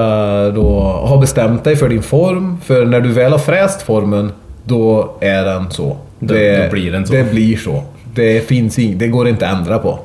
då 0.55 0.81
ha 0.83 1.17
bestämt 1.21 1.65
dig 1.65 1.77
för 1.77 1.89
din 1.89 2.03
form. 2.03 2.59
För 2.65 2.87
när 2.87 3.01
du 3.01 3.09
väl 3.13 3.33
har 3.33 3.39
fräst 3.39 3.83
formen, 3.83 4.33
då 4.65 5.15
är 5.21 5.45
den 5.45 5.71
så. 5.71 5.97
Då- 6.19 6.35
det, 6.35 6.65
då 6.65 6.71
blir 6.71 6.93
den 6.93 7.07
så. 7.07 7.13
Det 7.13 7.31
blir 7.31 7.57
så. 7.57 7.83
Det, 8.15 8.49
finns 8.49 8.79
ing, 8.79 8.99
det 8.99 9.09
går 9.09 9.29
inte 9.29 9.49
att 9.49 9.59
ändra 9.59 9.79
på. 9.79 9.99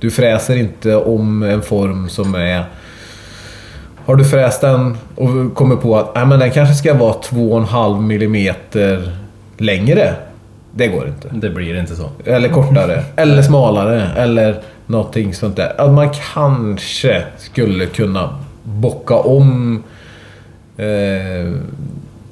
Du 0.00 0.10
fräser 0.10 0.56
inte 0.56 0.96
om 0.96 1.42
en 1.42 1.62
form 1.62 2.08
som 2.08 2.34
är... 2.34 2.64
Har 4.04 4.16
du 4.16 4.24
fräst 4.24 4.60
den 4.60 4.96
och 5.14 5.54
kommer 5.54 5.76
på 5.76 5.96
att 5.96 6.16
äh, 6.16 6.26
men 6.26 6.38
den 6.38 6.50
kanske 6.50 6.74
ska 6.74 6.94
vara 6.94 7.12
2,5 7.12 8.00
millimeter 8.00 9.16
längre. 9.56 10.14
Det 10.72 10.88
går 10.88 11.08
inte. 11.08 11.28
Det 11.32 11.50
blir 11.50 11.80
inte 11.80 11.96
så. 11.96 12.10
Eller 12.24 12.48
kortare. 12.48 13.04
eller 13.16 13.42
smalare. 13.42 14.10
Eller 14.16 14.60
någonting 14.86 15.34
sånt 15.34 15.56
där. 15.56 15.80
Att 15.80 15.90
man 15.90 16.10
kanske 16.32 17.22
skulle 17.38 17.86
kunna 17.86 18.38
bocka 18.62 19.14
om 19.14 19.82
eh, 20.76 21.52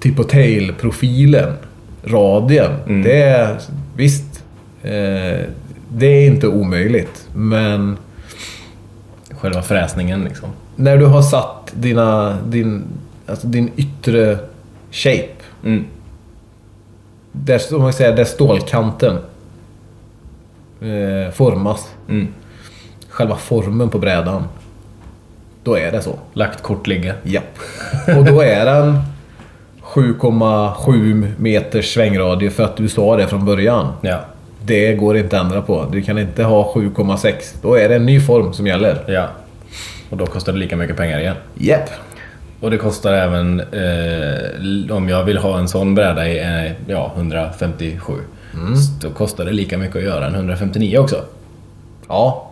tip 0.01 0.19
och 0.19 0.29
tail-profilen. 0.29 1.53
Radien. 2.05 2.73
Mm. 2.87 3.03
Det 3.03 3.23
är... 3.23 3.57
Visst. 3.97 4.45
Eh, 4.83 5.41
det 5.89 6.07
är 6.07 6.27
inte 6.27 6.49
omöjligt. 6.49 7.29
Men 7.35 7.97
Själva 9.31 9.63
fräsningen 9.63 10.25
liksom. 10.25 10.49
när 10.77 10.97
du 10.97 11.07
har 11.07 11.23
satt 11.23 11.73
dina, 11.75 12.39
din, 12.47 12.85
alltså 13.27 13.47
din 13.47 13.71
yttre 13.77 14.39
shape. 14.91 15.29
Mm. 15.65 15.85
Där, 17.33 17.75
om 17.75 17.83
man 17.83 17.93
säger, 17.93 18.17
där 18.17 18.25
stålkanten 18.25 19.19
eh, 20.81 21.33
formas. 21.33 21.91
Mm. 22.09 22.29
Själva 23.09 23.37
formen 23.37 23.91
på 23.91 23.99
brädan. 23.99 24.45
Då 25.63 25.77
är 25.77 25.93
det 25.93 26.03
så. 26.03 26.19
Lagt 26.33 26.63
kort 26.63 26.87
ligga. 26.87 27.15
Japp. 27.23 27.59
Och 28.17 28.25
då 28.25 28.41
är 28.41 28.65
den 28.65 29.03
7,7 29.83 31.33
meters 31.39 31.95
svängradie 31.95 32.51
för 32.51 32.65
att 32.65 32.77
du 32.77 32.89
sa 32.89 33.17
det 33.17 33.27
från 33.27 33.45
början. 33.45 33.93
Ja. 34.01 34.25
Det 34.67 34.95
går 34.95 35.17
inte 35.17 35.37
att 35.41 35.45
ändra 35.45 35.63
på. 35.63 35.87
Du 35.93 36.03
kan 36.03 36.19
inte 36.19 36.43
ha 36.45 36.73
7,6. 36.75 37.33
Då 37.63 37.75
är 37.75 37.89
det 37.89 37.95
en 37.97 38.07
ny 38.07 38.21
form 38.21 38.53
som 38.53 38.67
gäller. 38.67 38.99
Ja. 39.07 39.27
Och 40.11 40.17
då 40.17 40.27
kostar 40.27 40.53
det 40.53 40.59
lika 40.59 40.77
mycket 40.77 40.97
pengar 40.97 41.19
igen. 41.21 41.37
Japp. 41.55 41.91
Och 42.61 42.71
det 42.71 42.77
kostar 42.77 43.13
även, 43.13 43.61
eh, 43.61 44.97
om 44.97 45.09
jag 45.09 45.25
vill 45.25 45.39
ha 45.39 45.59
en 45.59 45.69
sån 45.69 45.95
bräda 45.95 46.29
i 46.29 46.39
eh, 46.39 46.73
ja, 46.87 47.13
157. 47.17 48.13
Så 48.53 49.07
då 49.09 49.15
kostar 49.15 49.45
det 49.45 49.53
lika 49.53 49.79
mycket 49.79 49.97
att 49.97 50.03
göra 50.03 50.27
en 50.27 50.35
159 50.35 50.99
också. 50.99 51.17
Ja. 52.09 52.51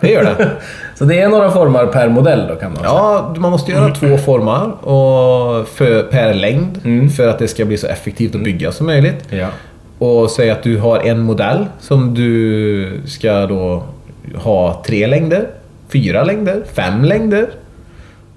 Det 0.00 0.08
gör 0.10 0.24
det. 0.24 0.50
Så 0.98 1.04
det 1.04 1.20
är 1.20 1.28
några 1.28 1.50
formar 1.50 1.86
per 1.86 2.08
modell 2.08 2.46
då 2.48 2.54
kan 2.56 2.70
man 2.70 2.76
säga. 2.78 2.88
Ja, 2.90 3.34
man 3.38 3.50
måste 3.50 3.72
göra 3.72 3.94
två 3.94 4.18
formar 4.18 4.86
och 4.86 5.68
för, 5.68 6.02
per 6.02 6.34
längd 6.34 6.80
Mm. 6.84 7.10
för 7.10 7.28
att 7.28 7.38
det 7.38 7.48
ska 7.48 7.64
bli 7.64 7.76
så 7.76 7.86
effektivt 7.86 8.34
att 8.34 8.44
bygga 8.44 8.72
som 8.72 8.86
möjligt. 8.86 9.24
Ja. 9.30 9.48
Och 10.00 10.30
säg 10.30 10.50
att 10.50 10.62
du 10.62 10.78
har 10.78 10.98
en 10.98 11.20
modell 11.20 11.66
som 11.80 12.14
du 12.14 13.00
ska 13.06 13.46
då 13.46 13.82
ha 14.34 14.82
tre 14.86 15.06
längder, 15.06 15.46
fyra 15.88 16.24
längder, 16.24 16.62
fem 16.72 17.04
längder. 17.04 17.50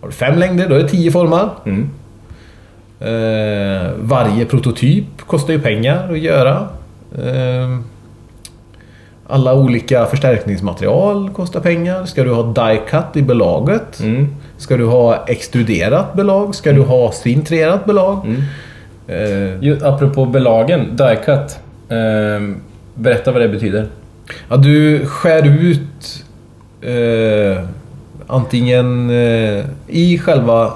Har 0.02 0.08
du 0.08 0.14
fem 0.14 0.40
längder, 0.40 0.70
då 0.70 0.76
är 0.76 0.80
det 0.80 0.90
tio 0.90 1.12
formar. 1.12 1.50
Mm. 1.66 1.90
Eh, 3.00 3.92
varje 3.98 4.46
prototyp 4.46 5.06
kostar 5.28 5.54
ju 5.54 5.62
pengar 5.62 6.12
att 6.12 6.20
göra. 6.20 6.68
Eh, 7.18 7.80
alla 9.28 9.54
olika 9.54 10.06
förstärkningsmaterial 10.06 11.30
kostar 11.30 11.60
pengar. 11.60 12.06
Ska 12.06 12.24
du 12.24 12.34
ha 12.34 12.44
die-cut 12.44 13.18
i 13.18 13.22
belaget? 13.22 14.00
Mm. 14.00 14.36
Ska 14.58 14.78
du 14.78 14.86
ha 14.86 15.26
extruderat 15.28 16.14
belag? 16.14 16.56
Ska 16.56 16.72
du 16.72 16.82
ha 16.82 17.12
sintrerat 17.12 17.86
belag? 17.86 18.26
Mm. 18.26 18.42
Eh, 19.08 19.64
Ju, 19.64 19.80
apropå 19.86 20.26
belagen, 20.26 20.98
die-cut. 20.98 21.60
Eh, 21.90 22.56
berätta 22.96 23.32
vad 23.32 23.42
det 23.42 23.50
betyder. 23.50 23.88
Ja, 24.50 24.58
du 24.58 25.06
skär 25.06 25.48
ut 25.48 26.26
eh, 26.82 27.64
antingen 28.28 29.10
eh, 29.10 29.66
i 29.88 30.18
själva 30.18 30.74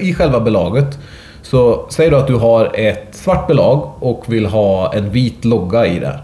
i 0.00 0.14
själva 0.14 0.40
belaget. 0.40 0.98
Så 1.42 1.86
säg 1.90 2.10
då 2.10 2.16
att 2.16 2.26
du 2.26 2.34
har 2.34 2.70
ett 2.74 3.08
svart 3.14 3.46
belag 3.46 3.90
och 3.98 4.24
vill 4.32 4.46
ha 4.46 4.94
en 4.94 5.10
vit 5.10 5.44
logga 5.44 5.86
i 5.86 5.98
det. 5.98 6.18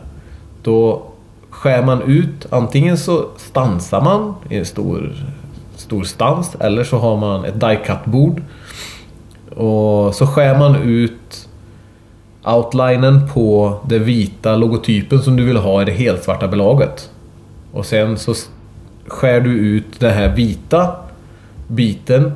Då 0.62 1.02
skär 1.50 1.82
man 1.82 2.02
ut, 2.02 2.46
antingen 2.50 2.98
så 2.98 3.24
stansar 3.36 4.00
man 4.00 4.34
i 4.50 4.58
en 4.58 4.64
stor, 4.64 5.12
stor 5.76 6.04
stans 6.04 6.56
eller 6.60 6.84
så 6.84 6.98
har 6.98 7.16
man 7.16 7.44
ett 7.44 7.60
die-cut-bord. 7.60 8.42
Och 9.56 10.14
så 10.14 10.26
skär 10.26 10.58
man 10.58 10.76
ut 10.76 11.48
outlinen 12.44 13.28
på 13.34 13.78
den 13.88 14.04
vita 14.04 14.56
logotypen 14.56 15.22
som 15.22 15.36
du 15.36 15.44
vill 15.44 15.56
ha 15.56 15.82
i 15.82 15.84
det 15.84 15.92
helt 15.92 16.24
svarta 16.24 16.48
belaget. 16.48 17.10
Och 17.72 17.86
sen 17.86 18.18
så 18.18 18.34
skär 19.06 19.40
du 19.40 19.50
ut 19.50 20.00
den 20.00 20.14
här 20.14 20.28
vita 20.28 20.96
biten, 21.66 22.32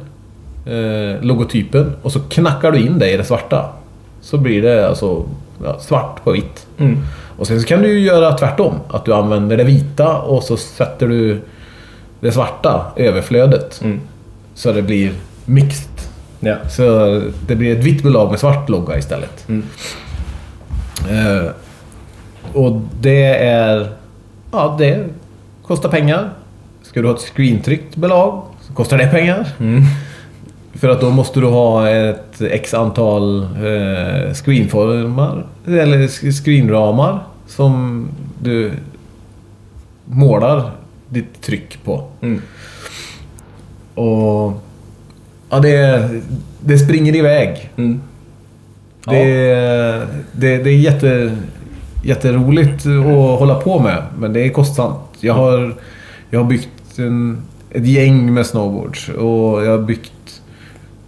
eh, 0.67 1.23
logotypen, 1.23 1.97
och 2.03 2.12
så 2.12 2.21
knackar 2.21 2.73
du 2.73 2.79
in 2.79 2.99
det 2.99 3.11
i 3.11 3.17
det 3.17 3.25
svarta. 3.25 3.69
Så 4.21 4.39
blir 4.39 4.62
det 4.62 4.89
alltså 4.89 5.25
ja, 5.65 5.79
svart 5.79 6.25
på 6.25 6.33
vitt. 6.33 6.67
Mm. 6.79 6.99
Och 7.39 7.47
sen 7.47 7.61
så 7.61 7.67
kan 7.67 7.83
du 7.83 7.89
ju 7.89 8.01
göra 8.01 8.33
tvärtom. 8.33 8.75
Att 8.89 9.05
du 9.05 9.15
använder 9.15 9.57
det 9.57 9.65
vita 9.65 10.19
och 10.19 10.43
så 10.43 10.57
sätter 10.57 11.09
du 11.09 11.41
det 12.21 12.33
svarta, 12.33 12.87
överflödet. 12.97 13.81
Mm. 13.85 14.01
Så 14.55 14.73
det 14.73 14.83
blir 14.83 15.12
mixed. 15.45 15.93
Ja. 16.45 16.68
Så 16.68 17.22
det 17.47 17.57
blir 17.57 17.78
ett 17.78 17.84
vitt 17.84 18.03
belag 18.03 18.30
med 18.30 18.40
svart 18.40 18.68
logga 18.68 18.99
istället. 18.99 19.49
Mm. 19.49 19.64
Eh, 21.11 21.51
och 22.53 22.80
det 23.01 23.24
är... 23.45 23.88
Ja, 24.53 24.76
det 24.78 25.07
kostar 25.62 25.88
pengar. 25.88 26.30
Ska 26.82 27.03
du 27.03 27.09
ha 27.09 27.14
ett 27.14 27.20
screentryckt 27.20 27.97
belag 27.97 28.42
så 28.61 28.72
kostar 28.72 28.99
det 28.99 29.07
pengar. 29.07 29.49
Mm. 29.61 29.82
För 30.74 30.88
att 30.88 31.01
då 31.01 31.11
måste 31.11 31.40
du 31.40 31.47
ha 31.47 31.88
ett 31.88 32.40
x 32.40 32.74
antal 32.74 33.42
eh, 33.42 34.34
screenformar, 34.34 35.47
eller 35.66 36.32
screenramar 36.32 37.20
som 37.47 38.09
du 38.42 38.72
målar 40.05 40.70
ditt 41.09 41.42
tryck 41.42 41.84
på. 41.84 42.09
Mm. 42.20 42.42
Och 43.95 44.62
ja, 45.55 45.61
det, 45.61 46.09
det 46.61 46.79
springer 46.79 47.17
iväg. 47.17 47.71
Mm. 47.77 48.01
Det, 49.07 49.25
det, 50.33 50.59
det 50.59 50.71
är 50.71 50.79
jätte, 50.79 51.37
jätteroligt 52.03 52.87
att 52.87 53.39
hålla 53.39 53.55
på 53.55 53.79
med, 53.79 54.03
men 54.19 54.33
det 54.33 54.41
är 54.41 54.49
kostsamt. 54.49 54.99
Jag 55.21 55.35
har, 55.35 55.75
jag 56.31 56.41
har 56.41 56.47
byggt 56.47 56.99
en, 56.99 57.39
ett 57.71 57.87
gäng 57.87 58.35
med 58.35 58.47
snowboards 58.47 59.09
och 59.09 59.65
jag 59.65 59.71
har 59.71 59.83
byggt 59.83 60.43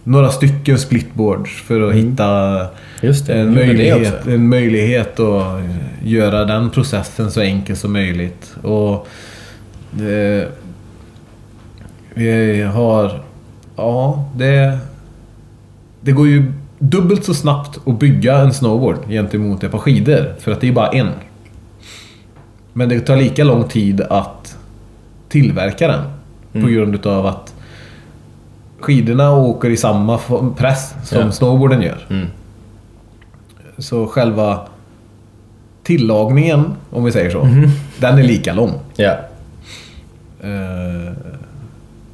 några 0.03 0.29
stycken 0.29 0.79
splitboards 0.79 1.61
för 1.61 1.89
att 1.89 1.95
hitta 1.95 2.59
Just 3.01 3.27
det, 3.27 3.33
en, 3.33 3.53
möjlighet, 3.53 4.27
en 4.27 4.49
möjlighet 4.49 5.19
att 5.19 5.61
göra 6.03 6.45
den 6.45 6.69
processen 6.69 7.31
så 7.31 7.41
enkel 7.41 7.75
som 7.75 7.93
möjligt. 7.93 8.55
Och 8.63 9.07
det, 9.91 10.47
vi 12.13 12.61
har... 12.61 13.26
Ja, 13.77 14.25
det... 14.35 14.79
Det 16.01 16.11
går 16.11 16.27
ju 16.27 16.53
dubbelt 16.79 17.25
så 17.25 17.33
snabbt 17.33 17.79
att 17.87 17.99
bygga 17.99 18.37
en 18.37 18.53
snowboard 18.53 18.97
gentemot 19.07 19.63
ett 19.63 19.71
par 19.71 19.77
skidor. 19.79 20.35
För 20.39 20.51
att 20.51 20.61
det 20.61 20.67
är 20.67 20.71
bara 20.71 20.87
en. 20.89 21.09
Men 22.73 22.89
det 22.89 22.99
tar 22.99 23.15
lika 23.15 23.43
lång 23.43 23.63
tid 23.67 24.01
att 24.01 24.57
tillverka 25.29 25.87
den. 25.87 26.03
På 26.63 26.67
grund 26.69 26.95
utav 26.95 27.25
att 27.25 27.53
skidorna 28.79 29.31
åker 29.35 29.69
i 29.69 29.77
samma 29.77 30.17
press 30.57 30.93
som 31.03 31.21
Ja. 31.21 31.31
snowboarden 31.31 31.81
gör. 31.81 32.05
Mm. 32.09 32.27
Så 33.77 34.07
själva 34.07 34.59
tillagningen, 35.83 36.73
om 36.91 37.03
vi 37.03 37.11
säger 37.11 37.29
så, 37.29 37.47
den 37.99 38.17
är 38.17 38.23
lika 38.23 38.53
lång. 38.53 38.71
Eh, 40.41 41.13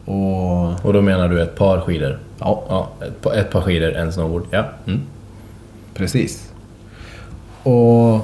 och 0.06 0.86
Och 0.86 0.94
då 0.94 1.02
menar 1.02 1.30
du 1.30 1.42
ett 1.42 1.56
par 1.56 1.82
skidor? 1.82 2.20
ja, 2.40 2.64
Ja, 2.70 2.90
ett, 3.08 3.22
par- 3.22 3.34
ett 3.34 3.50
par 3.52 3.62
skidor, 3.62 3.94
en 3.96 4.14
snowboard. 4.14 4.44
Ja. 4.52 4.64
Mm. 4.88 5.02
precis. 5.94 6.52
Och... 7.64 8.20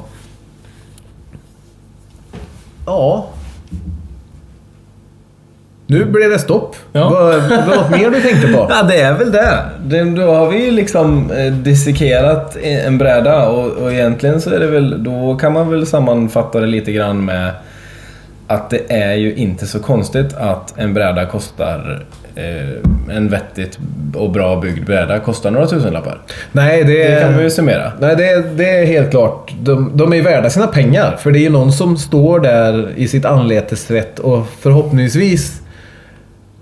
Ja. 2.85 3.27
Nu 5.87 6.05
blev 6.05 6.29
det 6.29 6.39
stopp. 6.39 6.75
Ja. 6.91 7.09
Vad, 7.09 7.43
något 7.67 7.89
mer 7.91 8.09
du 8.09 8.21
tänkte 8.21 8.47
på? 8.47 8.67
Ja, 8.69 8.83
det 8.83 9.01
är 9.01 9.13
väl 9.13 9.31
det. 9.31 9.59
det 9.83 10.03
då 10.03 10.33
har 10.33 10.49
vi 10.49 10.65
ju 10.65 10.71
liksom 10.71 11.31
eh, 11.31 11.53
dissekerat 11.53 12.55
en 12.61 12.97
bräda 12.97 13.49
och, 13.49 13.71
och 13.71 13.93
egentligen 13.93 14.41
så 14.41 14.49
är 14.49 14.59
det 14.59 14.67
väl, 14.67 15.03
då 15.03 15.35
kan 15.35 15.53
man 15.53 15.69
väl 15.69 15.85
sammanfatta 15.87 16.59
det 16.59 16.67
lite 16.67 16.91
grann 16.91 17.25
med 17.25 17.51
att 18.49 18.69
det 18.69 18.91
är 18.91 19.13
ju 19.13 19.35
inte 19.35 19.67
så 19.67 19.79
konstigt 19.79 20.33
att 20.33 20.77
en 20.77 20.93
bräda 20.93 21.25
kostar 21.25 22.05
eh, 22.35 23.15
en 23.17 23.29
vettigt 23.29 23.79
och 24.15 24.31
bra 24.31 24.59
byggd 24.61 24.85
bräda 24.85 25.19
kostar 25.19 25.51
några 25.51 25.67
tusenlappar. 25.67 26.21
Nej, 26.51 26.83
det, 26.83 27.15
Det 27.15 27.21
kan 27.21 27.37
vi 27.37 27.43
ju 27.43 27.49
summera. 27.49 27.91
Nej, 27.99 28.15
det, 28.15 28.57
det 28.57 28.69
är 28.69 28.85
helt 28.85 29.11
klart. 29.11 29.53
De, 29.61 29.91
de 29.97 30.13
är 30.13 30.21
värda 30.21 30.49
sina 30.49 30.67
pengar. 30.67 31.15
För 31.19 31.31
det 31.31 31.39
är 31.39 31.41
ju 31.41 31.49
någon 31.49 31.71
som 31.71 31.97
står 31.97 32.39
där 32.39 32.93
i 32.95 33.07
sitt 33.07 33.25
anletesvett 33.25 34.19
och 34.19 34.47
förhoppningsvis 34.59 35.61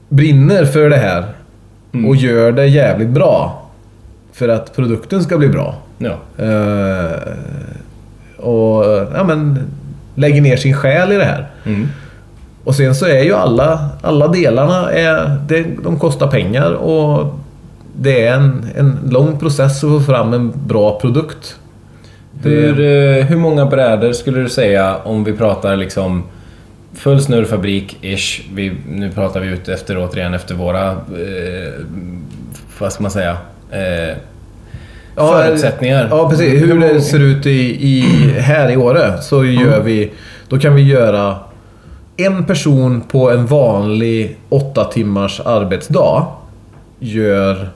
brinner 0.10 0.66
för 0.66 0.90
det 0.90 0.98
här. 0.98 1.26
Och 2.08 2.16
gör 2.16 2.52
det 2.52 2.66
jävligt 2.66 3.10
bra. 3.10 3.64
För 4.34 4.50
att 4.50 4.76
produkten 4.76 5.24
ska 5.24 5.38
bli 5.38 5.50
bra. 5.50 5.76
Ja. 5.98 6.16
Eh, 6.38 7.12
och 8.38 8.86
ja, 9.16 9.24
men 9.24 9.60
lägger 10.18 10.42
ner 10.42 10.58
sin 10.58 10.74
själ 10.74 11.12
i 11.12 11.16
det 11.16 11.26
här. 11.26 11.48
Mm. 11.66 11.90
Och 12.64 12.76
sen 12.76 12.96
så 12.96 13.06
är 13.06 13.24
ju 13.24 13.34
alla, 13.34 13.90
alla 14.02 14.28
delarna, 14.28 14.92
är, 14.92 15.38
det, 15.48 15.66
de 15.84 16.00
kostar 16.00 16.28
pengar 16.28 16.72
och 16.72 17.40
det 17.96 18.26
är 18.26 18.34
en, 18.34 18.66
en 18.76 19.00
lång 19.10 19.40
process 19.40 19.84
att 19.84 19.90
få 19.90 20.00
fram 20.00 20.34
en 20.34 20.54
bra 20.68 21.00
produkt. 21.00 21.60
Hur, 22.44 22.80
eh, 22.80 23.26
hur 23.26 23.38
många 23.38 23.66
brädor 23.66 24.14
skulle 24.14 24.40
du 24.40 24.50
säga 24.50 24.98
om 25.04 25.24
vi 25.24 25.34
pratar 25.34 25.76
liksom 25.76 26.24
full 26.94 27.22
snurrfabrik-ish? 27.22 28.42
Nu 28.90 29.12
pratar 29.12 29.40
vi 29.40 29.48
ut 29.48 29.70
efter 29.70 29.98
återigen 29.98 30.34
efter 30.34 30.56
våra, 30.56 30.92
eh, 30.92 31.74
vad 32.80 32.94
ska 32.94 33.02
man 33.04 33.12
säga, 33.12 33.38
eh, 33.72 34.18
förutsättningar. 35.18 36.08
Ja, 36.12 36.30
precis. 36.30 36.62
Hur 36.64 36.80
det 36.80 37.02
ser 37.02 37.20
ut 37.20 37.46
i, 37.46 37.88
i, 37.88 38.02
här 38.40 38.70
i 38.72 38.78
Åre 38.78 39.22
så 39.22 39.46
gör 39.46 39.82
vi... 39.82 40.12
Då 40.50 40.60
kan 40.60 40.76
vi 40.76 40.82
göra 40.82 41.36
en 42.18 42.46
person 42.46 43.02
på 43.02 43.32
en 43.32 43.46
vanlig 43.46 44.38
åtta 44.50 44.84
timmars 44.86 45.40
arbetsdag 45.46 46.26
gör 47.00 47.70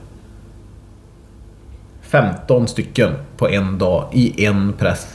15 2.01 2.67
stycken 2.67 3.11
på 3.37 3.49
en 3.49 3.77
dag 3.77 4.03
i 4.11 4.45
en 4.45 4.73
press. 4.73 5.07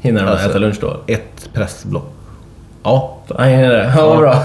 Hinner 0.00 0.22
de 0.24 0.28
Alltså- 0.30 0.48
äta 0.48 0.58
lunch 0.58 0.76
då? 0.80 0.96
Ett 1.06 1.48
pressblock. 1.52 2.12
Ja, 2.82 3.18
Nej, 3.38 3.56
hinner 3.56 3.68
det. 3.68 3.92
Ja, 3.96 4.06
vad 4.08 4.18
bra. 4.18 4.42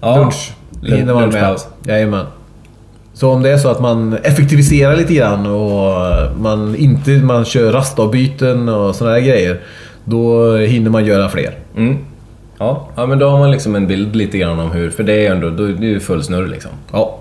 ja. 0.00 0.16
lunch. 0.16 0.52
Lun- 0.82 0.96
hinner 0.96 1.14
man 1.14 1.22
med. 1.22 1.32
lunchpaus. 1.32 1.66
Jajamän. 1.86 2.26
Så 3.14 3.30
om 3.30 3.42
det 3.42 3.50
är 3.50 3.58
så 3.58 3.68
att 3.68 3.80
man 3.80 4.12
effektiviserar 4.22 4.96
lite 4.96 5.14
grann 5.14 5.46
och 5.46 5.92
man 6.40 6.76
inte 6.76 7.10
man 7.10 7.44
kör 7.44 7.72
rastavbyten 7.72 8.68
och 8.68 8.94
sådana 8.94 9.14
här 9.14 9.22
grejer. 9.22 9.60
Då 10.04 10.56
hinner 10.56 10.90
man 10.90 11.04
göra 11.04 11.28
fler. 11.28 11.54
Mm. 11.76 11.96
Ja. 12.58 12.88
ja, 12.96 13.06
men 13.06 13.18
då 13.18 13.28
har 13.28 13.38
man 13.38 13.50
liksom 13.50 13.74
en 13.74 13.86
bild 13.86 14.16
lite 14.16 14.38
grann 14.38 14.58
om 14.58 14.70
hur, 14.70 14.90
för 14.90 15.02
det 15.02 15.26
är 15.26 15.32
ändå, 15.32 15.50
då, 15.50 15.66
det 15.66 15.86
är 15.86 15.90
ju 15.90 16.00
full 16.00 16.22
snurr 16.22 16.46
liksom. 16.46 16.70
Ja. 16.92 17.18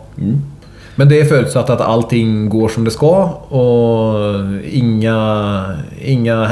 Men 0.96 1.10
det 1.10 1.22
är 1.22 1.26
förutsatt 1.26 1.70
att 1.70 1.82
allting 1.82 2.50
går 2.50 2.70
som 2.70 2.84
det 2.84 2.92
ska 2.92 3.24
och 3.50 4.16
inga, 4.72 5.66
inga 6.02 6.52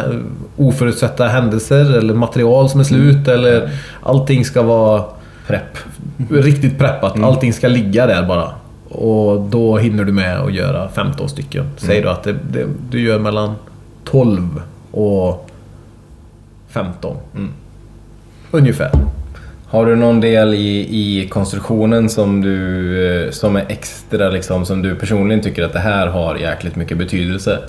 oförutsedda 0.58 1.28
händelser 1.28 1.98
eller 1.98 2.14
material 2.14 2.70
som 2.70 2.80
är 2.80 2.84
slut 2.84 3.28
eller 3.28 3.70
allting 4.04 4.46
ska 4.46 4.62
vara 4.62 5.04
Prepp. 5.48 5.78
riktigt 6.30 6.78
preppat. 6.78 7.24
Allting 7.24 7.54
ska 7.54 7.68
ligga 7.68 8.06
där 8.06 8.24
bara. 8.24 8.52
Och 8.92 9.42
då 9.42 9.78
hinner 9.78 10.04
du 10.04 10.12
med 10.12 10.40
att 10.40 10.54
göra 10.54 10.90
15 10.90 11.30
stycken. 11.30 11.66
Säg 11.78 12.02
då 12.02 12.10
att 12.10 12.24
det, 12.24 12.34
det, 12.52 12.68
du 12.90 13.02
gör 13.02 13.20
mellan 13.20 13.56
12 14.04 14.62
och 14.92 15.50
15. 16.68 17.18
Ungefär. 18.52 18.92
Har 19.68 19.86
du 19.86 19.96
någon 19.96 20.22
del 20.22 20.54
i, 20.54 20.88
i 20.90 21.28
konstruktionen 21.28 22.10
som 22.10 22.42
du 22.42 23.26
eh, 23.26 23.32
som 23.32 23.56
är 23.56 23.66
extra 23.70 24.30
liksom, 24.30 24.66
som 24.66 24.82
du 24.82 24.96
personligen 24.96 25.42
tycker 25.42 25.64
att 25.64 25.74
det 25.74 25.80
här 25.80 26.08
har 26.08 26.36
jäkligt 26.36 26.76
mycket 26.76 26.98
betydelse? 26.98 27.60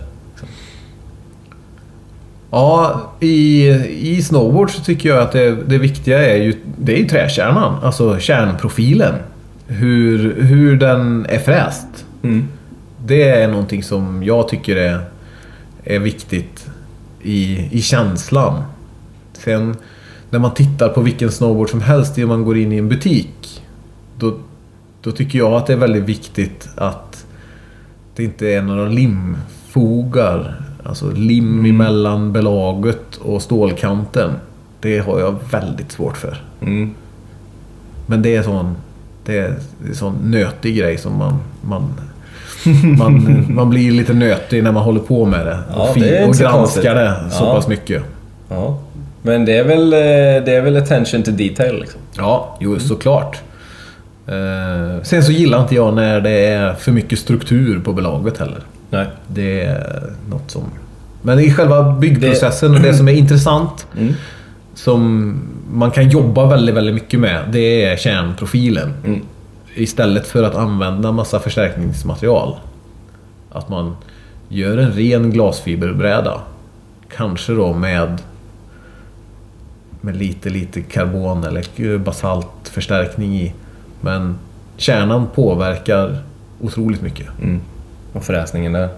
Ja, 2.51 3.03
i, 3.21 3.69
i 3.89 4.23
snowboard 4.23 4.71
så 4.71 4.83
tycker 4.83 5.09
jag 5.09 5.19
att 5.19 5.33
det, 5.33 5.57
det 5.67 5.79
viktiga 5.79 6.33
är 6.33 6.37
ju, 6.37 6.55
det 6.79 6.95
är 6.95 6.99
ju 6.99 7.09
träkärnan. 7.09 7.85
Alltså 7.85 8.19
kärnprofilen. 8.19 9.15
Hur, 9.73 10.43
hur 10.43 10.77
den 10.77 11.27
är 11.29 11.39
fräst. 11.39 11.87
Det 13.07 13.29
är 13.29 13.49
någonting 13.49 13.83
som 13.83 14.23
jag 14.23 14.49
tycker 14.49 14.77
är, 14.77 15.05
är 15.85 15.99
viktigt 15.99 16.71
i, 17.23 17.69
i 17.79 17.83
känslan. 17.83 18.63
Sen 19.33 19.77
när 20.31 20.39
man 20.39 20.55
tittar 20.55 20.89
på 20.89 21.01
vilken 21.01 21.31
snowboard 21.31 21.71
som 21.71 21.81
helst 21.81 22.17
när 22.17 22.27
man 22.27 22.45
går 22.45 22.59
in 22.59 22.73
i 22.73 22.77
en 22.77 22.89
butik. 22.89 23.63
Då, 24.19 24.39
då 25.01 25.13
tycker 25.13 25.39
jag 25.39 25.53
att 25.53 25.67
det 25.67 25.73
är 25.73 25.77
väldigt 25.77 26.05
viktigt 26.05 26.69
att 26.77 27.27
det 28.17 28.25
inte 28.25 28.49
är 28.49 28.63
några 28.63 28.89
limfogar. 28.89 30.63
Alltså 30.85 31.11
lim 31.11 31.65
emellan 31.65 32.33
belaget 32.33 33.17
och 33.17 33.43
stålkanten. 33.43 34.31
Det 34.81 34.99
har 34.99 35.21
jag 35.21 35.37
väldigt 35.51 35.93
svårt 35.93 36.17
för. 36.17 36.45
Mm. 36.61 36.95
Men 38.07 38.23
det 38.23 38.37
är 38.37 38.43
sån, 38.43 38.77
det 39.27 39.39
är, 39.39 39.55
det 39.85 39.91
är 39.91 39.95
sån 39.95 40.15
nötig 40.31 40.77
grej 40.77 40.99
som 40.99 41.17
man, 41.17 41.39
man, 41.63 41.93
man, 42.99 43.45
man 43.55 43.71
blir 43.71 43.91
lite 43.93 44.15
nötig 44.15 44.63
när 44.65 44.73
man 44.73 44.83
håller 44.83 45.01
på 45.01 45.25
med 45.27 45.47
det. 45.47 45.59
Ja, 45.75 45.89
och, 45.91 45.99
det 45.99 46.25
och 46.25 46.35
granskar 46.35 46.95
det 46.95 47.31
så 47.31 47.45
Ja. 47.45 47.55
pass 47.55 47.69
mycket. 47.69 48.03
Ja. 48.49 48.79
Men 49.23 49.45
det 49.45 49.57
är 49.57 49.65
väl, 49.65 49.93
eh, 49.93 49.99
det 50.45 50.55
är 50.55 50.61
väl 50.63 50.77
attention 50.77 51.23
to 51.23 51.31
detail 51.31 51.81
liksom. 51.81 52.01
Ja, 52.17 52.57
jo 52.61 52.79
såklart. 52.79 53.41
Eh, 54.27 55.03
sen 55.03 55.23
så 55.23 55.33
gillar 55.33 55.63
inte 55.63 55.75
jag 55.75 55.95
när 55.95 56.21
det 56.21 56.47
är 56.47 56.75
för 56.75 56.93
mycket 56.93 57.19
struktur 57.19 57.81
på 57.81 57.93
belaget 57.93 58.39
heller. 58.39 58.61
Nej. 58.91 59.07
Det 59.27 59.63
är 59.65 60.03
något 60.31 60.51
som... 60.51 60.63
Men 61.23 61.41
i 61.41 61.53
själva 61.53 61.93
byggprocessen 61.93 62.75
och 62.75 62.81
det 62.81 62.95
som 62.95 63.09
är 63.09 63.13
intressant 63.13 63.87
Mm. 63.99 64.15
Som 64.85 65.35
man 65.73 65.91
kan 65.91 66.09
jobba 66.09 66.47
väldigt, 66.47 66.75
väldigt 66.75 66.95
mycket 66.95 67.21
med, 67.21 67.45
det 67.53 67.85
är 67.85 67.97
kärnprofilen. 67.97 68.93
Mm. 69.05 69.21
Istället 69.75 70.27
för 70.27 70.43
att 70.43 70.55
använda 70.55 71.13
massa 71.13 71.41
förstärkningsmaterial. 71.41 72.57
Att 73.51 73.69
man 73.69 73.97
gör 74.49 74.79
en 74.79 74.93
ren 74.93 75.31
glasfiberbräda. 75.31 76.41
Kanske 77.17 77.53
då 77.53 77.73
med 77.73 78.19
med 80.01 80.17
lite, 80.17 80.51
lite 80.51 80.81
karbon 80.81 81.45
eller 81.45 81.99
basaltförstärkning 81.99 83.35
i. 83.35 83.55
Men 84.01 84.39
kärnan 84.77 85.27
påverkar 85.35 86.19
otroligt 86.61 87.03
mycket. 87.03 87.27
Mm. 87.43 87.61
Och 88.13 88.25
fräsningen 88.25 88.73
där. 88.73 88.89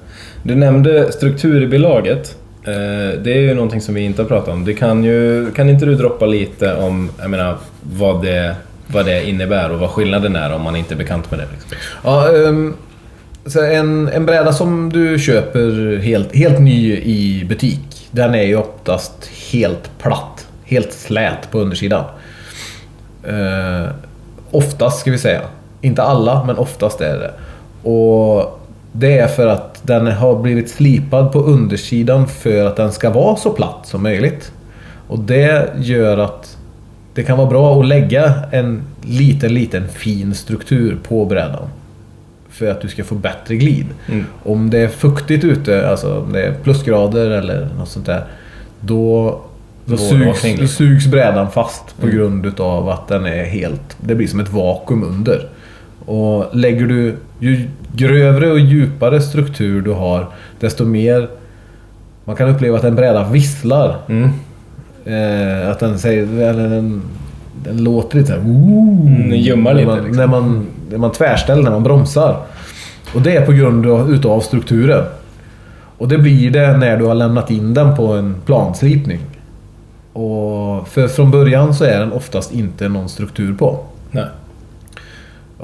Du 0.43 0.55
nämnde 0.55 1.13
struktur 1.13 1.63
i 1.63 1.67
belaget. 1.67 2.29
Eh, 2.29 2.44
Eh, 2.67 3.19
det 3.19 3.33
är 3.33 3.41
ju 3.41 3.55
någonting 3.55 3.81
som 3.81 3.95
vi 3.95 4.01
inte 4.01 4.23
har 4.23 4.29
pratat 4.29 4.49
om. 4.49 4.65
Du 4.65 4.75
kan, 4.75 5.05
ju, 5.05 5.51
kan 5.51 5.69
inte 5.69 5.87
du 5.87 5.95
droppa 5.95 6.27
lite 6.27 6.75
om 6.75 7.11
jag 7.21 7.31
menar, 7.31 7.57
vad, 7.83 8.23
det, 8.23 8.57
vad 8.87 9.07
det 9.07 9.29
innebär 9.29 9.71
och 9.71 9.79
vad 9.79 9.91
skillnaden 9.91 10.37
är 10.37 10.53
om 10.53 10.63
man 10.63 10.77
inte 10.77 10.95
är 10.95 10.97
bekant 10.97 11.31
med 11.31 11.41
det? 11.41 11.47
Liksom. 11.53 11.71
Ja, 12.05 12.29
um, 12.33 12.77
så 13.47 13.65
en, 13.65 14.09
en 14.09 14.27
bräda 14.27 14.53
som 14.53 14.93
du 14.93 15.19
köper 15.19 15.97
helt, 15.99 16.35
helt 16.37 16.59
ny 16.59 16.97
i 16.97 17.45
butik. 17.49 18.09
Den 18.11 18.35
är 18.35 18.43
ju 18.43 18.57
oftast 18.57 19.31
helt 19.53 19.99
platt. 19.99 20.47
Helt 20.65 20.93
slät 20.93 21.51
på 21.51 21.59
undersidan. 21.59 22.05
Uh, 23.29 23.89
oftast 24.51 25.01
ska 25.01 25.11
vi 25.11 25.19
säga. 25.19 25.41
Inte 25.81 26.03
alla, 26.03 26.45
men 26.45 26.59
oftast 26.59 27.01
är 27.01 27.19
det. 27.19 27.31
Och 27.91 28.61
det 28.93 29.19
är 29.19 29.29
för 29.29 29.47
att 29.47 29.74
den 29.87 30.07
har 30.07 30.43
blivit 30.43 30.71
slipad 30.71 31.33
på 31.33 31.41
undersidan 31.41 32.29
för 32.29 32.67
att 32.67 32.77
den 32.77 32.93
ska 32.93 33.11
vara 33.11 33.37
så 33.37 33.51
platt 33.51 33.81
som 33.83 34.03
möjligt. 34.03 34.53
Och 35.09 35.19
det 35.19 35.73
gör 35.77 36.19
att 36.19 36.57
det 37.15 37.23
kan 37.23 37.39
vara 37.39 37.49
bra 37.49 37.81
att 37.81 37.87
lägga 37.87 38.35
en 38.53 38.83
liten, 39.03 39.55
liten 39.55 39.89
fin 39.89 40.35
struktur 40.35 40.99
på 41.09 41.25
brädan. 41.25 41.69
För 42.49 42.71
att 42.71 42.81
du 42.81 42.89
ska 42.89 43.05
få 43.05 43.15
bättre 43.15 43.57
glid. 43.57 43.87
Mm. 44.09 44.25
Om 44.43 44.71
det 44.71 44.79
är 44.79 44.89
fuktigt 44.89 45.45
ute, 45.45 45.89
alltså 45.89 46.21
om 46.21 46.33
det 46.33 46.43
är 46.43 46.55
plusgrader 46.55 47.31
eller 47.31 47.69
något 47.79 47.89
sånt 47.89 48.07
där. 48.07 48.25
Då, 48.81 49.41
då, 49.85 49.97
sugs, 49.97 50.43
då 50.61 50.67
sugs 50.67 51.07
brädan 51.07 51.51
fast 51.51 52.01
på 52.01 52.07
grund 52.07 52.47
utav 52.47 52.89
att 52.89 53.09
den 53.09 53.27
är 53.27 53.45
helt... 53.45 53.97
Det 54.01 54.15
blir 54.15 54.27
som 54.27 54.41
ett 54.41 54.53
vakuum 54.53 55.03
under. 55.05 55.49
Och 56.07 56.57
lägger 56.57 56.87
du... 56.87 57.17
Ju 57.39 57.69
grövre 57.93 58.51
och 58.51 58.59
djupare 58.59 59.21
struktur 59.21 59.83
du 59.83 59.93
har, 59.93 60.29
desto 60.61 60.85
mer... 60.85 61.29
Man 62.25 62.37
kan 62.37 62.49
uppleva 62.49 62.79
att 62.79 62.85
en 62.85 62.95
bräda 62.95 63.29
visslar. 63.29 63.97
Mm. 64.09 64.31
Eh, 65.05 65.71
att 65.71 65.81
den 65.81 65.99
säger... 65.99 66.23
Eller 66.23 66.69
den, 66.69 67.03
den 67.65 67.85
låter 67.85 68.17
lite 68.19 68.27
såhär... 68.27 68.41
Mm, 68.41 69.31
den 69.31 69.63
när 69.65 69.75
lite, 69.75 69.87
Man, 69.87 69.97
liksom. 69.97 70.17
När 70.17 70.27
man, 70.27 70.67
när 70.91 70.99
man 70.99 71.13
tvärställer, 71.13 71.63
när 71.63 71.71
man 71.71 71.83
bromsar. 71.83 72.37
Och 73.15 73.23
det 73.23 73.37
är 73.37 73.47
på 73.47 73.53
grund 73.53 73.87
av, 73.87 74.15
utav 74.15 74.41
strukturen. 74.41 75.05
Och 75.99 76.09
det 76.09 76.19
blir 76.19 76.51
det 76.51 76.77
när 76.77 76.97
du 76.97 77.05
har 77.05 77.15
lämnat 77.15 77.51
in 77.51 77.75
den 77.75 77.97
på 77.97 78.07
en 78.13 78.35
planslipning. 78.47 79.21
Och 80.13 80.89
för 80.89 81.09
från 81.09 81.31
början 81.31 81.75
så 81.75 81.85
är 81.85 82.01
den 82.01 82.13
oftast 82.13 82.53
inte 82.55 82.89
någon 82.89 83.09
struktur 83.09 83.55
på. 83.55 83.79
Nej. 84.11 84.25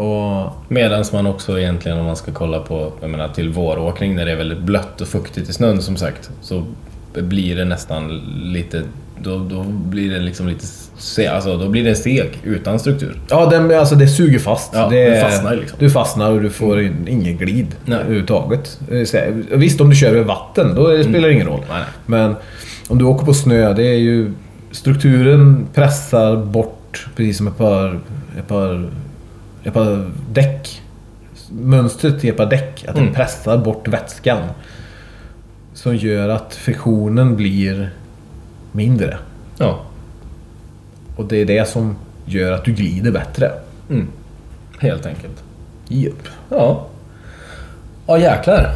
Och 0.01 0.53
Medan 0.69 1.05
man 1.13 1.27
också 1.27 1.59
egentligen 1.59 1.99
om 1.99 2.07
man 2.07 2.17
ska 2.17 2.33
kolla 2.33 2.61
på, 2.61 2.93
jag 3.01 3.11
menar 3.11 3.29
till 3.29 3.49
våråkning 3.49 4.17
när 4.17 4.27
det 4.27 4.33
är 4.33 4.37
väldigt 4.37 4.61
blött 4.61 5.01
och 5.01 5.09
fuktigt 5.09 5.51
i 5.51 5.53
snön 5.53 5.83
som 5.83 5.97
sagt. 5.97 6.31
Så 6.41 6.65
blir 7.15 7.57
det 7.57 7.65
nästan 7.65 8.21
lite, 8.43 8.83
då, 9.19 9.39
då 9.39 9.63
blir 9.65 10.11
det 10.11 10.19
liksom 10.19 10.49
lite, 10.49 10.67
se, 10.99 11.27
alltså 11.27 11.57
då 11.57 11.69
blir 11.69 11.85
det 11.85 11.95
steg 11.95 12.39
utan 12.45 12.79
struktur. 12.79 13.17
Ja, 13.31 13.47
den, 13.47 13.79
alltså 13.79 13.95
det 13.95 14.09
suger 14.09 14.39
fast. 14.39 14.71
Ja, 14.75 14.89
det, 14.89 15.11
det 15.11 15.21
fastnar 15.21 15.57
liksom. 15.57 15.79
Du 15.81 15.91
fastnar 15.91 16.31
och 16.31 16.43
du 16.43 16.51
får 16.51 16.83
in, 16.83 17.09
ingen 17.09 17.37
glid 17.37 17.67
Nej. 17.85 17.99
överhuvudtaget. 17.99 18.81
Eh, 18.91 19.35
Visst, 19.51 19.81
om 19.81 19.91
du 19.91 19.97
kör 19.97 20.09
över 20.09 20.25
vatten, 20.25 20.75
då 20.75 20.89
det 20.89 21.05
spelar 21.05 21.29
det 21.29 21.35
ingen 21.35 21.47
roll. 21.47 21.65
Nej. 21.71 21.85
Men 22.07 22.35
om 22.89 22.99
du 22.99 23.05
åker 23.05 23.27
på 23.27 23.35
snö, 23.35 23.73
det 23.73 23.87
är 23.87 23.99
ju... 23.99 24.33
Strukturen 24.73 25.67
pressar 25.75 26.37
bort, 26.37 27.07
precis 27.17 27.37
som 27.37 27.47
ett 27.47 27.59
par, 27.59 28.01
ett 28.39 28.49
par, 28.49 28.91
ett 29.65 29.75
par 29.75 30.11
däck. 30.33 30.83
Mönstret 31.51 32.25
i 32.25 32.29
ett 32.29 32.37
par 32.37 32.47
däck, 32.47 32.85
att 32.89 32.95
den 32.95 33.03
Mm. 33.05 33.15
pressar 33.15 33.59
bort 33.59 33.89
vätskan. 33.89 34.39
Som 35.75 35.97
gör 35.97 36.29
att 36.29 36.55
friktionen 36.55 37.37
blir 37.37 37.91
mindre. 38.73 39.19
Ja. 39.59 39.81
Och 41.17 41.25
det 41.25 41.37
är 41.37 41.45
det 41.47 41.69
som 41.69 41.97
gör 42.25 42.53
att 42.53 42.65
du 42.65 42.73
glider 42.73 43.11
bättre. 43.11 43.53
Mm. 43.91 44.09
Helt 44.79 45.07
enkelt. 45.07 45.43
Japp. 45.89 46.29
Ja. 46.49 46.87
Ja 48.07 48.19
jäklar. 48.19 48.75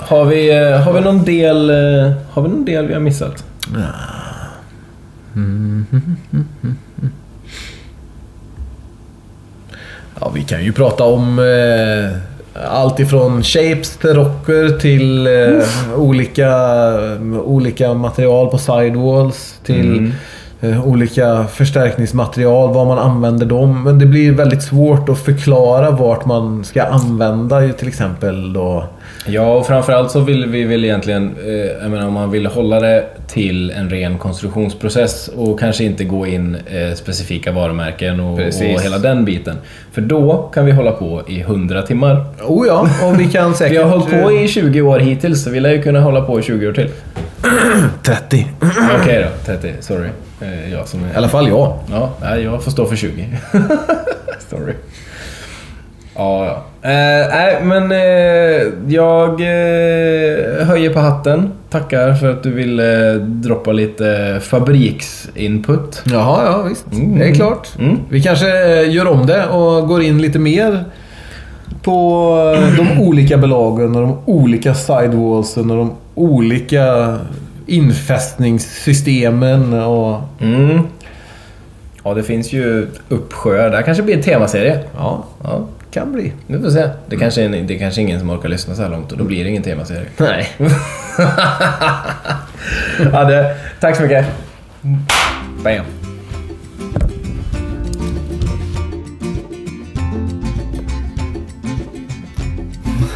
Har, 0.00 0.24
vi, 0.24 0.50
eh, 0.70 0.80
har 0.80 0.92
vi 0.92 1.00
någon 1.00 1.24
del 1.24 1.70
eh, 1.70 2.12
Har 2.30 2.42
vi 2.42 2.48
någon 2.48 2.64
del 2.64 2.86
vi 2.86 2.92
har 2.94 3.00
missat? 3.00 3.44
Ja, 10.24 10.30
vi 10.34 10.42
kan 10.42 10.64
ju 10.64 10.72
prata 10.72 11.04
om 11.04 11.38
eh, 11.38 12.18
allt 12.68 13.00
ifrån 13.00 13.42
shapes 13.42 13.96
till 13.96 14.14
rocker 14.14 14.78
till 14.78 15.26
eh, 15.26 15.64
olika, 15.96 16.48
olika 17.44 17.94
material 17.94 18.48
på 18.48 18.58
sidewalls 18.58 19.54
till 19.64 19.98
Mm. 19.98 20.12
eh, 20.60 20.86
olika 20.88 21.44
förstärkningsmaterial, 21.44 22.74
vad 22.74 22.86
man 22.86 22.98
använder 22.98 23.46
dem. 23.46 23.82
Men 23.84 23.98
det 23.98 24.06
blir 24.06 24.32
väldigt 24.32 24.62
svårt 24.62 25.08
att 25.08 25.18
förklara 25.18 25.90
vart 25.90 26.24
man 26.24 26.64
ska 26.64 26.82
använda 26.82 27.72
till 27.72 27.88
exempel 27.88 28.52
då 28.52 28.84
Ja, 29.26 29.54
och 29.54 29.66
framförallt 29.66 30.10
så 30.10 30.20
vill 30.20 30.46
vi 30.46 30.64
väl 30.64 30.84
egentligen, 30.84 31.36
eh, 31.46 31.52
jag 31.82 31.90
menar 31.90 32.06
om 32.06 32.12
man 32.12 32.30
vill 32.30 32.46
hålla 32.46 32.80
det 32.80 33.06
till 33.26 33.70
en 33.70 33.90
ren 33.90 34.18
konstruktionsprocess 34.18 35.28
och 35.28 35.60
kanske 35.60 35.84
inte 35.84 36.04
gå 36.04 36.26
in 36.26 36.54
eh, 36.54 36.94
specifika 36.94 37.52
varumärken 37.52 38.20
och, 38.20 38.38
och 38.38 38.82
hela 38.82 38.98
den 38.98 39.24
biten. 39.24 39.56
För 39.92 40.00
då 40.00 40.50
kan 40.54 40.66
vi 40.66 40.72
hålla 40.72 40.92
på 40.92 41.22
i 41.28 41.40
100 41.40 41.82
timmar. 41.82 42.24
Oh 42.46 42.66
ja, 42.66 42.88
och 43.02 43.20
vi 43.20 43.26
kan 43.30 43.54
säkert... 43.54 43.72
Vi 43.78 43.82
har 43.82 43.90
hållit 43.90 44.22
på 44.22 44.32
i 44.32 44.48
20 44.48 44.82
år 44.82 44.98
hittills, 44.98 45.44
så 45.44 45.50
vi 45.50 45.60
lär 45.60 45.70
ju 45.70 45.82
kunna 45.82 46.00
hålla 46.00 46.20
på 46.20 46.40
i 46.40 46.42
20 46.42 46.68
år 46.68 46.72
till. 46.72 46.88
30. 48.02 48.46
Okej 49.00 49.26
då, 49.46 49.52
30. 49.52 49.72
Sorry. 49.80 50.08
Eh, 50.40 50.72
jag 50.72 50.88
som 50.88 51.04
är... 51.04 51.12
I 51.12 51.16
alla 51.16 51.28
fall 51.28 51.48
jag. 51.48 51.78
Ja, 51.90 52.36
jag 52.38 52.64
får 52.64 52.70
stå 52.70 52.86
för 52.86 52.96
20. 52.96 53.28
Sorry. 54.50 54.74
Ja, 56.16 56.46
ja. 56.46 56.62
Eh, 56.90 57.28
nej, 57.30 57.58
men 57.62 57.92
eh, 57.92 58.62
jag 58.94 59.30
eh, 59.40 60.66
höjer 60.66 60.90
på 60.92 60.98
hatten. 60.98 61.52
Tackar 61.70 62.14
för 62.14 62.30
att 62.30 62.42
du 62.42 62.50
ville 62.50 63.14
droppa 63.18 63.72
lite 63.72 64.40
fabriksinput. 64.42 66.02
Jaha, 66.04 66.44
ja 66.44 66.62
visst. 66.62 66.92
Mm. 66.92 67.18
Det 67.18 67.24
är 67.24 67.34
klart. 67.34 67.68
Mm. 67.78 67.98
Vi 68.08 68.22
kanske 68.22 68.80
eh, 68.80 68.90
gör 68.90 69.06
om 69.06 69.26
det 69.26 69.46
och 69.46 69.88
går 69.88 70.02
in 70.02 70.22
lite 70.22 70.38
mer 70.38 70.84
på 71.82 72.28
eh, 72.56 72.76
de 72.76 73.00
olika 73.08 73.38
belagen 73.38 73.96
och 73.96 74.02
de 74.02 74.18
olika 74.24 74.74
sidewallsen 74.74 75.70
och 75.70 75.76
de 75.76 75.92
olika 76.14 77.18
infästningssystemen 77.66 79.72
och... 79.82 80.20
Mm. 80.40 80.80
Ja, 82.04 82.14
det 82.14 82.22
finns 82.22 82.52
ju 82.52 82.88
uppsjöar. 83.08 83.70
Det 83.70 83.76
här 83.76 83.82
kanske 83.82 84.02
blir 84.02 84.16
en 84.16 84.22
temaserie. 84.22 84.78
Ja, 84.98 85.24
Ja, 85.44 85.60
kan 85.92 86.12
bli. 86.12 86.32
vi 86.46 86.58
får 86.58 86.70
se. 86.70 86.88
Det 87.06 87.16
kanske 87.16 87.42
är, 87.42 87.48
det 87.48 87.74
är 87.74 87.78
kanske 87.78 88.00
ingen 88.00 88.20
som 88.20 88.30
orkar 88.30 88.48
lyssna 88.48 88.74
så 88.74 88.82
här 88.82 88.88
långt 88.88 89.12
och 89.12 89.18
då 89.18 89.24
blir 89.24 89.44
det 89.44 89.50
ingen 89.50 89.62
temaserie. 89.62 90.06
Nej. 90.16 90.48
ja, 93.12 93.24
det, 93.24 93.56
tack 93.80 93.96
så 93.96 94.02
mycket. 94.02 94.26
Bam. 95.64 95.84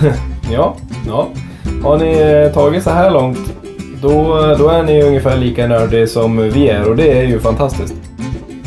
Ja, 0.52 0.76
ja. 1.06 1.28
Har 1.82 1.98
ni 1.98 2.18
eh, 2.18 2.52
tagit 2.52 2.82
så 2.82 2.90
här 2.90 3.10
långt, 3.10 3.38
då, 4.02 4.38
då 4.58 4.68
är 4.68 4.82
ni 4.82 5.02
ungefär 5.02 5.36
lika 5.36 5.66
nördiga 5.66 6.06
som 6.06 6.36
vi 6.36 6.68
är 6.68 6.88
och 6.88 6.96
det 6.96 7.18
är 7.18 7.22
ju 7.22 7.40
fantastiskt. 7.40 8.05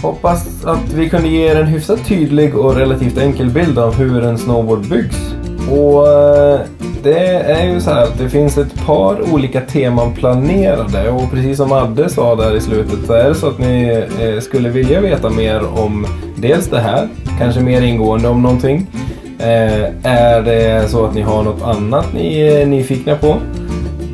Hoppas 0.02 0.66
att 0.66 0.94
vi 0.94 1.10
kunde 1.10 1.28
ge 1.28 1.48
er 1.52 1.56
en 1.56 1.68
hyfsat 1.68 2.06
tydlig 2.06 2.56
och 2.56 2.76
relativt 2.76 3.18
enkel 3.18 3.50
bild 3.50 3.80
av 3.80 3.96
hur 3.96 4.24
en 4.24 4.38
snowboard 4.38 4.90
byggs. 4.90 5.36
Och 5.72 6.08
eh, 6.08 6.60
det 7.04 7.28
är 7.30 7.74
ju 7.74 7.82
så 7.82 7.90
här 7.90 8.04
att 8.04 8.18
det 8.18 8.30
finns 8.30 8.58
ett 8.58 8.86
par 8.86 9.34
olika 9.34 9.62
teman 9.62 10.14
planerade 10.14 11.10
och 11.10 11.32
precis 11.32 11.58
som 11.58 11.72
Adde 11.72 12.10
sa 12.10 12.36
där 12.36 12.56
i 12.56 12.62
slutet 12.62 13.06
så 13.08 13.14
är 13.14 13.30
det 13.30 13.36
så 13.36 13.48
att 13.48 13.60
ni 13.60 14.06
eh, 14.22 14.40
skulle 14.40 14.70
vilja 14.70 15.02
veta 15.02 15.30
mer 15.30 15.80
om 15.80 16.08
dels 16.36 16.68
det 16.68 16.80
här, 16.80 17.10
kanske 17.40 17.62
mer 17.62 17.82
ingående 17.82 18.28
om 18.28 18.42
någonting. 18.42 18.88
Eh, 19.40 19.84
är 20.04 20.42
det 20.42 20.90
så 20.90 21.06
att 21.06 21.16
ni 21.16 21.22
har 21.22 21.44
något 21.44 21.62
annat 21.62 22.14
ni 22.14 22.40
är 22.40 22.66
nyfikna 22.66 23.16
på? 23.16 23.38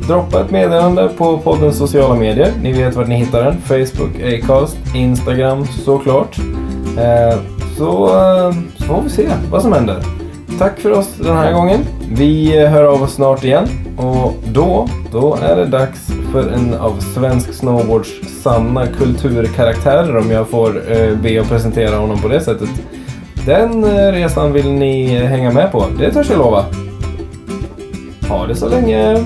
Droppa 0.06 0.40
ett 0.40 0.50
meddelande 0.50 1.08
på 1.18 1.38
poddens 1.38 1.78
sociala 1.78 2.14
medier. 2.14 2.52
Ni 2.62 2.72
vet 2.72 2.96
vart 2.96 3.08
ni 3.08 3.14
hittar 3.14 3.44
den. 3.44 3.60
Facebook, 3.60 4.20
Acast, 4.22 4.76
Instagram 4.94 5.66
såklart. 5.66 6.38
Eh, 6.98 7.38
så, 7.76 8.06
eh, 8.06 8.52
så 8.76 8.84
får 8.84 9.02
vi 9.02 9.10
se 9.10 9.28
vad 9.50 9.62
som 9.62 9.72
händer. 9.72 9.96
Tack 10.58 10.78
för 10.78 10.90
oss 10.90 11.08
den 11.18 11.36
här 11.36 11.52
gången. 11.52 11.80
Vi 12.12 12.62
eh, 12.62 12.70
hör 12.70 12.84
av 12.84 13.02
oss 13.02 13.14
snart 13.14 13.44
igen. 13.44 13.68
Och 13.96 14.34
då, 14.52 14.88
då 15.12 15.38
är 15.42 15.56
det 15.56 15.66
dags 15.66 16.10
för 16.32 16.48
en 16.48 16.74
av 16.74 17.00
svensk 17.00 17.54
snowboards 17.54 18.10
sanna 18.42 18.86
kulturkaraktärer 18.86 20.16
om 20.16 20.30
jag 20.30 20.48
får 20.48 20.92
eh, 20.92 21.16
be 21.16 21.40
att 21.40 21.48
presentera 21.48 21.96
honom 21.96 22.22
på 22.22 22.28
det 22.28 22.40
sättet. 22.40 22.68
Den 23.46 23.84
resan 24.12 24.52
vill 24.52 24.72
ni 24.72 25.18
hänga 25.18 25.50
med 25.50 25.72
på, 25.72 25.84
det 25.98 26.12
törs 26.12 26.30
jag 26.30 26.38
lova. 26.38 26.64
Ha 28.28 28.46
det 28.46 28.54
så 28.54 28.68
länge! 28.68 29.24